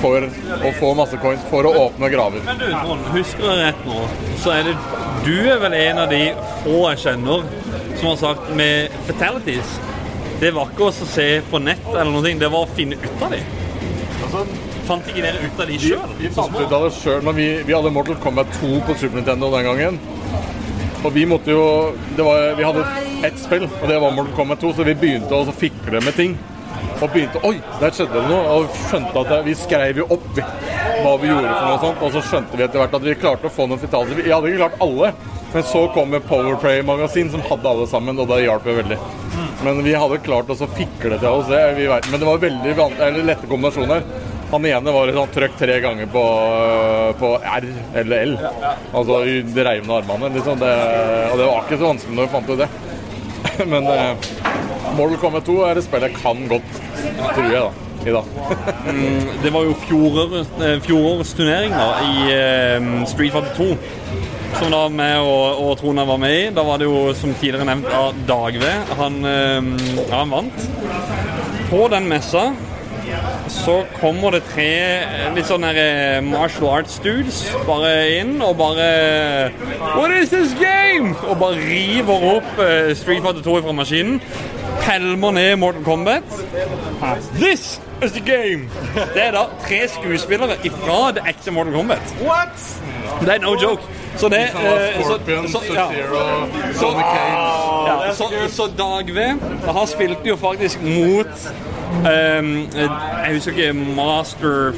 for 0.02 0.28
å 0.28 0.72
få 0.78 0.94
masse 0.98 1.18
coins 1.22 1.44
for 1.50 1.66
å 1.66 1.74
åpne 1.88 2.10
graver. 2.14 2.44
Men 2.46 2.60
du, 2.62 2.68
Trond, 2.70 3.06
husker 3.16 3.48
jeg 3.50 3.64
rett 3.64 3.86
nå, 3.90 4.04
så 4.44 4.54
er 4.54 4.70
det 4.70 4.76
Du 5.26 5.34
er 5.50 5.60
vel 5.64 5.74
en 5.74 6.04
av 6.04 6.12
de 6.14 6.22
få 6.64 6.78
jeg 6.92 7.02
kjenner 7.08 7.48
som 7.98 8.12
har 8.12 8.20
sagt 8.22 8.52
med 8.56 8.94
fatalities. 9.10 9.78
Det 10.40 10.52
var 10.54 10.70
ikke 10.70 10.92
å 10.92 10.94
se 10.96 11.28
på 11.50 11.60
nett 11.66 11.88
eller 11.90 12.14
noe, 12.14 12.36
det 12.38 12.52
var 12.54 12.68
å 12.68 12.76
finne 12.78 13.00
ut 13.02 13.24
av 13.26 13.34
dem. 13.34 13.56
Fant 14.88 15.08
ikke 15.10 15.24
dere 15.26 15.42
ut 15.44 15.58
av 15.60 15.68
de 15.68 15.76
Vi, 15.82 15.90
sjøl? 15.90 16.14
vi 16.20 16.30
fant 16.32 16.54
ut 16.56 16.72
av 16.72 16.86
det 16.86 16.94
sjøl, 16.96 17.24
men 17.26 17.36
vi, 17.36 17.48
vi 17.68 17.74
hadde 17.76 17.92
Mortal 17.92 18.20
Kombat 18.24 18.54
2 18.62 18.70
på 18.88 18.96
Super 19.02 19.20
Nintendo 19.20 19.50
den 19.52 19.66
gangen. 19.68 19.98
Og 21.08 21.14
vi 21.16 21.24
måtte 21.26 21.54
jo 21.54 21.64
var, 22.18 22.56
Vi 22.58 22.66
hadde 22.68 22.84
ett 23.24 23.40
spill, 23.40 23.64
og 23.64 23.88
det 23.88 24.00
var 24.04 24.12
Mortal 24.12 24.36
Kombat 24.36 24.60
2, 24.60 24.74
så 24.76 24.84
vi 24.84 24.96
begynte 25.00 25.40
å 25.40 25.56
fikle 25.56 26.02
med 26.04 26.18
ting. 26.20 26.36
Og 26.98 27.08
begynte 27.14 27.40
Oi, 27.48 27.56
der 27.80 27.94
skjedde 27.96 28.18
det 28.18 28.28
noe. 28.28 28.58
Og 28.58 28.76
skjønte 28.90 29.24
at 29.24 29.46
Vi 29.46 29.56
skrev 29.56 30.02
jo 30.04 30.10
opp 30.18 30.28
hva 30.36 31.14
vi 31.22 31.30
gjorde 31.30 31.54
for 31.54 31.70
noe 31.70 31.82
sånt, 31.86 32.04
og 32.04 32.14
så 32.16 32.24
skjønte 32.26 32.60
vi 32.60 32.66
etter 32.66 32.82
hvert 32.82 32.96
at 32.98 33.06
vi 33.06 33.16
klarte 33.22 33.48
å 33.48 33.54
få 33.54 33.70
noen 33.70 33.80
fitaler. 33.80 34.20
Vi 34.20 34.34
hadde 34.34 34.52
ikke 34.52 34.66
klart 34.66 34.82
alle, 34.84 35.12
men 35.54 35.68
så 35.72 35.84
kom 35.96 36.16
et 36.18 36.28
Powerplay-magasin 36.28 37.30
som 37.32 37.46
hadde 37.48 37.70
alle 37.72 37.88
sammen, 37.88 38.20
og 38.20 38.28
det 38.32 38.42
hjalp 38.44 38.68
jo 38.68 38.76
veldig. 38.82 38.98
Men 39.64 39.84
vi 39.86 39.94
hadde 39.96 40.20
klart 40.26 40.50
å 40.52 40.58
fikle 40.58 41.22
til 41.22 41.30
oss 41.30 41.52
det. 41.52 41.62
Vi 41.78 41.88
vet, 41.88 42.10
men 42.12 42.20
det 42.20 42.28
var 42.28 42.42
veldig 42.44 43.24
lette 43.30 43.48
kombinasjoner. 43.48 44.04
Han 44.52 44.66
ene 44.66 44.94
var 44.96 45.10
sånn 45.12 45.32
trykk 45.36 45.56
tre 45.60 45.80
ganger 45.84 46.08
på, 46.12 46.24
på 47.20 47.32
R 47.44 47.66
eller 48.00 48.22
L. 48.30 48.36
Altså 48.96 49.20
i 49.28 49.42
de 49.44 49.66
revne 49.68 49.98
armene. 50.00 50.30
Liksom. 50.38 50.62
Det, 50.62 50.76
og 51.32 51.42
det 51.42 51.50
var 51.50 51.66
ikke 51.66 51.80
så 51.82 51.90
vanskelig 51.90 52.16
når 52.16 52.30
vi 52.30 52.36
fant 52.36 52.54
ut 52.54 52.62
det. 52.62 52.70
Men 53.74 53.90
eh, 53.92 54.30
Mortal 54.96 55.20
Kombat 55.20 55.50
2 55.50 55.58
er 55.68 55.82
et 55.82 55.88
spill 55.88 56.08
jeg 56.08 56.16
kan 56.16 56.48
godt, 56.52 56.80
tror 57.36 57.52
jeg, 57.52 57.60
da. 57.60 57.74
I 58.08 58.16
dag. 58.16 58.34
Mm, 58.88 59.26
det 59.44 59.50
var 59.52 59.66
jo 59.68 59.74
fjorårets, 59.82 60.52
eh, 60.64 60.78
fjorårets 60.86 61.34
turnering 61.36 61.74
da, 61.76 61.88
i 62.08 62.30
eh, 62.32 62.86
Street 63.12 63.34
Fighter 63.36 63.52
2. 63.58 63.66
Som 64.62 64.72
da 64.72 64.86
med 64.90 65.20
og, 65.28 65.60
og 65.60 65.74
Trona 65.82 66.06
var 66.08 66.22
med 66.22 66.36
i. 66.38 66.46
Da 66.56 66.64
var 66.66 66.80
det 66.80 66.88
jo, 66.88 67.02
som 67.20 67.36
tidligere 67.36 67.68
nevnt, 67.68 67.92
av 67.94 68.16
Dagve. 68.30 68.72
Han, 69.02 69.20
eh, 69.28 69.70
ja, 70.08 70.22
han 70.22 70.32
vant. 70.32 70.66
På 71.68 71.84
den 71.92 72.08
messa 72.08 72.48
så 73.50 73.86
kommer 74.00 74.32
det 74.36 74.44
tre 74.52 74.70
eh, 75.04 75.28
litt 75.36 75.48
sånne 75.50 75.72
eh, 75.78 76.20
martial 76.26 76.70
arts 76.78 76.98
dudes 77.04 77.44
bare 77.68 77.92
inn 78.20 78.38
og 78.44 78.58
bare 78.60 78.88
What 79.96 80.14
is 80.16 80.32
this 80.34 80.54
game? 80.60 81.16
Og 81.28 81.38
bare 81.42 81.60
river 81.62 82.28
opp 82.38 82.62
eh, 82.64 82.94
Street 82.98 83.24
Fighter 83.24 83.44
2 83.46 83.58
fra 83.66 83.76
maskinen. 83.78 84.22
Pelmer 84.84 85.36
ned 85.36 85.56
Mortal 85.60 85.84
Kombat. 85.84 86.24
This 87.36 87.80
is 88.02 88.12
the 88.12 88.22
game! 88.22 88.70
Det 89.16 89.24
er 89.24 89.32
da 89.36 89.48
tre 89.64 89.84
skuespillere 89.92 90.60
ifra 90.68 91.00
det 91.18 91.26
ekte 91.30 91.52
Mortal 91.52 91.80
Kombat. 91.80 92.16
What? 92.22 92.68
Det 93.22 93.36
er 93.36 93.42
no 93.44 93.56
joke. 93.62 93.84
Så 94.18 94.30
det 94.30 94.40
eh, 94.42 95.04
så- 95.04 95.20
så- 95.52 95.74
ja. 95.74 95.88
Så- 96.74 96.96
ja, 97.88 98.14
så, 98.14 98.26
så 98.50 98.68
Dag 98.78 99.12
V 99.16 99.20
Han 99.72 99.88
spilte 99.88 100.28
jo 100.30 100.36
faktisk 100.36 100.82
mot 100.82 101.28
Um, 101.98 102.68
Jeg 102.76 103.34
husker 103.34 103.52
ikke 103.52 103.74
Master 103.74 104.74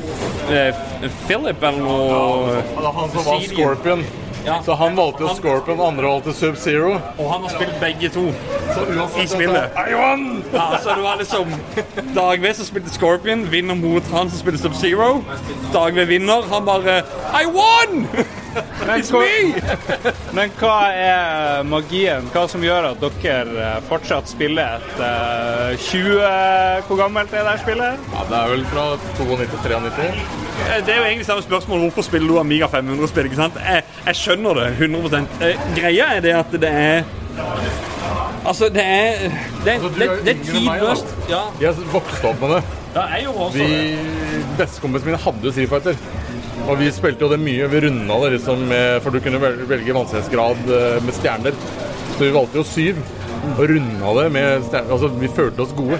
uh, 0.50 1.10
Philip 1.28 1.64
eller 1.64 1.80
noe 1.80 2.62
var 2.78 2.92
han 2.94 3.10
som 3.10 3.26
var 3.26 3.40
Scorpion. 3.48 4.04
Ja. 4.46 4.60
Så 4.66 4.76
han 4.76 4.96
valgte 4.98 5.28
han, 5.28 5.36
Scorpion, 5.36 5.82
andre 5.82 6.04
valgte 6.08 6.34
Sub-Zero. 6.34 6.94
Og 7.18 7.32
han 7.34 7.42
har 7.42 7.50
spilt 7.50 7.80
begge 7.82 8.10
to. 8.14 8.28
i 9.24 9.28
spillet. 9.28 9.74
I 9.90 9.96
won! 9.96 10.44
Ja, 10.54 10.78
så 10.84 10.90
det 10.96 11.04
var 11.04 11.18
liksom 11.20 11.54
Dag 12.16 12.42
V 12.42 12.54
som 12.54 12.66
spilte 12.66 12.90
Scorpion, 12.94 13.52
vinner 13.52 13.76
mot 13.76 14.04
han 14.14 14.30
som 14.30 14.40
spiller 14.40 14.60
Sub-Zero. 14.60 15.24
Dag 15.74 15.96
V 15.96 16.06
vinner. 16.06 16.46
Han 16.54 16.66
bare 16.66 17.02
I 17.42 17.46
won! 17.46 18.08
Men 18.88 19.04
hva, 19.06 19.22
men 20.38 20.54
hva 20.60 20.76
er 20.96 21.64
magien? 21.70 22.30
Hva 22.34 22.46
som 22.52 22.64
gjør 22.64 22.90
at 22.92 23.04
dere 23.24 23.60
eh, 23.66 23.80
fortsatt 23.90 24.30
spiller 24.32 24.80
et 24.80 25.02
uh, 25.02 25.76
20 25.90 26.88
Hvor 26.88 27.02
gammelt 27.04 27.34
er 27.34 27.44
det 27.46 27.54
her 27.56 27.64
spillet? 27.64 28.08
Ja, 28.16 28.26
det 28.32 28.40
er 28.40 28.54
vel 28.56 28.66
fra 28.72 28.86
92-93. 29.20 30.10
Eh, 30.10 30.80
Det 30.86 30.94
er 30.96 30.98
jo 31.02 31.06
egentlig 31.10 31.26
samme 31.30 31.46
spørsmål. 31.46 31.86
Hvorfor 31.88 32.08
spiller 32.10 32.28
du 32.34 32.40
Amiga 32.40 32.66
500-spill? 32.72 33.30
ikke 33.30 33.42
sant? 33.44 33.62
Jeg, 33.66 33.84
jeg 34.06 34.16
skjønner 34.24 34.62
det 34.64 34.68
100 34.78 35.24
Eh, 35.42 35.70
Greia 35.76 36.12
er 36.18 36.26
det 36.26 36.36
at 36.36 36.60
det 36.62 36.70
er 36.70 37.89
Altså, 38.50 38.70
det 38.74 38.84
er 38.84 39.20
Det, 39.66 39.74
Altså, 39.76 39.90
det, 40.00 40.08
det 40.26 40.34
er 40.34 40.44
tidløst. 40.48 41.12
Ja. 41.30 41.42
Jeg 41.62 41.76
vokste 41.94 42.32
opp 42.32 42.42
med 42.42 42.56
det. 42.56 42.64
ja, 42.96 43.04
jeg 43.14 43.28
gjorde 43.28 43.46
også 43.46 43.68
Vi, 43.68 43.92
bestekompisene 44.58 45.12
mine 45.12 45.22
hadde 45.26 45.46
jo 45.46 45.52
Street 45.54 45.70
Fighter. 45.70 46.02
Og 46.70 46.80
vi 46.82 46.90
spilte 46.94 47.26
jo 47.26 47.30
det 47.32 47.40
mye. 47.42 47.70
Vi 47.72 47.84
runda 47.86 48.18
det 48.26 48.34
liksom 48.40 48.66
med 48.72 49.00
For 49.06 49.14
du 49.16 49.22
kunne 49.24 49.40
velge 49.70 49.96
vanskelighetsgrad 49.96 50.74
eh, 50.80 50.98
med 51.06 51.18
stjerner. 51.20 51.62
Så 52.18 52.26
vi 52.26 52.34
valgte 52.36 52.60
jo 52.62 52.66
syv. 52.68 53.00
Og 53.56 53.62
runda 53.72 54.16
det 54.18 54.26
med 54.36 54.66
stjerner. 54.68 54.92
Altså, 54.98 55.12
vi 55.22 55.30
følte 55.38 55.64
oss 55.68 55.76
gode. 55.78 56.00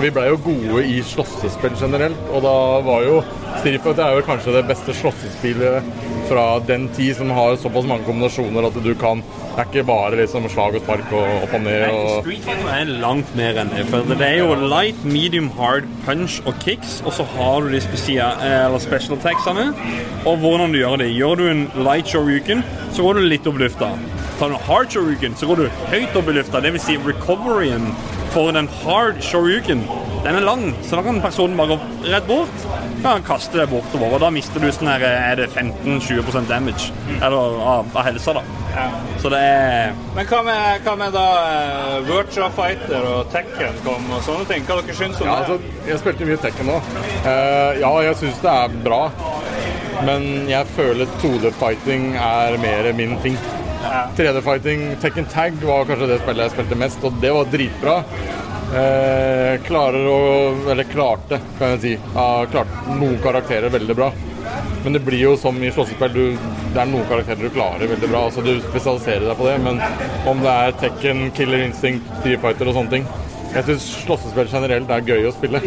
Vi 0.00 0.10
blei 0.16 0.26
jo 0.32 0.40
gode 0.44 0.86
i 0.90 0.96
slåssespill 1.06 1.76
generelt. 1.80 2.24
Og 2.32 2.42
da 2.48 2.54
var 2.88 3.04
jo 3.06 3.20
Street 3.60 3.84
Fighter 3.84 4.06
er 4.08 4.18
jo 4.18 4.26
kanskje 4.26 4.56
det 4.56 4.64
beste 4.72 4.96
slåssespillet 5.02 5.92
fra 6.30 6.46
den 6.66 6.88
tid 6.96 7.16
som 7.18 7.30
har 7.34 7.56
såpass 7.58 7.86
mange 7.90 8.06
kombinasjoner 8.06 8.68
at 8.68 8.76
du 8.84 8.92
kan 8.98 9.22
Det 9.50 9.58
er 9.58 9.66
ikke 9.66 9.82
bare 9.88 10.16
liksom 10.16 10.44
slag 10.48 10.76
og 10.78 10.84
spark 10.84 11.10
og 11.10 11.42
opp 11.44 11.54
og 11.58 11.62
ned 11.64 11.82
og 11.90 12.22
Street 12.22 12.44
Fighter 12.46 12.68
er 12.70 12.92
langt 13.02 13.32
mer 13.36 13.58
enn 13.60 13.72
det. 13.74 13.82
For 13.90 14.06
det 14.06 14.22
er 14.24 14.36
jo 14.38 14.54
light, 14.70 15.00
medium, 15.04 15.48
hard, 15.58 15.88
punch 16.06 16.38
og 16.46 16.54
kicks, 16.62 17.00
og 17.04 17.12
så 17.16 17.26
har 17.34 17.66
du 17.66 17.74
de 17.74 17.80
eller 17.80 18.78
special 18.78 19.18
attacksene. 19.18 19.66
Og 20.24 20.38
hvordan 20.38 20.72
du 20.72 20.78
gjør 20.78 21.02
det. 21.02 21.10
Gjør 21.16 21.42
du 21.42 21.44
en 21.50 21.66
light 21.82 22.08
shoryuken, 22.08 22.62
så 22.94 23.02
går 23.02 23.18
du 23.18 23.26
litt 23.26 23.50
opp 23.50 23.58
i 23.58 23.64
lufta. 23.64 23.90
Tar 24.38 24.48
du 24.48 24.54
en 24.54 24.66
hard 24.70 24.94
shoryuken, 24.94 25.34
så 25.36 25.50
går 25.50 25.64
du 25.64 25.82
høyt 25.90 26.16
opp 26.16 26.30
i 26.30 26.36
lufta. 26.38 26.62
Vil 26.70 26.80
si 26.80 26.96
recoveryen 27.04 27.90
for 28.30 28.54
den 28.54 28.70
hard 28.84 29.18
shoryuken, 29.26 29.82
den 30.24 30.36
er 30.36 30.44
lang, 30.44 30.62
så 30.84 30.98
da 30.98 31.02
kan 31.06 31.20
personen 31.24 31.56
bare 31.56 31.72
gå 31.72 31.76
rett 32.12 32.26
bort. 32.28 32.64
Kan 33.02 33.22
kaste 33.24 33.56
det 33.56 33.68
bortover, 33.70 34.12
og 34.18 34.20
da 34.20 34.28
mister 34.34 34.60
du 34.60 34.66
sånn 34.72 34.90
her 34.90 35.00
Er 35.08 35.38
det 35.40 35.46
15-20% 35.54 36.50
damage 36.50 36.90
Eller 37.16 37.36
av, 37.40 37.86
av 37.96 38.02
helsa, 38.04 38.34
da. 38.36 38.42
Så 39.22 39.30
det 39.32 39.38
er 39.40 39.94
Men 40.16 40.28
hva 40.28 40.42
med, 40.44 40.82
hva 40.84 40.94
med 41.00 41.14
da 41.16 41.22
uh, 41.40 41.94
Virtua 42.04 42.50
Fighter 42.52 43.06
og 43.08 43.30
Tekken 43.32 43.80
kom 43.86 44.04
og 44.12 44.20
sånne 44.26 44.44
ting? 44.50 44.66
Hva 44.68 44.76
dere 44.82 44.98
syns 44.98 45.22
om 45.22 45.30
Ja, 45.30 45.38
det? 45.40 45.56
altså, 45.56 45.86
jeg 45.88 46.02
spilte 46.02 46.28
mye 46.28 46.42
Tekken 46.44 46.68
nå. 46.68 46.76
Uh, 47.24 47.80
ja, 47.80 47.94
jeg 48.10 48.20
syns 48.20 48.42
det 48.44 48.52
er 48.52 48.76
bra. 48.84 49.00
Men 50.04 50.28
jeg 50.48 50.68
føler 50.76 51.08
2D-fighting 51.24 52.12
er 52.20 52.60
mer 52.60 52.92
min 52.96 53.16
ting. 53.24 53.40
3D-fighting, 54.16 54.84
Tekken 55.00 55.26
Tag 55.32 55.56
var 55.64 55.88
kanskje 55.88 56.08
det 56.12 56.20
spillet 56.22 56.46
jeg 56.46 56.54
spilte 56.58 56.78
mest, 56.84 57.04
og 57.08 57.16
det 57.24 57.32
var 57.34 57.48
dritbra. 57.52 57.96
Eh, 58.70 59.60
klarer 59.66 60.04
å 60.06 60.18
Eller 60.70 60.86
klarte, 60.86 61.40
kan 61.58 61.74
jeg 61.74 61.80
si. 61.82 61.94
Har 62.14 62.50
klart 62.52 62.74
noen 62.90 63.18
karakterer 63.22 63.72
veldig 63.72 63.96
bra. 63.98 64.12
Men 64.84 64.94
det 64.94 65.02
blir 65.04 65.20
jo 65.20 65.32
som 65.36 65.56
i 65.62 65.72
slåssespill, 65.74 66.38
det 66.72 66.78
er 66.80 66.88
noen 66.88 67.08
karakterer 67.10 67.42
du 67.42 67.50
klarer 67.52 67.90
veldig 67.90 68.08
bra. 68.08 68.22
altså 68.28 68.44
Du 68.44 68.54
spesialiserer 68.62 69.26
deg 69.28 69.36
på 69.36 69.48
det, 69.48 69.58
men 69.64 69.82
om 70.30 70.40
det 70.44 70.54
er 70.54 70.78
Tekken, 70.84 71.26
Killer 71.36 71.66
Instinct, 71.66 72.06
Street 72.20 72.40
Fighter 72.40 72.70
og 72.70 72.78
sånne 72.78 72.94
ting 72.94 73.10
Jeg 73.50 73.66
syns 73.66 73.86
slåssespill 74.04 74.46
generelt 74.50 74.90
er 74.94 75.00
gøy 75.02 75.24
å 75.26 75.32
spille. 75.34 75.60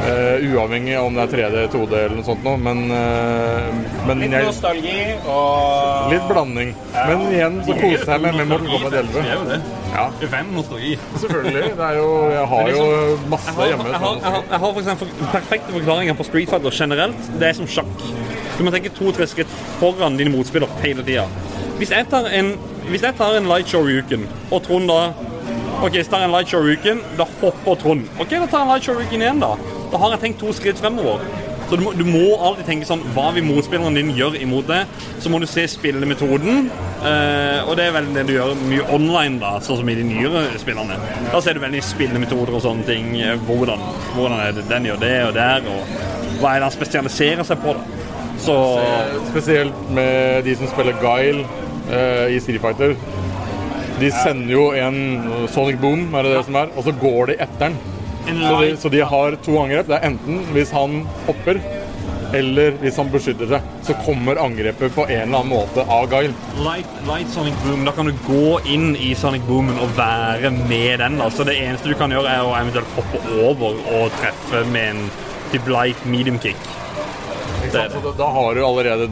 Eh, 0.00 0.46
uavhengig 0.50 0.96
om 0.98 1.14
det 1.14 1.22
er 1.22 1.32
3D, 1.34 1.60
2D 1.74 1.92
eller 2.00 2.16
noe 2.18 2.26
sånt 2.26 2.42
noe, 2.42 2.56
men, 2.58 2.80
uh, 2.90 3.68
men 4.08 4.24
Litt 4.24 4.34
jeg, 4.34 4.46
nostalgi 4.48 4.94
og 5.28 6.10
Litt 6.10 6.26
blanding. 6.30 6.72
Men 6.96 7.22
igjen 7.28 7.60
så 7.66 7.76
koser 7.78 8.14
jeg 8.14 8.24
meg 8.24 8.38
med 8.40 8.50
Morten 8.50 8.72
Kombat 8.72 8.96
11. 9.02 9.12
Det 9.14 9.22
er 9.22 9.36
jo 9.36 9.46
det. 9.50 9.60
Ja. 9.92 10.06
Fem 10.34 10.50
nostalgi. 10.56 10.96
Selvfølgelig. 11.14 11.62
Det 11.78 11.86
er 11.90 12.00
jo, 12.00 12.08
jeg 12.38 12.48
har 12.54 12.72
jo 12.74 12.82
masse 13.36 13.54
Jeg 13.54 13.60
har, 13.60 13.70
hjemme. 13.74 13.88
jeg 13.92 14.02
har, 14.06 14.18
jeg 14.18 14.34
har, 14.36 14.42
jeg 14.50 14.64
har 14.64 14.74
for 14.74 14.82
eksempel 14.82 15.14
perfekte 15.36 15.78
forklaringer 15.78 16.18
på 16.18 16.28
Street 16.30 16.54
Fighter 16.54 16.78
generelt. 16.82 17.32
Det 17.38 17.50
er 17.52 17.58
som 17.60 17.70
sjakk. 17.70 18.06
Du 18.58 18.66
må 18.66 18.74
tenke 18.74 18.90
to-tre 18.96 19.30
skritt 19.30 19.58
foran 19.78 20.18
dine 20.18 20.34
motspillere 20.34 20.82
hele 20.82 21.06
tida. 21.06 21.28
Hvis 21.78 21.94
jeg 21.94 22.10
tar 22.12 22.26
en, 22.36 22.54
hvis 22.90 23.06
jeg 23.06 23.14
tar 23.16 23.38
en 23.38 23.46
light 23.48 23.70
show-uken, 23.70 24.26
og 24.50 24.64
Trond 24.66 24.90
da 24.90 25.29
Ok, 25.80 25.94
så 26.04 26.10
tar 26.12 26.20
jeg 26.24 26.28
en 26.28 26.34
light 26.34 26.50
show-uken, 26.52 26.98
da 27.16 27.24
hopper 27.40 27.78
Trond. 27.80 28.08
Ok, 28.20 28.34
da 28.36 28.46
tar 28.46 28.58
jeg 28.60 28.66
en 28.66 28.72
light 28.74 28.84
show-uken 28.88 29.22
igjen, 29.24 29.38
da. 29.40 29.54
Da 29.90 30.00
har 30.02 30.12
jeg 30.14 30.20
tenkt 30.26 30.42
to 30.42 30.52
skritt 30.56 30.80
fremover. 30.82 31.22
Så 31.70 31.76
du 31.78 31.84
må, 31.86 31.92
du 31.94 32.02
må 32.02 32.24
alltid 32.42 32.66
tenke 32.66 32.86
sånn 32.88 33.02
Hva 33.14 33.28
vil 33.36 33.44
motspilleren 33.46 33.94
din 33.94 34.08
gjøre 34.16 34.40
imot 34.42 34.66
det? 34.66 34.80
Så 35.22 35.30
må 35.30 35.38
du 35.38 35.46
se 35.46 35.62
spillemetoden. 35.70 36.64
Eh, 37.06 37.60
og 37.62 37.76
det 37.78 37.84
er 37.86 37.94
vel 37.94 38.08
det 38.16 38.24
du 38.26 38.32
gjør 38.34 38.56
mye 38.66 38.88
online, 38.90 39.38
da, 39.38 39.52
sånn 39.62 39.78
som 39.78 39.92
i 39.92 39.94
de 39.94 40.02
nyere 40.08 40.42
spillerne. 40.58 40.98
Da 41.30 41.40
ser 41.44 41.54
du 41.54 41.62
veldig 41.62 41.82
spillemetoder 41.86 42.58
og 42.58 42.64
sånne 42.66 42.84
ting. 42.90 43.12
eh, 43.22 43.38
Hvordan, 43.46 43.80
hvordan 44.16 44.42
er 44.48 44.56
det 44.58 44.66
den 44.72 44.90
gjør 44.90 45.00
det 45.04 45.14
og 45.28 45.32
der, 45.38 45.70
og 45.70 46.40
hva 46.42 46.56
er 46.56 46.60
det 46.64 46.68
han 46.68 46.74
spesialiserer 46.74 47.46
seg 47.46 47.62
på, 47.62 47.76
da. 47.78 48.06
Så 48.40 48.56
Spesielt 49.30 49.90
med 49.94 50.42
de 50.48 50.56
som 50.58 50.68
spiller 50.74 50.98
Guile 51.00 51.46
eh, 51.92 52.34
i 52.34 52.40
Street 52.42 52.60
Fighter. 52.66 52.96
De 54.00 54.08
sender 54.14 54.54
jo 54.54 54.70
en 54.72 55.46
Sonic 55.52 55.80
Boom, 55.80 56.06
er 56.14 56.24
det 56.24 56.36
det 56.38 56.44
som 56.46 56.56
er, 56.56 56.70
og 56.76 56.86
så 56.86 56.94
går 57.02 57.32
de 57.32 57.40
etter 57.44 57.68
den. 57.68 57.76
Så 58.30 58.54
de, 58.60 58.70
så 58.80 58.88
de 58.92 59.04
har 59.12 59.36
to 59.44 59.58
angrep. 59.60 59.88
Det 59.90 59.98
er 59.98 60.08
enten 60.10 60.42
hvis 60.54 60.72
han 60.76 61.02
hopper, 61.26 61.60
eller 62.36 62.76
hvis 62.80 62.98
han 63.00 63.10
beskytter 63.12 63.48
seg. 63.50 63.70
Så 63.86 63.96
kommer 64.04 64.38
angrepet 64.40 64.94
på 64.94 65.06
en 65.08 65.24
eller 65.24 65.40
annen 65.40 65.52
måte 65.52 65.84
av 65.84 66.06
Guile. 66.12 66.34
Light, 66.64 66.92
light 67.08 67.32
Sonic 67.34 67.56
Boom, 67.64 67.84
da 67.88 67.94
kan 67.96 68.08
du 68.08 68.14
gå 68.28 68.60
inn 68.70 68.92
i 68.96 69.12
Sonic 69.18 69.44
Boomen 69.48 69.80
og 69.82 69.96
være 69.98 70.52
med 70.60 71.00
den. 71.02 71.18
Altså 71.24 71.46
det 71.48 71.58
eneste 71.60 71.90
du 71.90 71.96
kan 71.98 72.14
gjøre, 72.14 72.30
er 72.30 72.46
å 72.46 72.54
eventuelt 72.60 72.96
hoppe 72.98 73.24
over 73.48 73.80
og 73.96 74.14
treffe 74.20 74.62
med 74.70 74.94
en 74.94 75.08
typ 75.50 75.68
light 75.72 76.06
medium 76.06 76.38
kick. 76.40 76.60
Sant? 77.70 77.92
Så 77.92 78.14
da, 78.18 78.30
har 78.34 78.54
du 78.56 78.64
allerede 78.66 79.10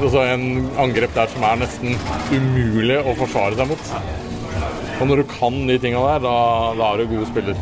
altså 0.00 0.24
en 0.24 0.46
angrep 0.80 1.14
der 1.16 1.30
som 1.32 1.44
er 1.46 1.60
nesten 1.64 1.98
umulig 2.32 3.00
å 3.02 3.16
forsvare 3.18 3.58
seg 3.58 3.70
mot. 3.72 3.92
Og 5.00 5.08
når 5.08 5.22
du 5.22 5.28
kan 5.30 5.60
de 5.68 5.76
tinga 5.80 6.00
der, 6.12 6.24
da, 6.26 6.38
da 6.76 6.88
er 6.92 7.02
du 7.02 7.14
god 7.14 7.28
spiller. 7.30 7.60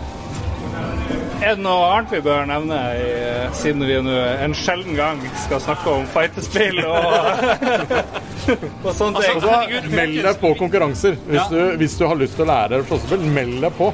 Er 1.39 1.55
det 1.55 1.63
noe 1.63 1.85
annet 1.95 2.13
vi 2.17 2.19
bør 2.25 2.49
nevne, 2.51 2.77
i, 2.99 3.11
siden 3.55 3.85
vi 3.87 3.99
nå 4.03 4.15
en 4.43 4.55
sjelden 4.59 4.97
gang 4.99 5.21
skal 5.45 5.61
snakke 5.63 5.93
om 6.01 6.07
fightespill 6.11 6.81
og, 6.83 7.45
og 8.87 8.91
sånne 8.99 9.23
ting? 9.23 9.39
Altså, 9.39 9.85
meld 9.93 10.19
deg 10.27 10.41
på 10.43 10.51
konkurranser. 10.59 11.15
Hvis, 11.29 11.47
du, 11.53 11.61
hvis 11.79 11.95
du 12.01 12.05
har 12.11 12.19
lyst 12.19 12.35
til 12.41 12.49
å 12.49 12.51
lære 12.51 12.83
slåssespill, 12.89 13.29
meld 13.39 13.63
deg 13.63 13.79
på. 13.79 13.93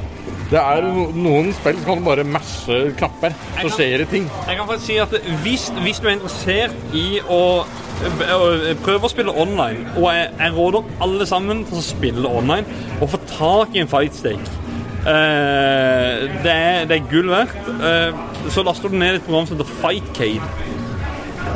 Det 0.50 0.60
er 0.60 0.84
no, 0.84 1.06
noen 1.16 1.52
spill 1.56 1.78
som 1.80 1.86
kan 1.88 2.02
du 2.02 2.08
bare 2.08 2.24
mashe 2.28 2.80
knapper, 2.98 3.32
så 3.62 3.70
skjer 3.72 4.02
det 4.04 4.08
ting. 4.12 4.26
Jeg 4.48 4.58
kan 4.58 4.68
faktisk 4.68 4.86
si 4.90 4.98
at 5.02 5.14
hvis, 5.44 5.70
hvis 5.84 6.02
du 6.02 6.08
er 6.10 6.16
interessert 6.18 6.94
i 6.96 7.06
å, 7.24 7.40
å 7.64 8.50
prøve 8.84 9.08
å 9.08 9.12
spille 9.12 9.32
online, 9.32 9.86
og 9.96 10.10
jeg, 10.12 10.28
jeg 10.40 10.56
råder 10.58 10.92
alle 11.06 11.28
sammen 11.30 11.64
til 11.70 11.80
å 11.80 11.86
spille 11.86 12.34
online 12.42 12.84
og 13.00 13.08
få 13.14 13.22
tak 13.32 13.74
i 13.74 13.82
en 13.82 13.90
fightstake 13.90 14.60
eh, 15.08 16.28
det, 16.44 16.52
er, 16.52 16.84
det 16.90 16.98
er 17.00 17.08
gull 17.10 17.32
verdt. 17.32 17.72
Eh, 17.74 18.24
så 18.52 18.64
laster 18.66 18.92
du 18.92 18.98
ned 19.00 19.18
et 19.18 19.26
program 19.26 19.48
som 19.48 19.58
heter 19.58 19.72
Fightcade. 19.80 20.72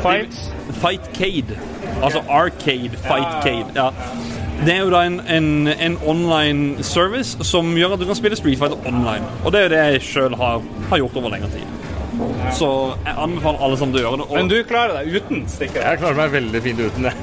Fights? 0.01 0.49
Fightcade. 0.81 1.59
Altså 2.03 2.23
Arcade 2.29 2.97
Fightcade. 3.05 3.65
Ja. 3.75 3.89
Det 4.65 4.73
er 4.75 4.81
jo 4.83 4.89
da 4.91 5.03
en, 5.07 5.19
en, 5.27 5.67
en 5.67 5.97
online 6.05 6.83
service 6.83 7.37
som 7.47 7.69
gjør 7.77 7.93
at 7.95 8.01
du 8.01 8.05
kan 8.09 8.17
spille 8.19 8.35
Street 8.35 8.59
Fighter 8.59 8.87
online. 8.87 9.23
Og 9.45 9.53
det 9.53 9.59
er 9.61 9.63
jo 9.63 9.69
det 9.75 9.83
jeg 9.83 10.01
sjøl 10.09 10.35
har, 10.35 10.65
har 10.89 10.97
gjort 11.03 11.15
over 11.21 11.29
lengre 11.35 11.51
tid. 11.53 11.67
Så 12.57 12.69
jeg 13.05 13.13
anbefaler 13.17 13.63
alle 13.63 13.77
sammen 13.79 13.95
å 13.95 14.01
gjøre 14.01 14.17
det. 14.19 14.25
Og 14.27 14.35
Men 14.35 14.49
du 14.51 14.57
klarer 14.67 14.93
deg 14.99 15.15
uten 15.15 15.45
stikker? 15.47 15.85
Jeg 15.85 16.01
klarer 16.01 16.17
meg 16.19 16.33
veldig 16.33 16.61
fint 16.65 16.79
uten 16.83 17.07
det. 17.07 17.13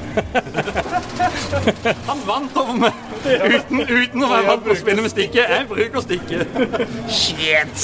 han 2.08 2.22
vant 2.26 2.56
over 2.62 2.78
meg 2.86 2.92
uten, 3.26 3.82
uten 3.82 4.24
å 4.24 4.30
være 4.30 4.46
vant 4.48 4.64
til 4.64 4.72
å 4.72 4.78
spille 4.80 5.04
med 5.04 5.12
stikke. 5.12 5.42
Jeg 5.52 5.68
bruker 5.68 6.00
stikke. 6.06 6.38
Shit! 7.10 7.76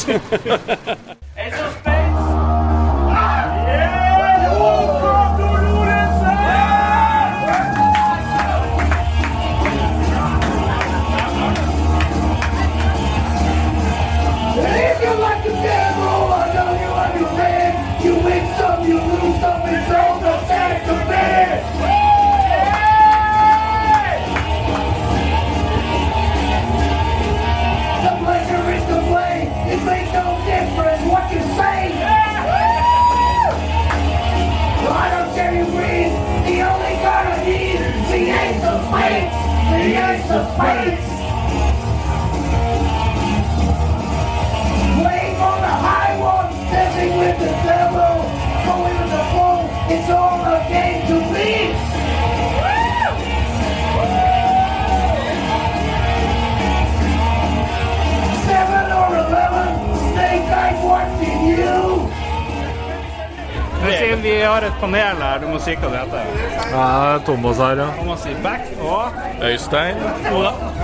Men 64.23 64.31
vi 64.31 64.43
har 64.43 64.63
et 64.63 64.75
panel 64.81 65.17
her, 65.19 65.39
du 65.43 65.49
må 65.51 65.57
si 65.59 65.73
hva 65.83 65.89
det 65.91 66.01
heter. 66.05 66.51
Ja, 66.71 67.19
Thomas 67.27 67.59
her, 67.59 67.81
ja. 67.83 67.87
Thomas 67.97 68.27
i 68.31 68.35
back 68.45 68.69
og 68.79 69.17
Øystein. 69.49 69.99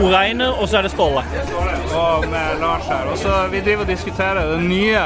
Oreine, 0.02 0.48
og 0.48 0.66
så 0.68 0.80
er 0.80 0.88
det 0.88 0.90
Ståle. 0.90 1.22
og 1.94 2.26
med 2.30 2.58
Lars 2.60 2.88
her. 2.90 3.06
Og 3.12 3.18
så 3.18 3.46
Vi 3.50 3.60
driver 3.60 3.80
og 3.80 3.86
diskuterer 3.86 4.50
den 4.56 4.68
nye 4.68 5.04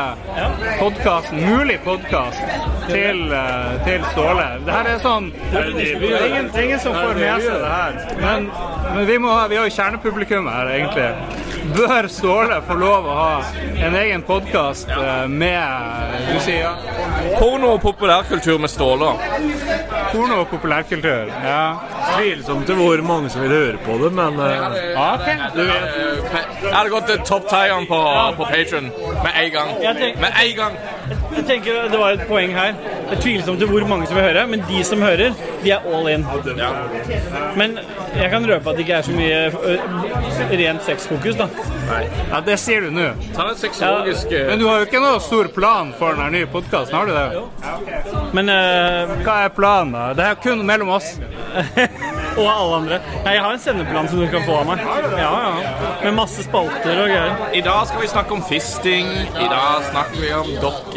podkasten, 0.79 1.45
mulig 1.51 1.79
podkast, 1.85 2.41
til, 2.89 3.33
eh, 3.33 3.85
til 3.85 4.05
Ståle. 4.13 4.49
Det 4.65 4.73
her 4.73 4.89
er 4.95 4.99
sånn 4.99 5.33
Det 5.53 5.61
er 5.61 6.27
ingen, 6.27 6.51
ingen 6.65 6.81
som 6.81 6.95
får 6.95 7.15
med 7.15 7.43
seg 7.43 7.61
det 7.61 7.69
her. 7.69 7.93
Men, 8.21 8.51
men 8.95 9.07
vi, 9.07 9.19
må 9.19 9.49
vi 9.49 9.57
har 9.57 9.65
jo 9.69 9.77
kjernepublikum 9.77 10.49
her, 10.49 10.73
egentlig. 10.73 11.42
Bør 11.63 12.09
Ståle 12.11 12.59
få 12.67 12.75
lov 12.75 13.07
å 13.07 13.15
ha 13.15 13.35
en 13.87 13.95
egen 13.95 14.23
podkast 14.27 14.91
med 15.31 16.17
Du 16.27 16.39
sier 16.43 16.65
ja? 16.65 16.73
Porno 17.39 17.77
og 17.77 17.81
populærkultur 17.85 18.59
med 18.63 18.71
Ståle. 18.71 19.13
Porno 20.13 20.41
og 20.43 20.49
populærkultur, 20.51 21.31
ja. 21.45 21.63
Tvilsomt 22.17 22.67
til 22.67 22.81
hvor 22.83 23.03
mange 23.07 23.31
som 23.33 23.45
vil 23.45 23.55
høre 23.55 23.79
på 23.87 23.97
det, 24.03 24.11
men 24.19 24.41
eh, 24.43 24.99
okay. 24.99 25.39
du 25.55 25.63
vet. 25.63 25.95
Jeg 26.63 26.75
hadde 26.75 26.93
gått 26.93 27.09
til 27.11 27.23
topp 27.31 27.47
tieren 27.51 27.87
på, 27.91 28.01
på 28.39 28.49
Patron 28.51 28.91
med 29.23 29.33
en 29.45 29.53
gang. 29.55 29.73
Med 30.21 30.29
en 30.33 30.53
gang. 30.59 30.77
Jeg 31.37 31.45
tenker 31.49 31.89
Det 31.93 31.99
var 32.01 32.17
et 32.17 32.27
poeng 32.29 32.55
her. 32.57 32.75
Det 33.09 33.17
er 33.19 33.23
tvilsomt 33.23 33.61
til 33.61 33.69
hvor 33.69 33.87
mange 33.89 34.07
som 34.09 34.17
vil 34.17 34.25
høre, 34.25 34.47
men 34.49 34.63
de 34.69 34.85
som 34.87 35.03
hører, 35.05 35.35
de 35.63 35.71
er 35.75 35.85
all 35.93 36.09
in. 36.09 36.25
Men 37.59 37.79
jeg 38.17 38.31
kan 38.33 38.47
røpe 38.49 38.71
at 38.71 38.79
det 38.79 38.87
ikke 38.87 38.99
er 39.01 39.07
så 39.07 39.13
mye 39.17 39.41
rent 40.63 40.85
sexfokus, 40.87 41.37
da. 41.37 41.49
Nei. 41.89 42.03
Ja, 42.31 42.41
Det 42.47 42.59
sier 42.61 42.87
du 42.87 42.91
nå. 42.95 43.11
Ta 43.37 43.49
en 43.51 43.59
sexologisk 43.59 44.33
ja. 44.33 44.47
Men 44.49 44.63
du 44.63 44.67
har 44.69 44.81
jo 44.83 44.89
ikke 44.89 45.03
noe 45.03 45.21
stor 45.25 45.51
plan 45.55 45.93
for 45.99 46.17
den 46.19 46.37
nye 46.37 46.49
podkasten, 46.51 46.97
har 46.97 47.09
du 47.09 47.13
det? 47.17 47.27
Jo. 47.37 47.45
Men 48.37 48.53
uh, 48.53 49.13
Hva 49.25 49.39
er 49.47 49.55
planen, 49.57 49.93
da? 49.97 50.09
Det 50.17 50.29
er 50.31 50.41
kun 50.43 50.65
mellom 50.69 50.95
oss. 50.97 51.15
Og 52.41 52.47
alle 52.49 52.77
andre. 52.79 52.99
Nei, 53.27 53.35
jeg 53.37 53.43
har 53.45 53.53
en 53.53 53.61
sendeplan 53.61 54.09
som 54.09 54.21
du 54.23 54.27
kan 54.33 54.45
få 54.47 54.55
av 54.63 54.71
meg. 54.71 54.85
Ja, 55.21 55.33
ja. 55.45 55.73
Med 56.05 56.17
masse 56.17 56.45
spalter 56.47 57.03
og 57.03 57.11
greier. 57.11 57.35
I 57.53 57.61
dag 57.65 57.83
skal 57.91 58.01
vi 58.05 58.09
snakke 58.09 58.37
om 58.39 58.45
fisting. 58.49 59.11
I 59.37 59.49
dag 59.53 59.85
snakker 59.91 60.23
vi 60.23 60.33
om 60.39 60.49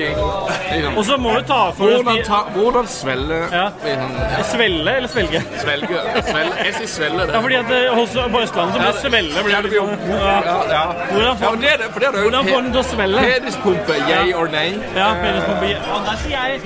Liksom. 0.09 0.97
Og 0.97 1.05
så 1.05 1.17
må 1.17 1.33
du 1.37 1.41
ta 1.47 1.59
for 1.77 1.91
Hvordan, 1.95 2.19
ta, 2.27 2.39
hvordan 2.55 2.87
svelle 2.87 3.37
Ja. 3.51 3.65
liksom, 3.83 4.15
Svelle 4.51 4.95
eller 4.99 5.07
svelge? 5.09 5.41
Svelge. 5.63 5.99
Svelle. 6.29 6.55
Jeg 6.65 6.73
sier 6.79 6.87
svelle. 6.87 7.27
Det. 7.27 7.33
Ja, 7.33 7.39
fordi 7.45 7.55
at 7.55 7.71
eh, 7.77 7.93
hos, 7.99 8.17
på 8.33 8.41
Østlandet 8.41 8.75
så 8.75 8.79
blir 8.81 8.99
svelle 9.01 9.43
blir 9.43 9.55
Ja, 9.55 9.61
det 9.61 9.69
blir 9.69 9.81
ja. 9.81 10.41
ja, 10.49 10.57
ja. 10.73 10.83
Hvordan 11.11 11.37
får, 11.37 11.51
men 11.55 11.61
det 11.61 11.77
det, 11.83 11.91
for 11.93 11.99
det 11.99 12.07
er 12.07 12.11
det 12.11 12.25
hvordan 12.25 12.49
får 12.51 12.61
den 12.61 12.71
til 12.71 12.81
å 12.81 12.87
svelle? 12.89 13.23
Penispumpe, 13.29 14.01
yay 14.09 14.33
or 14.33 14.47
nay? 14.57 14.75
Ja, 14.95 15.13
penispumpe. 15.23 15.71
Ja, 15.75 16.01
der 16.09 16.21
sier 16.23 16.37
jeg 16.45 16.61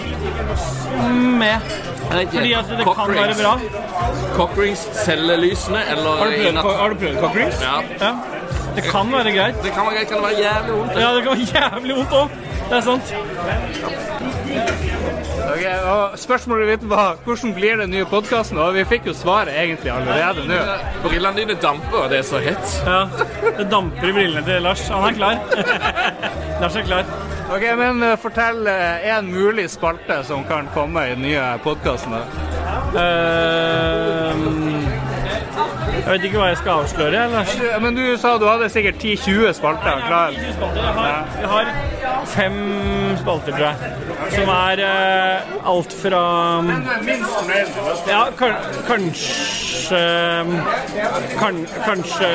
med. 1.43 1.79
Fordi 2.09 2.53
at 2.53 2.65
det 2.77 2.85
kan 2.85 3.13
være 3.13 3.35
bra. 3.41 3.53
Cockrings 4.35 4.87
cellelysene, 5.05 5.81
eller 5.91 6.09
Har 6.09 6.25
du 6.25 6.31
prøvd, 6.41 6.77
har 6.81 6.89
du 6.89 6.95
prøvd 6.95 7.19
cockrings? 7.21 7.61
Ja. 7.61 7.75
Ja. 8.05 8.13
Det 8.75 8.83
kan 8.83 9.11
være 9.11 9.31
greit. 9.35 9.55
Det 9.63 9.71
kan 9.73 9.85
være 9.85 9.95
greit, 9.95 10.07
kan 10.07 10.17
det 10.17 10.23
være 10.23 10.39
jævlig 10.39 10.73
vondt. 10.79 10.91
Ja, 10.99 11.15
det 11.15 11.23
kan 11.23 11.31
være 11.37 11.73
jævlig 11.73 11.95
vondt 11.95 12.11
òg. 12.21 12.29
Det 12.69 12.77
er 12.77 12.81
sant. 12.85 13.13
Ok, 15.49 15.63
og 15.89 16.17
Spørsmålet 16.21 16.69
ditt 16.75 16.83
var 16.89 17.17
hvordan 17.25 17.53
blir 17.55 17.79
den 17.81 17.89
nye 17.93 18.05
podkasten? 18.09 18.59
Og 18.61 18.75
vi 18.77 18.83
fikk 18.89 19.09
jo 19.09 19.15
svaret 19.17 19.55
egentlig 19.57 19.89
allerede 19.93 20.45
nå. 20.49 20.59
Brillene 21.03 21.41
dine 21.41 21.55
damper, 21.61 22.03
og 22.03 22.13
det 22.13 22.21
er 22.21 22.27
så 22.29 22.41
hett. 22.43 22.75
Ja, 22.85 22.99
Det 23.57 23.65
damper 23.71 24.11
i 24.11 24.13
brillene 24.19 24.45
til 24.45 24.61
Lars. 24.61 24.85
Han 24.93 25.09
er 25.09 25.17
klar. 25.17 25.41
Lars 26.61 26.77
er 26.77 26.85
klar. 26.85 27.09
Ok, 27.49 27.65
men 27.79 28.03
eh, 28.05 28.17
Fortell 28.21 28.67
én 28.69 29.15
en 29.17 29.31
mulig 29.33 29.65
spalte 29.73 30.21
som 30.27 30.43
kan 30.45 30.69
komme 30.75 31.07
i 31.09 31.15
den 31.15 31.25
nye 31.25 31.47
podkasten. 31.65 32.13
Ehm, 32.99 34.88
jeg 35.99 36.11
vet 36.13 36.25
ikke 36.29 36.39
hva 36.41 36.49
jeg 36.51 36.59
skal 36.61 36.83
avsløre, 36.83 37.23
Lars. 37.33 37.55
Men 37.83 37.97
du 37.97 38.03
sa 38.21 38.35
du 38.39 38.47
hadde 38.49 38.69
sikkert 38.71 39.01
10-20 39.03 39.53
spalter 39.57 40.03
klar. 40.07 40.35
Jeg 40.35 40.53
har, 40.99 41.29
jeg 41.41 41.49
har 41.53 41.71
fem 42.29 42.57
spalter, 43.19 43.51
tror 43.51 43.65
jeg. 43.69 43.75
Som 44.35 44.51
er 44.53 44.81
eh, 44.85 45.53
alt 45.71 45.93
fra 46.01 46.23
Ja, 48.09 48.21
kan, 48.37 48.57
kanskje 48.87 50.01
kan, 51.39 51.63
Kanskje 51.85 52.29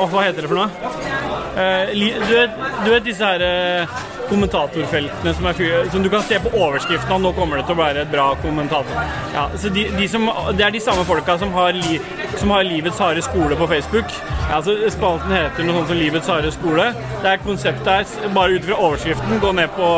Åh, 0.00 0.08
hva 0.10 0.24
heter 0.26 0.42
det 0.42 0.50
for 0.50 0.58
noe? 0.58 1.21
Eh, 1.52 1.90
du, 1.92 2.34
vet, 2.34 2.50
du 2.84 2.90
vet 2.90 3.04
disse 3.04 3.26
her 3.26 3.42
eh, 3.44 3.96
kommentatorfeltene 4.30 5.34
som, 5.36 5.48
fyr- 5.58 5.90
som 5.92 6.02
du 6.04 6.08
kan 6.12 6.22
se 6.24 6.38
på 6.40 6.52
overskriften 6.56 7.12
og 7.12 7.20
nå 7.26 7.32
kommer 7.36 7.60
det 7.60 7.66
til 7.68 7.76
å 7.76 7.82
være 7.82 8.04
et 8.06 8.12
bra 8.12 8.30
kommentator. 8.40 9.02
Ja, 9.34 9.48
så 9.60 9.68
de, 9.74 9.84
de 9.98 10.06
som, 10.08 10.24
det 10.56 10.64
er 10.64 10.72
de 10.72 10.80
samme 10.80 11.04
folka 11.08 11.36
som 11.42 11.52
har, 11.56 11.76
li, 11.76 11.98
som 12.40 12.54
har 12.54 12.64
Livets 12.64 13.00
harde 13.02 13.24
skole 13.26 13.58
på 13.60 13.68
Facebook. 13.68 14.14
Ja, 14.48 14.62
så 14.64 14.78
Spalten 14.94 15.34
heter 15.36 15.68
noe 15.68 15.82
sånt 15.82 15.92
som 15.92 16.00
Livets 16.00 16.30
harde 16.32 16.52
skole. 16.54 16.88
Det 17.20 17.34
er 17.34 17.44
konseptet 17.44 18.16
er 18.24 18.32
bare 18.36 18.56
ut 18.56 18.64
fra 18.70 18.80
overskriften. 18.88 19.42
Gå 19.44 19.52
ned 19.60 19.76
på, 19.76 19.90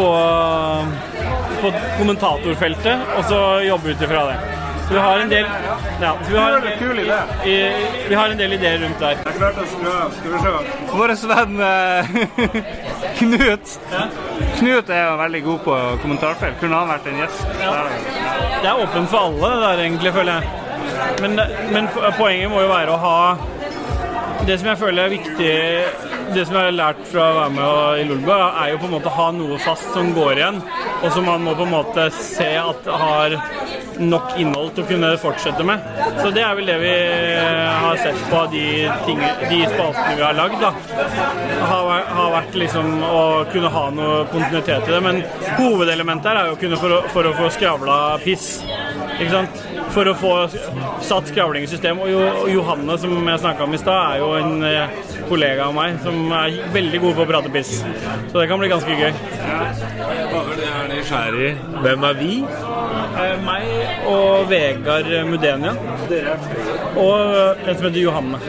på, 0.00 0.08
på 1.62 1.72
kommentatorfeltet 2.00 3.14
og 3.18 3.30
så 3.30 3.44
jobbe 3.68 3.94
ut 3.94 4.04
ifra 4.08 4.26
det. 4.32 4.40
Så 4.92 4.96
vi 4.96 5.02
har 5.02 5.18
en 5.18 5.28
del 5.28 5.46
ja, 6.00 6.16
så 6.24 6.32
vi 6.32 6.38
har, 6.38 6.64
Kul 6.78 6.98
idé. 6.98 7.18
i, 7.44 7.72
vi 8.08 8.14
har 8.14 8.28
en 8.28 8.38
del 8.38 8.52
ideer 8.52 8.78
rundt 8.78 8.98
der. 9.00 9.14
Jeg 9.24 9.36
klarte 9.38 9.62
å 9.62 9.68
skru 9.70 9.86
av. 9.88 10.10
Skal 10.18 10.34
vi 10.34 10.40
se. 10.42 10.50
Vår 10.90 11.12
venn 11.30 11.62
eh, 11.64 12.10
Knut 13.22 13.72
Knut 14.58 14.90
er 14.92 15.00
jo 15.06 15.14
veldig 15.22 15.40
god 15.46 15.62
på 15.64 15.76
kommentarfelt. 16.02 16.58
Kunne 16.60 16.82
han 16.82 16.92
vært 16.92 17.08
en 17.08 17.22
gjest? 17.22 17.40
Ja. 17.62 17.70
Det 18.58 18.68
er 18.68 18.82
åpent 18.82 19.08
for 19.14 19.30
alle, 19.30 19.54
det 19.54 19.62
der 19.64 19.82
egentlig, 19.86 20.12
føler 20.18 20.32
jeg. 20.34 20.60
Men, 21.24 21.40
men 21.72 21.88
poenget 22.18 22.52
må 22.52 22.60
jo 22.60 22.68
være 22.74 22.92
å 22.92 23.00
ha 23.00 23.16
Det 24.44 24.58
som 24.60 24.68
jeg 24.74 24.80
føler 24.80 25.06
er 25.06 25.12
viktig 25.14 25.54
Det 26.36 26.44
som 26.48 26.58
jeg 26.58 26.68
har 26.68 26.76
lært 26.76 27.00
fra 27.08 27.30
å 27.30 27.38
være 27.38 27.54
med 27.56 28.02
i 28.02 28.04
Lulba, 28.10 28.38
er 28.60 28.74
jo 28.74 28.82
på 28.82 28.90
en 28.90 28.94
måte 28.98 29.08
å 29.08 29.16
ha 29.16 29.30
noe 29.38 29.56
fast 29.62 29.88
som 29.96 30.12
går 30.16 30.42
igjen, 30.42 30.60
og 31.00 31.08
som 31.16 31.26
man 31.28 31.48
må 31.48 31.56
på 31.56 31.64
en 31.64 31.74
måte 31.78 32.10
se 32.18 32.50
at 32.60 32.92
har 33.02 33.40
nok 34.00 34.36
innhold 34.40 34.72
til 34.76 34.84
å 34.84 34.90
kunne 34.90 35.10
fortsette 35.20 35.66
med. 35.66 35.84
Så 36.20 36.30
det 36.34 36.44
er 36.46 36.56
vel 36.58 36.70
det 36.70 36.78
vi 36.82 36.94
har 37.84 38.00
sett 38.02 38.20
på 38.30 38.42
de, 38.52 38.64
de 39.50 39.60
spaltene 39.72 40.16
vi 40.16 40.24
har 40.24 40.38
lagd. 40.38 40.58
da. 40.62 40.72
Har, 41.62 41.90
har 42.16 42.32
vært 42.38 42.58
liksom 42.62 42.92
å 43.06 43.22
kunne 43.52 43.72
ha 43.72 43.84
noe 43.94 44.24
kontinuitet 44.32 44.88
i 44.88 44.94
det. 44.94 45.02
Men 45.04 45.22
hovedelementet 45.58 46.32
her 46.32 46.42
er 46.42 46.50
jo 46.52 46.58
å 46.58 46.62
kunne 46.62 46.80
for 46.80 46.92
for 47.12 47.28
å 47.28 47.34
få 47.36 47.50
skravla 47.54 47.98
piss. 48.24 48.48
Ikke 49.18 49.30
sant? 49.32 49.62
For 49.92 50.08
å 50.08 50.14
få 50.16 50.32
satt 51.04 51.28
skravling 51.30 51.66
i 51.66 51.70
system. 51.70 52.00
Og 52.02 52.10
jo, 52.10 52.20
og 52.44 52.48
Johanne, 52.52 52.96
som 53.00 53.12
jeg 53.28 53.42
snakka 53.42 53.66
om 53.66 53.76
i 53.76 53.80
stad, 53.80 54.00
er 54.14 54.22
jo 54.22 54.30
en 54.38 54.64
eh, 54.66 54.96
kollega 55.28 55.68
av 55.68 55.76
meg 55.76 55.98
som 56.04 56.32
er 56.38 56.58
veldig 56.74 57.02
god 57.04 57.18
på 57.18 57.26
å 57.26 57.28
prate 57.32 57.52
piss. 57.52 57.74
Så 57.82 58.38
det 58.38 58.48
kan 58.50 58.62
bli 58.62 58.72
ganske 58.72 58.96
gøy. 58.98 59.12
Bare 60.32 60.58
det 60.58 60.68
er 60.70 60.90
nysgjerrig. 60.94 61.52
Hvem 61.84 62.08
er 62.08 62.18
vi? 62.22 62.32
Eh, 63.22 63.36
meg 63.44 64.04
og 64.08 64.48
Vegard 64.50 65.12
Mudenia. 65.28 65.76
Og 66.96 67.66
en 67.68 67.74
som 67.76 67.88
heter 67.88 68.02
Johanne. 68.02 68.40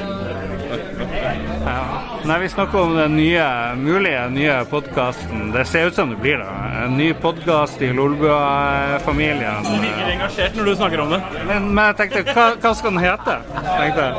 Ja. 1.65 1.85
Nei, 2.25 2.39
Vi 2.39 2.49
snakker 2.49 2.79
om 2.79 2.95
den 2.95 3.15
nye, 3.15 3.75
mulige 3.75 4.29
nye 4.29 4.65
podkasten. 4.65 5.51
Det 5.51 5.65
ser 5.65 5.85
ut 5.87 5.95
som 5.95 6.09
det 6.09 6.15
blir 6.15 6.37
det. 6.37 6.47
En 6.83 6.97
ny 6.97 7.13
podkast 7.13 7.81
i 7.81 7.93
Lolbua-familien. 7.93 9.63
Du 9.63 9.69
virker 9.81 10.11
engasjert 10.11 10.55
når 10.55 10.65
du 10.65 10.75
snakker 10.75 10.99
om 10.99 11.09
det. 11.15 11.21
Men, 11.47 11.69
men 11.75 11.85
jeg 11.85 11.95
tenkte, 12.01 12.23
hva, 12.33 12.47
hva 12.59 12.73
skal 12.75 12.95
den 12.95 13.03
hete? 13.03 13.37
Tenkte 13.53 14.01
jeg. 14.07 14.13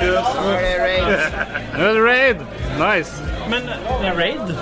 Løs. 0.00 0.28
Nå 1.76 1.84
er 1.84 1.94
det 1.94 2.04
raid. 2.04 2.44
Nice. 2.80 3.12
Men 3.50 3.62
det 3.66 4.12
er 4.12 4.14
raid? 4.20 4.54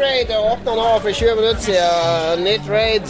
Raid 0.00 0.30
åpna 0.36 0.74
nå 0.78 0.88
for 1.04 1.10
20 1.10 1.36
minutter 1.36 1.62
siden. 1.66 2.44
Nytt 2.46 2.70
raid. 2.70 3.06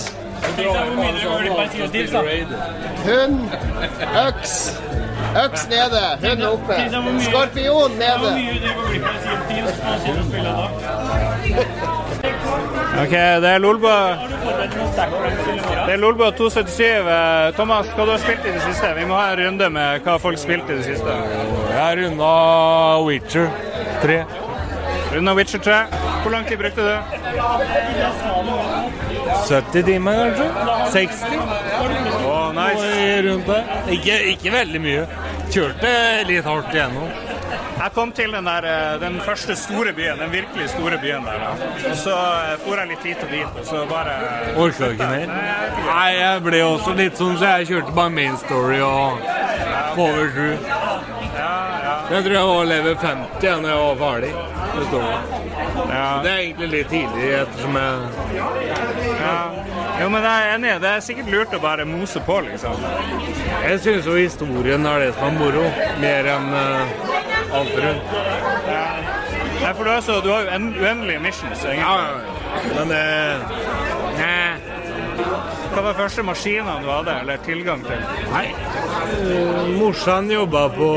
Hund, 3.06 3.40
øks. 4.28 4.54
Øks 5.44 5.68
nede, 5.68 6.02
hund 6.22 6.42
oppe. 6.42 6.74
Skorpion 7.20 7.90
nede. 7.90 8.30
OK, 13.02 13.10
det 13.10 13.48
er 13.50 13.58
Lolbø 13.58 13.88
Det 15.86 15.92
er 15.92 15.96
Lolbø 15.96 16.30
277. 16.30 16.80
Eh, 16.84 17.54
Thomas, 17.54 17.86
hva 17.96 18.04
du 18.04 18.10
har 18.10 18.18
spilt 18.18 18.44
i 18.44 18.52
det 18.54 18.62
siste? 18.66 18.86
Vi 18.98 19.04
må 19.08 19.14
ha 19.16 19.30
en 19.32 19.38
runde 19.46 19.70
med 19.70 20.00
hva 20.04 20.16
folk 20.20 20.38
spilte 20.38 20.72
i 20.74 20.76
det 20.80 20.84
siste. 20.84 21.08
Jeg 21.70 21.78
har 21.78 21.96
runda 22.02 22.32
Witcher 23.06 23.46
3. 24.02 24.18
Runda 25.14 25.32
Witcher 25.38 25.58
3. 25.64 25.78
Hvor 26.22 26.30
lang 26.34 26.44
tid 26.48 26.56
brukte 26.60 26.80
du? 26.84 26.96
70 29.48 29.82
timer, 29.86 30.14
kanskje? 30.36 30.46
60? 30.92 31.24
Å, 32.50 32.54
nice. 32.56 33.18
Rundt 33.26 33.50
der. 33.50 33.74
Ikke, 33.96 34.16
ikke 34.34 34.54
veldig 34.54 34.80
mye. 34.82 35.04
Kjørte 35.50 35.92
litt 36.28 36.46
hardt 36.46 36.74
igjennom. 36.74 37.10
Jeg 37.80 37.92
kom 37.96 38.10
til 38.12 38.34
den, 38.34 38.44
der, 38.44 38.64
eh, 38.68 38.98
den 39.00 39.14
første 39.24 39.54
store 39.56 39.92
byen, 39.96 40.18
den 40.20 40.32
virkelig 40.32 40.68
store 40.68 40.98
byen 41.00 41.24
der. 41.24 41.38
Da. 41.40 41.68
Og 41.90 41.96
så 41.96 42.16
eh, 42.16 42.56
for 42.60 42.76
jeg 42.76 42.90
litt 42.90 43.06
hit 43.08 43.22
og 43.24 43.32
dit, 43.32 43.60
og 43.62 43.64
så 43.70 43.84
bare 43.88 44.16
Orka 44.60 44.90
ikke 44.92 45.08
mer? 45.08 45.32
Nei, 45.86 46.10
jeg 46.18 46.42
ble 46.44 46.60
også 46.66 46.92
litt 46.98 47.16
sånn, 47.16 47.38
så 47.40 47.54
jeg 47.54 47.70
kjørte 47.70 47.96
bare 47.96 48.12
main 48.18 48.36
story 48.42 48.82
og 48.84 49.24
på 49.96 50.10
over 50.10 50.28
sju. 50.34 50.50
Jeg 52.10 52.24
tror 52.26 52.34
jeg 52.34 52.46
var 52.50 52.68
level 52.68 52.96
50 53.00 53.64
da 53.64 53.72
jeg 53.72 53.82
var 53.86 53.98
ferdig. 54.04 54.34
Det 54.74 54.86
det. 54.90 56.00
Det 56.22 56.30
er 56.30 56.36
egentlig 56.36 56.68
litt 56.74 56.88
tidlig, 56.90 57.28
ettersom 57.40 57.80
jeg 57.80 58.40
ja. 59.20 59.38
Jo, 60.00 60.08
men 60.08 60.24
jeg 60.24 60.44
er 60.44 60.54
enig. 60.54 60.70
Det 60.80 60.90
er 60.90 61.02
sikkert 61.04 61.28
lurt 61.28 61.54
å 61.56 61.60
bare 61.60 61.84
mose 61.84 62.20
på, 62.24 62.38
liksom. 62.46 62.84
Jeg 63.66 63.80
syns 63.84 64.06
jo 64.08 64.14
historien 64.16 64.86
er 64.88 65.04
det 65.04 65.10
som 65.18 65.26
er 65.28 65.34
moro, 65.36 65.64
mer 66.00 66.28
enn 66.34 66.46
uh, 66.54 67.58
alt 67.58 67.74
rundt. 67.84 68.14
Nei, 69.60 69.72
for 69.76 69.84
du 69.84 69.90
har, 69.92 70.00
så, 70.06 70.16
du 70.24 70.30
har 70.32 70.46
jo 70.46 70.54
en, 70.56 70.70
uendelige 70.78 71.20
missions, 71.20 71.66
egentlig. 71.68 71.84
Ja, 71.84 72.70
men 72.78 72.88
det 72.94 73.04
Hva 75.70 75.84
var 75.84 75.98
første 75.98 76.24
maskinene 76.24 76.80
du 76.80 76.88
hadde, 76.88 77.18
eller 77.20 77.44
tilgang 77.44 77.84
til? 77.84 78.00
Nei. 78.32 78.46
Uh, 79.20 79.68
morsan 79.76 80.32
jobba 80.32 80.64
på 80.78 80.90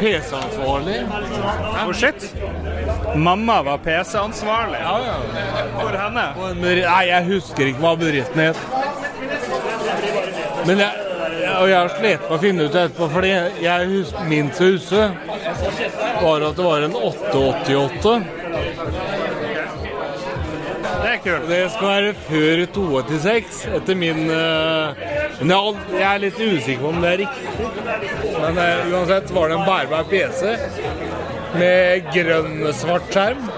PC-ansvarlig. 0.00 1.00
Oh, 1.10 1.92
shit. 1.92 2.30
Mamma 3.14 3.62
var 3.62 3.78
PC-ansvarlig? 3.78 4.78
Ja, 4.80 5.00
ja. 5.06 5.14
Hvor 5.74 5.96
henne? 5.98 6.26
Nei, 6.62 7.04
jeg 7.08 7.24
husker 7.26 7.70
ikke 7.70 7.82
hva 7.82 7.94
bedriften 7.98 8.42
het. 8.44 8.56
Men 10.66 10.82
jeg, 10.84 11.06
og 11.60 11.68
jeg 11.68 11.78
har 11.78 11.92
slitt 11.94 12.26
med 12.26 12.36
å 12.36 12.40
finne 12.42 12.66
ut 12.66 12.76
etterpå, 12.76 13.08
fordi 13.14 13.32
jeg 13.64 13.88
hus, 13.94 14.12
minst 14.28 14.60
å 14.62 14.70
huske 14.70 15.08
var 16.20 16.46
at 16.50 16.56
det 16.58 16.66
var 16.66 16.86
en 16.86 16.96
888. 16.96 18.14
Det 21.00 21.08
er 21.08 21.20
kult. 21.24 21.46
Det 21.48 21.60
skal 21.74 21.88
være 21.88 22.14
før 22.26 22.64
286, 22.74 23.60
etter 23.78 23.98
min 23.98 24.20
uh, 24.28 24.96
Men 25.40 25.54
jeg, 25.54 26.04
er 26.04 26.22
litt 26.26 26.40
usikker 26.40 26.82
på 26.82 26.90
om 26.92 27.00
det 27.02 27.12
er 27.14 27.22
riktig. 27.24 27.46
Men 28.36 28.60
uh, 28.60 28.92
uansett 28.92 29.32
var 29.34 29.50
det 29.50 29.58
en 29.58 29.66
bærbar 29.68 30.08
PC 30.10 30.54
med 31.58 32.10
grønn-svart 32.14 33.10
skjerm. 33.14 33.48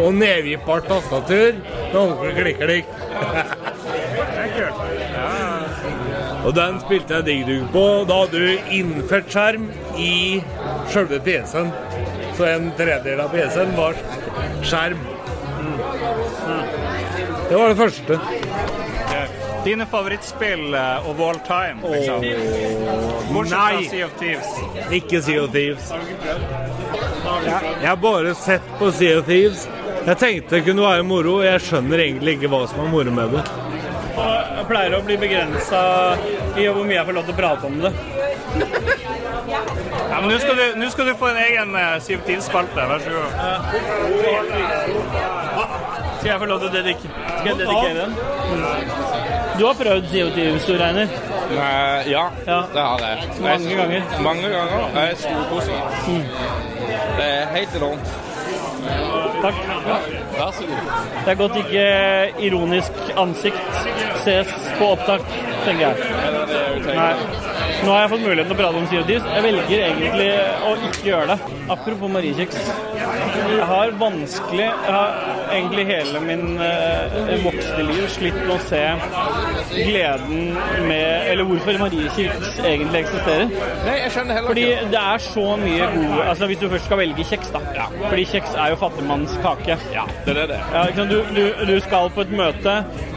Og 0.00 0.14
nedvippbart 0.16 0.88
tastatur 0.88 1.58
med 1.58 1.98
ordentlig 2.00 2.36
klikk-klikk. 2.38 2.86
Det. 4.12 4.72
Og 6.42 6.54
den 6.56 6.78
spilte 6.82 7.20
jeg 7.20 7.24
Dig 7.46 7.58
på. 7.72 7.84
Da 8.08 8.22
hadde 8.22 8.40
du 8.42 8.70
innført 8.74 9.30
skjerm 9.30 9.68
i 10.00 10.42
sjølve 10.92 11.20
PC-en. 11.22 11.70
Så 12.36 12.48
en 12.48 12.70
tredjedel 12.78 13.20
av 13.22 13.34
PC-en 13.34 13.74
var 13.78 13.98
skjerm. 14.64 15.02
Det 17.48 17.58
var 17.58 17.68
det 17.68 17.78
første. 17.78 18.18
Dine 19.64 19.86
favorittspill 19.86 20.74
uh, 20.74 21.10
of 21.10 21.20
all 21.20 21.38
time, 21.46 21.78
liksom? 21.92 22.20
Bortsett 23.34 23.58
fra 23.58 23.70
Nei. 23.72 23.84
Sea 23.88 24.04
of 24.06 24.12
Thieves. 24.18 24.46
Ikke 24.90 25.22
Sea 25.22 25.42
of 25.44 25.50
Thieves. 25.54 25.92
Jeg, 25.92 27.60
jeg 27.82 27.88
har 27.88 27.96
bare 28.02 28.34
sett 28.34 28.62
på 28.78 28.90
Sea 28.92 29.18
of 29.20 29.26
Thieves. 29.28 29.68
Jeg 30.06 30.18
tenkte 30.18 30.56
det 30.58 30.64
kunne 30.66 30.82
være 30.82 31.02
moro. 31.06 31.36
Jeg 31.46 31.60
skjønner 31.62 32.02
egentlig 32.08 32.36
ikke 32.40 32.50
hva 32.50 32.64
som 32.70 32.82
er 32.82 32.90
moro 32.90 33.10
med 33.14 33.36
det. 33.36 33.44
Og 34.12 34.32
jeg 34.58 34.66
pleier 34.68 34.96
å 34.98 35.02
bli 35.06 35.16
begrensa 35.22 35.82
i 36.58 36.66
hvor 36.66 36.82
mye 36.84 36.98
jeg 36.98 37.06
får 37.08 37.16
lov 37.20 37.24
til 37.30 37.34
å 37.36 37.38
prate 37.38 37.70
om 37.70 37.78
det. 37.86 37.92
Ja, 40.12 40.18
men 40.20 40.28
Nå 40.28 40.36
skal, 40.42 40.58
du- 40.58 40.90
skal 40.92 41.06
du 41.08 41.14
få 41.16 41.30
en 41.30 41.38
egen 41.46 41.70
uh, 41.78 41.96
Sea 42.04 42.18
of 42.18 42.26
Thieves-spalte. 42.26 42.82
Vær 42.90 42.98
så 42.98 43.10
god. 43.14 43.30
Skal 46.18 46.30
jeg 46.30 46.38
få 46.38 46.46
lov 46.50 46.58
til 46.62 46.68
å 46.68 46.72
dedik 46.76 47.00
skal 47.02 47.48
jeg 47.48 47.56
dedikere 47.58 47.94
den? 47.96 48.12
Du 49.62 49.66
har 49.68 49.76
prøvd 49.78 50.06
CO-tivs, 50.10 50.64
du 50.66 50.72
regner. 50.74 51.06
Reiner? 51.52 52.00
Eh, 52.02 52.08
ja, 52.10 52.22
det 52.74 52.80
har 52.82 52.98
jeg. 52.98 53.28
Mange 53.40 53.68
Jeg- 53.68 53.76
ganger? 53.78 54.02
Mange 54.22 54.48
ganger. 54.50 54.80
Jeg 54.94 55.10
er 55.10 55.14
storkoser 55.20 55.72
meg. 55.72 56.24
Det 57.18 57.26
er 57.26 57.46
helt 57.52 57.76
enormt. 57.76 58.08
Takk. 59.42 59.54
Vær 60.38 60.50
så 60.56 60.66
god. 60.66 60.90
Det 61.24 61.30
er 61.30 61.34
godt 61.34 61.56
ikke 61.56 61.84
ironisk 62.48 62.92
ansikt 63.16 63.78
ses 64.24 64.50
på 64.78 64.90
opptak, 64.96 65.22
tenker 65.64 65.86
jeg. 65.86 65.96
Nei. 66.96 67.14
Nå 67.84 67.92
har 67.92 68.00
jeg 68.00 68.10
fått 68.10 68.26
muligheten 68.26 68.50
til 68.50 68.56
å 68.56 68.60
prate 68.64 68.76
om 68.82 68.86
Sea 68.90 69.00
of 69.00 69.08
Jeg 69.08 69.42
velger 69.46 69.86
egentlig 69.86 70.28
å 70.66 70.74
ikke 70.90 71.06
gjøre 71.06 71.26
det. 71.26 71.38
Apropos 71.70 72.10
mariekjeks. 72.10 72.58
Jeg 73.52 73.66
har 73.66 73.90
vanskelig 73.90 74.66
Jeg 74.66 74.92
har 74.98 75.41
egentlig 75.52 75.84
hele 75.88 76.20
min 76.24 76.60
eh, 76.62 77.44
voksne 77.44 77.84
liv 77.88 78.06
slitt 78.12 78.38
med 78.42 78.54
å 78.54 78.58
se 78.66 78.82
gleden 79.72 80.56
med 80.88 81.28
Eller 81.32 81.46
hvorfor 81.48 81.78
mariekjeks 81.80 82.58
egentlig 82.64 83.04
eksisterer. 83.04 83.46
Nei, 83.86 83.96
jeg 84.02 84.14
skjønner 84.16 84.38
heller 84.38 84.52
Fordi 84.52 84.64
ikke. 84.68 84.88
det 84.92 85.02
er 85.02 85.24
så 85.26 85.44
mye 85.62 85.88
gode 85.94 86.26
Altså 86.32 86.48
Hvis 86.50 86.60
du 86.62 86.66
først 86.72 86.88
skal 86.90 87.00
velge 87.02 87.26
kjeks, 87.30 87.52
da. 87.54 87.86
Fordi 88.08 88.26
kjeks 88.32 88.56
er 88.58 88.72
jo 88.74 88.80
fattigmanns 88.82 89.36
kake. 89.44 89.78
Ja, 89.94 90.04
det 90.26 90.36
er 90.44 90.52
det. 90.52 90.60
Ja? 90.74 90.84
Du, 91.12 91.16
du, 91.36 91.42
du 91.68 91.74
skal 91.84 92.10
på 92.14 92.24
et 92.26 92.32
møte, 92.36 92.74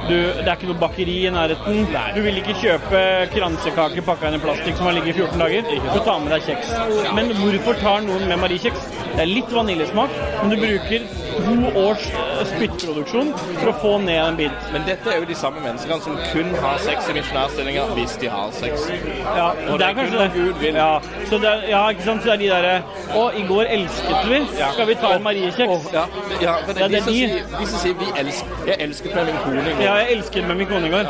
du, 0.08 0.16
det 0.16 0.46
er 0.46 0.54
ikke 0.56 0.70
noe 0.72 0.80
bakeri 0.82 1.18
i 1.28 1.34
nærheten. 1.34 1.86
Du 2.16 2.22
vil 2.26 2.40
ikke 2.42 2.56
kjøpe 2.62 3.04
kransekake 3.34 4.04
pakka 4.06 4.30
inn 4.32 4.40
i 4.40 4.44
plastikk 4.44 4.80
som 4.80 4.90
har 4.90 4.98
ligget 4.98 5.16
i 5.16 5.26
14 5.26 5.44
dager. 5.44 5.70
Du 5.86 6.00
tar 6.06 6.22
med 6.24 6.34
deg 6.36 6.48
kjeks. 6.50 6.74
Men 7.18 7.32
hvorfor 7.40 7.80
tar 7.82 8.06
noen 8.08 8.28
med 8.30 8.42
mariekjeks? 8.44 8.90
Det 9.16 9.24
er 9.24 9.32
litt 9.32 9.54
vaniljesmak, 9.56 10.16
men 10.42 10.52
du 10.52 10.58
bruker 10.60 11.06
to 11.36 11.80
års 11.80 12.06
spyttproduksjon 12.52 13.32
for 13.60 13.70
å 13.72 13.76
få 13.82 13.92
ned 14.04 14.20
en 14.24 14.38
bit. 14.40 14.70
Men 14.74 14.86
dette 14.88 15.10
er 15.12 15.20
jo 15.22 15.28
de 15.30 15.36
samme 15.38 15.62
menneskene 15.64 16.02
som 16.06 16.18
kun 16.32 16.52
har 16.64 16.78
sex 16.86 17.10
i 17.12 17.16
misjonærstillinger 17.18 17.94
hvis 17.98 18.16
de 18.22 18.30
har 18.32 18.52
sex. 18.56 18.88
Ja, 19.26 19.52
Og 19.72 19.80
det 19.80 19.88
er 19.90 19.94
kanskje 20.00 20.20
det. 20.22 20.30
Gud 20.36 20.60
vil. 20.62 20.76
Ja, 20.76 21.00
så 21.30 21.38
det 21.42 21.50
er, 21.52 21.66
ja, 21.70 21.82
ikke 21.90 22.04
sant? 22.08 22.24
Så 22.24 22.30
det 22.30 22.34
er 22.34 22.42
de 22.44 22.50
derre 22.50 22.76
Å, 23.16 23.26
i 23.38 23.44
går 23.48 23.70
elsket 23.78 24.30
vi. 24.30 24.40
Skal 24.58 24.88
vi 24.90 24.96
ta 25.02 25.14
en 25.16 25.24
mariekjeks? 25.24 25.90
Ja, 25.94 26.06
ja, 26.42 26.56
for 26.66 26.74
det 26.74 26.84
er 26.84 26.88
det 26.88 27.00
de, 27.00 27.04
som 27.06 27.14
de. 27.14 27.20
sier, 27.20 27.44
de 27.60 27.68
som 27.72 27.80
sier 27.84 27.96
vi 28.00 28.08
elsker, 28.22 28.48
'jeg 28.68 28.78
elsket 28.88 29.16
med 29.16 29.26
min 29.26 29.38
kone'. 29.44 29.60
i 29.70 29.74
går. 29.76 29.84
Ja, 29.86 29.94
jeg 30.02 30.12
elsket 30.18 30.48
med 30.48 30.56
min 30.58 30.68
kone 30.68 30.88
i 30.88 30.92
går. 30.92 31.06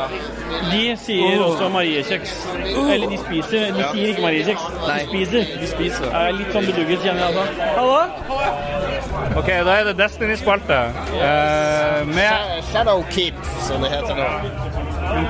De 0.70 0.96
sier 0.96 1.42
også 1.44 1.68
mariekjeks. 1.68 2.32
Eller 2.92 3.08
de 3.10 3.18
spiser. 3.18 3.72
De 3.72 3.80
Ja. 3.80 3.92
sier 3.92 4.06
ikke 4.08 4.22
mariekjeks. 4.22 4.62
De 4.86 5.06
spiser. 5.06 5.44
De 5.60 5.66
spiser. 5.66 6.04
Jeg 6.12 6.28
er 6.28 6.32
litt 6.32 6.52
sånn 6.52 6.66
bedugget, 6.66 6.98
kjenner 7.02 7.20
jeg 7.26 7.36
altså. 7.36 7.44
Hallo? 7.76 8.95
OK, 9.36 9.48
da 9.66 9.76
er 9.80 9.84
det 9.90 9.96
Destiny-spalte. 9.98 10.78
Eh, 11.16 12.00
med 12.08 12.62
Shadowkeep, 12.72 13.38
som 13.66 13.84
det 13.84 13.90
heter 13.94 14.18
nå. 14.18 14.28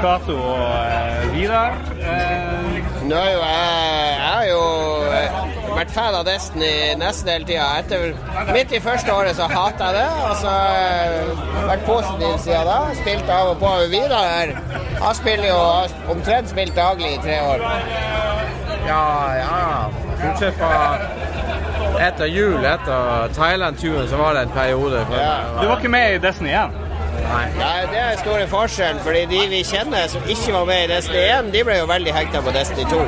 Cato 0.03 0.37
og 0.37 0.87
eh, 0.87 1.27
Vidar. 1.35 1.77
Eh, 2.01 2.83
Nå 3.07 3.15
er 3.15 3.29
jo 3.31 3.39
jeg, 3.39 4.15
jeg 4.19 4.31
har 4.33 4.47
jo 4.49 4.63
eh, 5.15 5.37
vært 5.77 5.93
fan 5.95 6.17
av 6.19 6.25
Destiny 6.27 6.71
nesten 6.99 7.31
hele 7.31 7.47
tida. 7.47 7.67
Etter 7.83 8.51
midt 8.55 8.73
i 8.75 8.81
første 8.83 9.15
året 9.15 9.37
så 9.39 9.47
hata 9.51 9.93
jeg 9.93 9.99
det, 10.01 10.07
og 10.27 10.35
så 10.41 10.55
har 10.55 10.81
jeg 10.81 11.69
vært 11.71 11.85
positiv 11.87 12.35
siden 12.43 12.67
da. 12.71 12.79
Spilt 12.99 13.31
av 13.37 13.53
og 13.53 13.61
på 13.63 13.71
med 13.83 13.95
Vidar 13.95 14.27
her. 14.33 14.55
Han 15.05 15.15
spiller 15.21 15.51
jo 15.53 15.61
har 15.61 15.95
omtrent 16.17 16.51
spilt 16.51 16.75
daglig 16.79 17.13
i 17.15 17.23
tre 17.23 17.39
år. 17.53 17.67
Ja, 18.87 19.05
ja. 19.39 19.63
Bortsett 20.17 20.59
fra 20.59 20.73
etter 22.01 22.27
jul, 22.31 22.59
etter 22.65 23.29
Thailand-turen, 23.37 24.09
så 24.09 24.17
var 24.21 24.37
det 24.37 24.47
en 24.47 24.55
periode. 24.57 25.05
Du 25.61 25.67
var 25.67 25.79
ikke 25.79 25.93
med 25.93 26.15
i 26.15 26.19
Destiny 26.23 26.53
1? 26.55 26.83
Nei. 27.27 27.47
Nei, 27.59 27.79
det 27.91 27.99
er 27.99 28.19
store 28.21 28.47
forskjellen, 28.51 29.01
fordi 29.03 29.25
de 29.31 29.41
vi 29.51 29.63
kjenner 29.67 30.07
som 30.13 30.23
ikke 30.31 30.53
var 30.55 30.67
med 30.69 30.85
i 30.85 30.91
Destiny 30.93 31.23
1, 31.25 31.49
de 31.55 31.63
ble 31.67 31.79
jo 31.81 31.89
veldig 31.91 32.13
hekta 32.15 32.43
på 32.45 32.53
Destiny 32.55 32.85
2. 32.91 33.01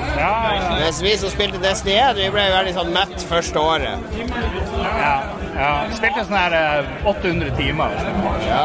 Mens 0.80 1.02
vi 1.04 1.12
som 1.20 1.30
spilte 1.32 1.60
Destiny 1.62 1.94
1, 2.00 2.18
vi 2.18 2.30
ble 2.34 2.46
veldig 2.54 2.74
sånn 2.80 2.90
mett 2.96 3.28
første 3.28 3.62
året. 3.62 4.08
Ja, 4.18 5.14
ja. 5.58 5.70
Spilte 5.98 6.24
sånn 6.28 6.38
her 6.38 6.54
eh, 6.58 7.06
800 7.10 7.50
timer. 7.58 7.94
og 7.94 8.00
sånn. 8.04 8.46
Ja, 8.48 8.62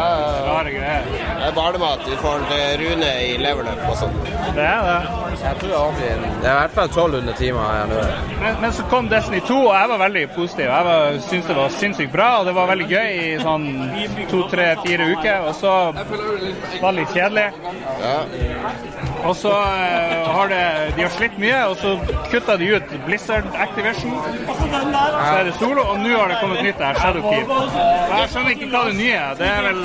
Rare 0.48 0.74
greier. 0.76 1.08
det 1.10 1.48
er 1.48 1.56
barnemat 1.58 2.06
i 2.08 2.18
forhold 2.22 2.46
til 2.52 2.64
Rune 2.84 3.12
i 3.26 3.32
leverløp 3.41 3.84
og 3.89 3.98
sånn. 4.00 4.18
Det 4.54 4.68
er 4.68 4.88
det. 4.88 5.00
Jeg 5.44 5.58
tror 5.60 5.70
det 5.70 5.76
er 5.76 5.80
ordentlig. 5.80 6.32
Det 6.44 6.48
er 6.48 6.54
i 6.54 6.60
hvert 6.60 6.76
fall 6.78 6.89
1200 6.91 7.38
timer 7.39 7.64
her 7.68 7.89
nå. 7.91 8.02
Men, 8.44 8.60
men 8.62 8.76
så 8.78 8.86
kom 8.91 9.10
Destiny 9.12 9.41
2, 9.48 9.58
og 9.66 9.74
jeg 9.76 9.89
var 9.94 10.04
veldig 10.04 10.24
positiv. 10.36 10.66
Jeg 10.70 10.88
var, 10.89 11.18
syntes 11.28 11.50
det 11.50 11.58
var 11.58 11.76
sinnssykt 11.80 12.14
bra, 12.14 12.30
og 12.39 12.48
det 12.50 12.56
var 12.60 12.70
veldig 12.72 12.88
gøy 12.94 13.10
i 13.24 13.34
sånn 13.41 13.68
to, 14.32 14.46
tre, 14.54 14.70
fire 14.86 15.10
uker. 15.16 15.50
Og 15.50 15.58
så 15.60 15.74
var 15.96 16.94
det 16.94 16.96
litt 17.02 17.18
kjedelig. 17.18 17.50
Og 19.24 19.36
så 19.39 19.51
eh, 19.51 20.32
har 20.36 20.47
det 20.51 20.63
De 20.97 21.03
har 21.05 21.11
slitt 21.13 21.38
mye, 21.39 21.59
og 21.69 21.78
så 21.80 21.93
kutta 22.32 22.57
de 22.59 22.67
ut 22.76 22.95
Blizzard 23.05 23.45
Activation. 23.55 24.15
Så 24.34 25.36
er 25.38 25.43
det 25.47 25.53
solo, 25.59 25.86
og 25.93 25.99
nå 26.03 26.11
har 26.17 26.32
det 26.32 26.39
kommet 26.41 26.63
nytt 26.65 26.82
der, 26.82 26.99
Shadowkeep. 26.99 27.53
Jeg 28.13 28.30
skjønner 28.34 28.55
ikke 28.55 28.69
hva 28.74 28.84
det 28.89 28.95
nye 28.99 29.15
er. 29.19 29.38
Det 29.39 29.47
er 29.47 29.67
vel 29.67 29.80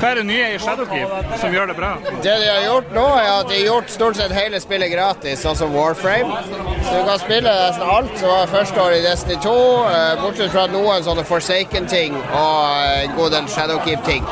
Hva 0.00 0.10
er 0.10 0.20
det 0.20 0.26
nye 0.28 0.50
i 0.54 0.58
Shadowkeep 0.60 1.34
som 1.40 1.56
gjør 1.56 1.72
det 1.72 1.76
bra? 1.80 1.92
Det 2.10 2.36
de 2.42 2.50
har 2.50 2.62
gjort 2.66 2.92
nå, 2.96 3.06
er 3.20 3.30
at 3.38 3.50
de 3.50 3.58
har 3.58 3.66
gjort 3.70 3.94
stort 3.96 4.20
sett 4.20 4.34
hele 4.36 4.60
spillet 4.62 4.92
gratis, 4.92 5.40
sånn 5.44 5.58
som 5.58 5.72
Warframe. 5.74 6.44
Så 6.84 6.94
du 6.98 7.08
kan 7.08 7.20
spille 7.22 7.56
nesten 7.62 7.86
alt 7.96 8.14
som 8.20 8.32
var 8.34 8.52
første 8.52 8.84
år 8.84 8.98
i 8.98 9.02
Destiny 9.04 9.40
2, 9.44 9.56
eh, 9.94 10.12
bortsett 10.20 10.52
fra 10.54 10.66
noen 10.72 11.04
sånne 11.06 11.24
Forsaken-ting 11.28 12.16
og 12.20 12.60
eh, 12.76 13.04
en 13.06 13.16
god 13.16 13.36
del 13.36 13.50
Shadowkeep-ting. 13.56 14.26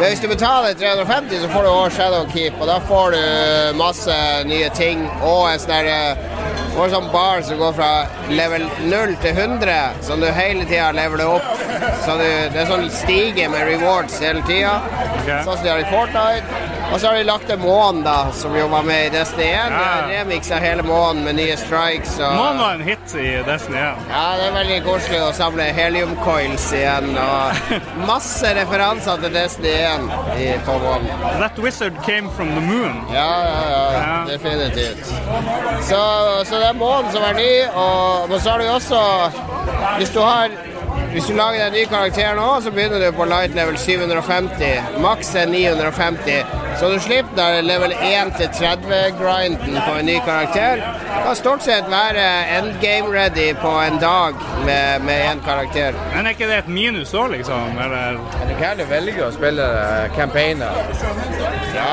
Men 0.00 0.06
hvis 0.08 0.22
du 0.22 0.28
betaler 0.30 0.76
350, 0.80 1.42
så 1.42 1.48
får 1.52 1.66
du 1.66 1.70
også 1.70 1.96
Shadowkeep, 1.98 2.60
og 2.60 2.69
da 2.70 2.80
får 2.80 3.10
du 3.10 3.78
masse 3.78 4.16
nye 4.46 4.68
ting 4.78 5.00
og 5.26 5.48
en 5.50 5.58
sånn 5.58 5.88
eh, 5.90 6.20
sånn 6.92 7.08
bar 7.10 7.42
som 7.42 7.58
går 7.58 7.72
fra 7.74 7.88
level 8.30 8.68
0 8.92 9.16
til 9.24 9.40
100, 9.42 9.78
som 10.06 10.22
du 10.22 10.28
hele 10.36 10.68
tida 10.68 10.92
leveler 10.94 11.32
opp. 11.32 11.48
Så 12.04 12.14
du, 12.20 12.28
det 12.54 12.62
er 12.62 12.70
sånn 12.70 12.86
stige 12.94 13.48
med 13.50 13.66
rewards 13.72 14.20
hele 14.22 14.44
tida, 14.46 14.76
sånn 15.26 15.50
som 15.50 15.64
de 15.66 15.72
har 15.72 15.82
i 15.82 15.88
Fortnite. 15.90 16.79
Og 16.92 17.00
så 17.00 17.06
har 17.06 17.14
de 17.14 17.22
lagt 17.24 17.46
til 17.46 17.58
månen, 17.58 18.02
da, 18.02 18.32
som 18.34 18.54
jo 18.56 18.66
var 18.68 18.82
med 18.82 19.06
i 19.06 19.10
Destiny 19.14 19.46
1. 19.46 19.74
Ja. 19.74 19.90
Remix 20.10 20.50
av 20.50 20.64
hele 20.64 20.82
månen 20.82 21.22
med 21.24 21.36
nye 21.38 21.56
strikes. 21.56 22.16
Og... 22.18 22.34
Månen 22.34 22.58
var 22.58 22.74
en 22.74 22.82
hit 22.82 23.14
i 23.14 23.28
Destiny 23.46 23.78
1. 23.78 24.08
Ja, 24.10 24.24
det 24.40 24.48
er 24.48 24.56
veldig 24.56 24.78
koselig 24.88 25.20
å 25.22 25.28
samle 25.36 25.68
heliumcoils 25.76 26.66
igjen. 26.74 27.12
Og 27.14 27.76
masse 28.10 28.54
referanser 28.58 29.22
til 29.22 29.36
Destiny 29.38 29.76
1 29.76 30.10
i, 30.34 30.48
på 30.66 30.78
månen. 30.82 31.26
That 31.38 31.62
wizard 31.62 32.00
came 32.06 32.32
from 32.34 32.50
the 32.58 32.64
moon. 32.64 32.98
Ja, 33.14 33.28
ja, 33.46 33.84
ja. 33.94 34.18
Definitivt. 34.32 35.06
Så, 35.86 36.02
så 36.44 36.58
det 36.58 36.72
er 36.72 36.76
månen 36.80 37.14
som 37.14 37.22
er 37.26 37.38
ny, 37.38 37.52
og 37.70 38.30
men 38.30 38.42
så 38.42 38.56
har 38.56 38.58
du 38.58 38.68
også 38.70 39.00
Hvis 39.98 40.10
du 40.10 40.20
har 40.20 40.50
hvis 41.12 41.26
du 41.26 41.34
lager 41.34 41.58
deg 41.58 41.66
en 41.66 41.74
ny 41.74 41.84
karakter 41.90 42.36
nå, 42.38 42.48
så 42.62 42.70
begynner 42.70 43.02
du 43.02 43.12
på 43.16 43.26
light 43.26 43.54
level 43.58 43.78
750. 43.78 44.98
Maks 45.02 45.34
er 45.34 45.48
950. 45.50 46.52
Så 46.78 46.88
du 46.92 47.00
slipper 47.02 47.34
der 47.36 47.60
level 47.66 47.92
1 47.92 48.36
til 48.38 48.46
30-grinden 48.60 49.80
på 49.86 49.96
en 49.98 50.06
ny 50.06 50.18
karakter. 50.24 50.84
Kan 51.24 51.36
stort 51.36 51.66
sett 51.66 51.90
være 51.90 52.26
endgame 52.58 53.10
ready 53.16 53.48
på 53.58 53.72
en 53.86 53.98
dag 54.00 54.38
med 54.64 55.02
med 55.04 55.24
én 55.32 55.42
karakter. 55.44 55.98
Men 56.14 56.26
er 56.26 56.30
ikke 56.30 56.48
det 56.48 56.58
et 56.58 56.68
minus 56.68 57.14
òg, 57.14 57.30
liksom? 57.34 57.78
Eller? 57.84 58.20
Du 58.48 58.54
kan 58.62 58.84
velge 58.90 59.26
å 59.26 59.32
spille 59.34 59.66
eh, 59.66 60.14
campaigner. 60.16 60.78
Ja. 61.74 61.92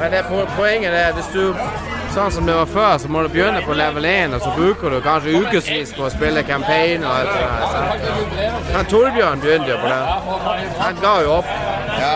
Men 0.00 0.12
det, 0.12 0.24
poenget 0.56 0.94
er 0.94 1.14
hvis 1.14 1.30
du 1.32 1.54
Sånn 2.16 2.30
som 2.32 2.46
det 2.48 2.54
var 2.56 2.68
før, 2.70 2.94
så 2.96 3.08
må 3.12 3.22
du 3.26 3.28
begynne 3.28 3.60
på 3.60 3.74
level 3.76 4.06
1, 4.08 4.32
og 4.32 4.40
så 4.40 4.52
bruker 4.56 4.94
du 4.94 5.02
kanskje 5.04 5.36
ukevis 5.36 5.90
på 5.92 6.06
å 6.06 6.12
spille 6.14 6.40
campaign 6.48 7.04
og 7.04 7.12
alt 7.12 7.34
sånt. 7.34 8.06
Så. 8.06 8.46
Men 8.70 8.88
Torbjørn 8.88 9.42
begynte 9.42 9.74
jo 9.74 9.76
på 9.82 9.90
det. 9.90 9.98
Han 10.78 11.02
ga 11.02 11.12
jo 11.26 11.34
opp. 11.34 11.50
Ja. 11.98 12.14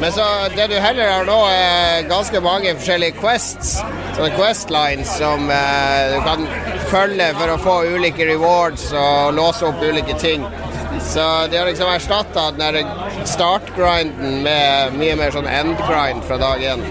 Men 0.00 0.14
så 0.16 0.24
det 0.56 0.70
du 0.72 0.78
heller 0.80 1.12
har 1.12 1.28
nå, 1.28 1.36
er 1.52 2.08
ganske 2.08 2.40
mange 2.40 2.72
forskjellige 2.78 3.18
quests. 3.20 3.74
Sånne 4.16 4.32
questlines 4.38 5.12
som 5.20 5.52
eh, 5.52 6.14
du 6.14 6.18
kan 6.24 6.48
følge 6.88 7.28
for 7.36 7.52
å 7.52 7.60
få 7.66 7.78
ulike 7.98 8.24
rewards 8.30 8.94
og 8.96 9.36
låse 9.36 9.68
opp 9.68 9.84
ulike 9.84 10.16
ting. 10.24 10.48
Så 11.04 11.24
de 11.52 11.60
har 11.60 11.68
liksom 11.68 11.92
erstatta 11.92 12.48
den 12.56 12.88
startgrinden 13.28 14.40
med 14.46 14.96
mye 14.96 15.20
mer 15.20 15.36
sånn 15.36 15.52
endgrind 15.52 16.24
fra 16.24 16.40
dag 16.40 16.64
én. 16.64 16.88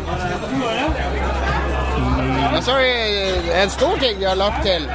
Så 2.64 2.78
en 2.80 3.70
stor 3.70 3.98
ting 4.00 4.20
de 4.20 4.26
har 4.26 4.38
lagt 4.40 4.62
til, 4.64 4.86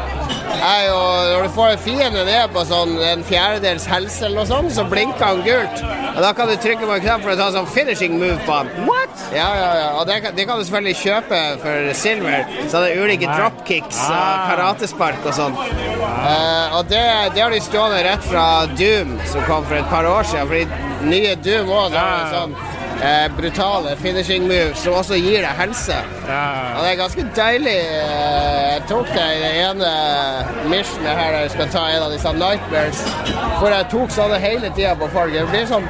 er 0.58 0.84
jo 0.86 1.00
når 1.32 1.42
du 1.44 1.50
får 1.52 1.74
en 1.74 1.82
fiende 1.84 2.22
ned 2.24 2.54
på 2.54 2.62
sånn 2.64 2.94
en 3.04 3.24
fjerdedels 3.28 3.84
helse 3.90 4.24
eller 4.24 4.40
noe 4.40 4.48
sånt, 4.48 4.72
så 4.72 4.86
blinker 4.88 5.24
han 5.24 5.42
gult. 5.44 5.82
Og 6.14 6.22
da 6.24 6.30
kan 6.34 6.48
du 6.48 6.56
trykke 6.56 6.88
på 6.88 6.94
en 6.96 7.04
knapp 7.04 7.26
for 7.26 7.34
å 7.34 7.36
ta 7.38 7.50
en 7.50 7.58
sånn 7.58 7.68
finishing 7.74 8.16
move 8.16 8.38
på 8.46 8.56
han. 8.56 8.72
What? 8.88 9.20
Ja, 9.36 9.50
ja, 9.58 9.68
ja. 9.82 9.90
Og 10.00 10.08
det 10.08 10.16
kan, 10.24 10.34
det 10.38 10.48
kan 10.48 10.58
du 10.58 10.64
selvfølgelig 10.64 10.96
kjøpe 11.02 11.42
for 11.66 11.92
silver. 12.00 12.56
Så 12.72 12.82
det 12.82 12.88
er 12.94 13.04
ulike 13.04 13.28
dropkicks 13.28 14.00
og 14.06 14.48
karatespark 14.48 15.28
og 15.28 15.36
sånn. 15.36 15.60
Uh, 15.60 16.80
og 16.80 16.88
det, 16.88 17.04
det 17.36 17.44
har 17.44 17.52
de 17.52 17.60
stjålet 17.68 18.06
rett 18.08 18.26
fra 18.32 18.48
Doom, 18.80 19.14
som 19.28 19.44
kom 19.44 19.68
for 19.68 19.76
et 19.76 19.92
par 19.92 20.08
år 20.08 20.24
siden. 20.32 20.48
Fordi 20.48 21.12
nye 21.12 21.36
Doom 21.44 21.76
òg 21.84 21.92
det 21.92 22.08
sånn 22.32 22.56
eh, 23.02 23.28
brutale 23.36 23.96
finishing 24.02 24.46
moves 24.48 24.78
som 24.82 24.94
også 24.98 25.14
gir 25.20 25.42
deg 25.44 25.54
helse. 25.60 25.96
Og 26.76 26.82
det 26.84 26.90
er 26.92 27.00
ganske 27.02 27.24
deilig. 27.36 27.76
eh, 27.78 28.72
Jeg 28.78 28.82
tok 28.88 29.06
det 29.14 29.24
i 29.36 29.40
det 29.42 29.52
ene 29.64 29.88
missionet 30.70 31.16
her 31.18 31.32
jeg 31.40 31.50
skal 31.50 31.68
ta 31.72 31.86
en 31.90 32.02
av 32.06 32.12
disse 32.12 32.32
nightmares, 32.32 33.00
hvor 33.58 33.68
jeg 33.74 33.88
tok 33.90 34.10
sånne 34.14 34.38
hele 34.38 34.70
tida 34.76 34.94
på 34.94 35.08
folk. 35.12 35.32
Det 35.34 35.46
blir 35.50 35.66
sånn 35.66 35.88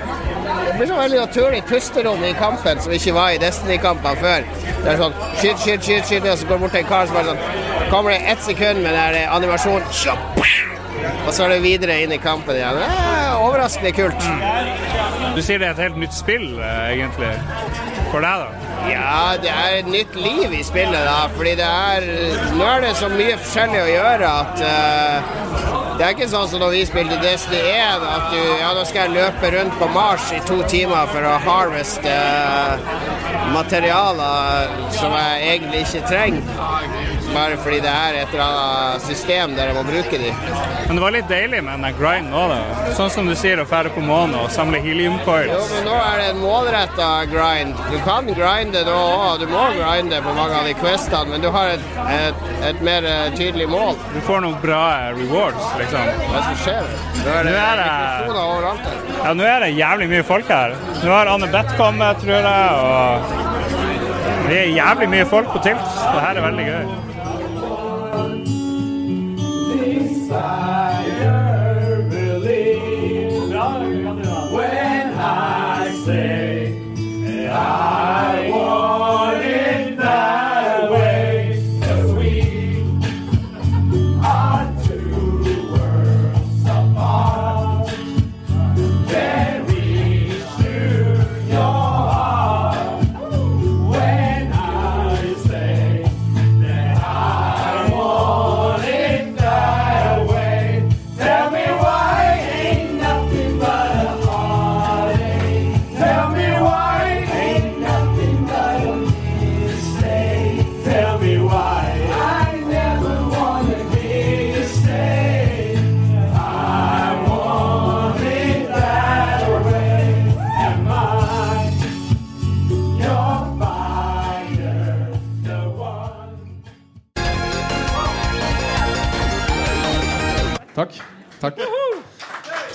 det 0.69 0.75
blir 0.79 0.89
sånn 0.89 1.01
veldig 1.03 1.19
naturlig 1.21 1.63
pusterom 1.69 2.23
i 2.25 2.33
kampen 2.39 2.81
som 2.81 2.93
ikke 2.93 3.13
var 3.17 3.31
i 3.35 3.39
Destiny-kampene 3.43 4.17
før. 4.21 4.45
Det 4.85 4.93
er 4.93 5.01
sånn 5.03 5.15
skyt, 5.41 5.59
skyt, 5.65 5.83
skyt, 5.85 6.05
skyt, 6.07 6.29
og 6.31 6.39
så 6.39 6.47
går 6.47 6.55
det 6.55 6.61
bort 6.61 6.71
til 6.77 6.81
en 6.85 6.89
kar 6.93 7.07
som 7.07 7.19
bare 7.19 7.33
sånn 7.35 7.91
Kommer 7.91 8.11
det 8.13 8.21
ett 8.31 8.43
sekund 8.45 8.83
med 8.85 8.93
den 8.95 9.29
animasjonen, 9.33 9.83
og 11.27 11.33
så 11.35 11.45
er 11.45 11.57
det 11.57 11.63
videre 11.65 12.01
inn 12.05 12.15
i 12.15 12.21
kampen 12.23 12.57
igjen. 12.57 12.79
Det 12.81 12.89
er 12.89 13.37
overraskende 13.43 13.93
kult. 13.97 14.29
Du 15.37 15.43
sier 15.45 15.61
det 15.61 15.69
er 15.69 15.77
et 15.77 15.85
helt 15.89 16.01
nytt 16.01 16.17
spill, 16.17 16.49
eh, 16.59 16.95
egentlig. 16.95 17.35
For 18.09 18.25
deg, 18.25 18.47
da? 18.47 18.69
Ja, 18.89 19.37
det 19.43 19.51
er 19.53 19.75
et 19.79 19.89
nytt 19.91 20.15
liv 20.17 20.53
i 20.57 20.63
spillet, 20.65 21.05
da. 21.05 21.27
Fordi 21.37 21.55
det 21.59 21.67
er 21.67 22.07
Nå 22.57 22.65
er 22.65 22.81
det 22.87 22.95
så 22.97 23.11
mye 23.13 23.37
forskjellig 23.41 23.83
å 23.83 23.91
gjøre 23.91 24.31
at 24.31 24.63
uh, 24.65 25.35
Det 25.99 26.07
er 26.07 26.15
ikke 26.15 26.31
sånn 26.33 26.49
som 26.49 26.63
når 26.63 26.73
vi 26.77 26.85
spilte 26.89 27.19
Destiny 27.21 27.61
1, 27.75 28.07
at 28.15 28.33
du 28.33 28.41
Ja, 28.63 28.73
nå 28.79 28.87
skal 28.89 29.09
jeg 29.09 29.17
løpe 29.19 29.53
rundt 29.57 29.77
på 29.81 29.91
Mars 29.93 30.31
i 30.33 30.41
to 30.49 30.63
timer 30.73 31.11
for 31.13 31.27
å 31.29 31.37
harveste 31.45 32.15
uh, 32.15 32.89
materialer 33.53 34.73
som 34.97 35.13
jeg 35.19 35.53
egentlig 35.53 35.85
ikke 35.85 36.07
trenger. 36.09 37.08
Bare 37.35 37.57
fordi 37.61 37.79
det 37.85 37.91
er 37.93 38.17
et 38.23 38.33
eller 38.33 38.45
annet 38.45 39.03
system 39.05 39.53
der 39.57 39.69
jeg 39.71 39.77
må 39.77 39.83
bruke 39.87 40.19
de. 40.23 40.31
Men 40.89 40.97
det 40.97 41.03
var 41.05 41.13
litt 41.15 41.29
deilig 41.31 41.61
med 41.67 41.83
den 41.85 41.97
grinden 41.99 42.33
òg, 42.35 42.53
da. 42.55 42.93
Sånn 42.97 43.11
som 43.13 43.29
du 43.29 43.35
sier, 43.39 43.61
å 43.61 43.67
fære 43.69 43.93
på 43.95 44.01
månen 44.05 44.37
og 44.41 44.49
samle 44.55 44.81
helium 44.85 45.19
Jo, 45.29 45.59
men 45.75 45.85
nå 45.85 45.97
er 45.99 46.23
det 46.23 46.29
en 46.33 46.41
målretta 46.41 47.09
grind. 47.29 47.77
Du 47.93 47.99
kan 48.07 48.27
grinde 48.27 48.85
nå 48.87 48.97
òg, 48.97 49.41
du 49.43 49.47
må 49.51 49.67
grinde 49.77 50.23
på 50.25 50.35
mange 50.39 50.57
av 50.61 50.65
de 50.69 50.75
questene, 50.79 51.29
men 51.35 51.45
du 51.45 51.51
har 51.53 51.75
et, 51.75 51.85
et, 52.15 52.47
et 52.71 52.81
mer 52.87 53.05
eh, 53.05 53.29
tydelig 53.37 53.69
mål. 53.69 53.99
Du 54.15 54.21
får 54.27 54.43
noen 54.47 54.57
bra 54.63 54.81
eh, 54.97 55.11
rewards, 55.19 55.69
liksom. 55.81 56.09
Hva 56.33 56.45
som 56.49 56.57
skjer? 56.65 56.89
Nå 57.19 57.35
er 57.35 57.45
det 57.49 57.53
Nå 57.53 57.61
er 57.67 57.83
det- 57.83 57.91
mikrofoner 57.93 58.41
overalt 58.47 58.89
her. 58.89 59.05
Ja, 59.19 59.35
nå 59.35 59.45
er 59.45 59.61
det 59.67 59.71
jævlig 59.77 60.09
mye 60.15 60.25
folk 60.25 60.49
her. 60.55 60.75
Nå 61.03 61.13
har 61.13 61.33
Anne 61.35 61.51
Beth 61.53 61.77
kommet, 61.77 62.23
tror 62.25 62.35
jeg, 62.39 62.71
og 62.79 64.49
det 64.49 64.59
er 64.63 64.73
jævlig 64.73 65.09
mye 65.13 65.27
folk 65.29 65.53
på 65.53 65.61
Tilt. 65.67 65.85
Det 65.99 66.25
her 66.25 66.39
er 66.41 66.45
veldig 66.49 66.67
gøy. 66.71 66.97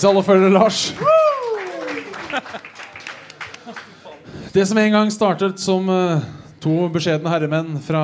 Hvis 0.03 0.09
alle 0.09 0.23
følgere, 0.27 0.51
Lars. 0.51 0.77
Det 4.51 4.65
som 4.67 4.79
en 4.81 4.91
gang 4.91 5.11
startet 5.15 5.61
som 5.63 5.85
eh, 5.87 6.25
to 6.59 6.89
beskjedne 6.91 7.31
herremenn 7.31 7.77
fra 7.85 8.01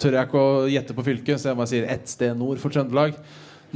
Tør 0.00 0.16
jeg 0.16 0.30
ikke 0.30 0.40
å 0.40 0.62
gjette 0.72 0.96
på 0.96 1.04
fylket, 1.04 1.36
så 1.42 1.50
jeg 1.50 1.58
bare 1.58 1.68
sier 1.68 1.90
ett 1.92 2.08
sted 2.08 2.32
nord 2.40 2.56
for 2.62 2.72
Trøndelag. 2.72 3.12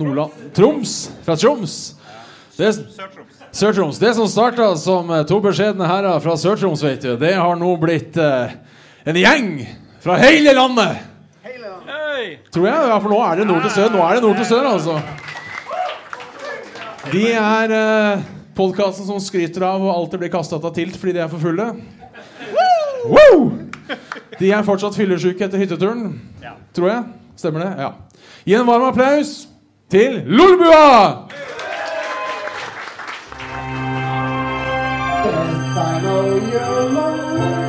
Nordland 0.01 0.49
Troms! 0.57 0.95
Fra 1.29 1.37
Troms! 1.37 1.77
Det, 2.57 2.73
Sør-Troms. 3.53 4.01
Det 4.01 4.15
som 4.17 4.33
starta 4.33 4.71
som 4.81 5.13
eh, 5.13 5.27
to 5.29 5.43
beskjedne 5.45 5.93
herrer 5.93 6.25
fra 6.25 6.39
Sør-Troms, 6.41 6.87
vet 6.89 7.05
du, 7.05 7.13
det 7.21 7.35
har 7.37 7.61
nå 7.61 7.77
blitt 7.85 8.17
eh, 8.17 8.57
en 9.13 9.21
gjeng 9.27 9.53
fra 10.01 10.17
hele 10.25 10.57
landet! 10.57 11.05
Tror 12.49 12.65
jeg. 12.65 12.89
Ja, 12.89 12.97
for 12.97 13.13
nå 13.13 13.21
er 13.29 13.43
det 13.43 13.51
nord 13.53 13.61
til 13.69 13.77
sør. 13.77 13.93
Nå 13.93 14.01
er 14.09 14.17
det 14.17 14.25
nord 14.25 14.41
til 14.41 14.49
sør, 14.49 14.73
altså. 14.73 15.26
De 17.13 17.23
er 17.33 17.73
eh, 17.77 18.25
podkasten 18.57 19.07
som 19.07 19.21
skryter 19.23 19.63
av 19.67 19.85
og 19.85 19.93
alltid 19.93 20.25
blir 20.25 20.33
kastet 20.33 20.65
av 20.65 20.73
tilt 20.75 20.97
fordi 20.99 21.15
de 21.17 21.23
er 21.25 21.31
for 21.31 21.43
fulle. 21.43 21.69
Woo! 23.07 23.53
De 24.41 24.51
er 24.53 24.67
fortsatt 24.67 24.97
fyllesyke 24.99 25.47
etter 25.47 25.63
hytteturen, 25.63 26.09
tror 26.77 26.91
jeg. 26.91 27.05
Stemmer 27.39 27.63
det? 27.63 27.71
Ja. 27.85 27.93
Gi 28.47 28.57
en 28.59 28.67
varm 28.69 28.89
applaus 28.91 29.37
til 29.93 30.23
Lolbua! 30.27 31.29
If 35.27 35.77
I 35.77 36.01
know 36.01 36.37
you're 36.53 36.85
lonely, 36.97 37.66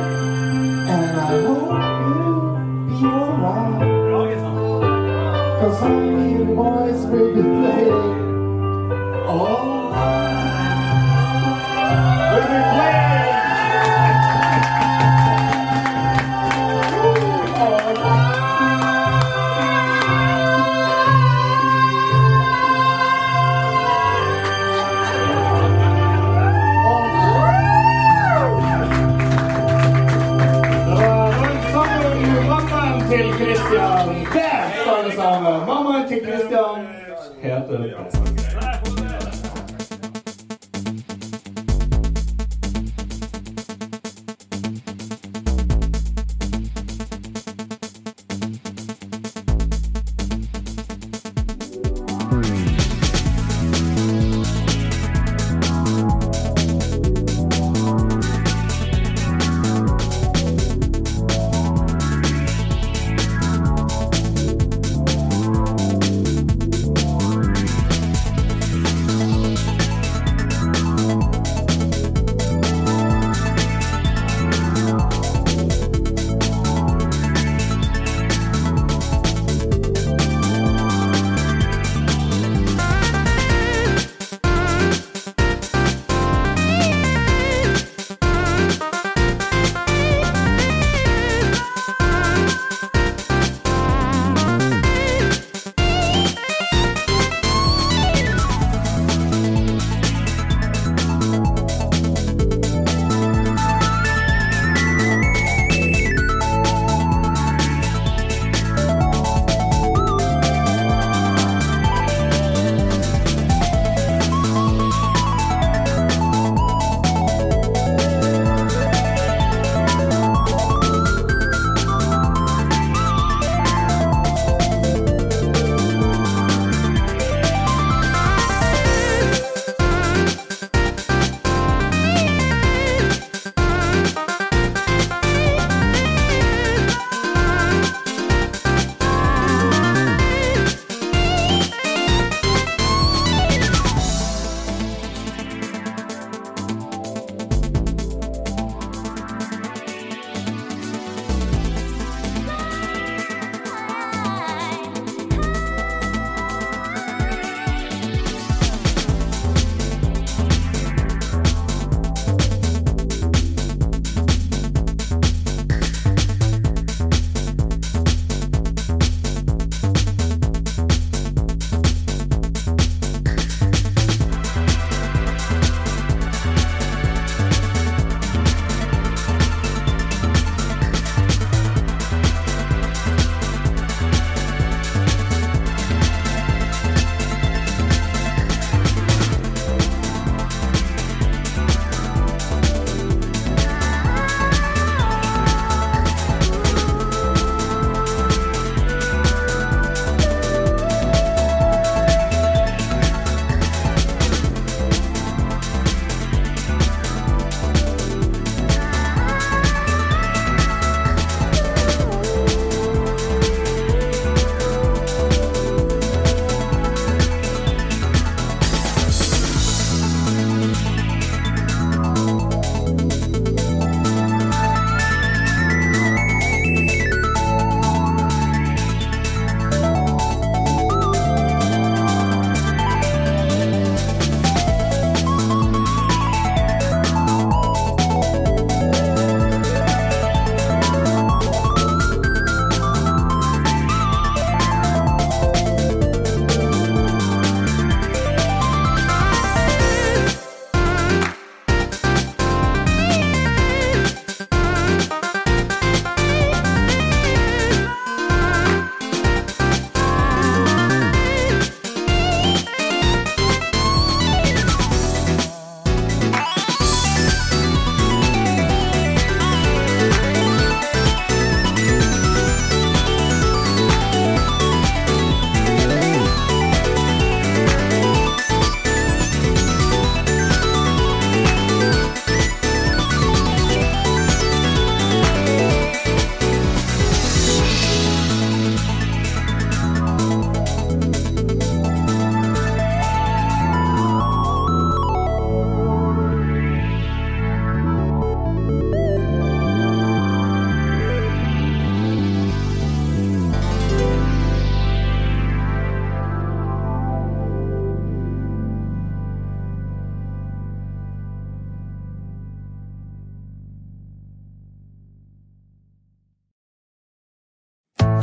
heter 37.78 38.17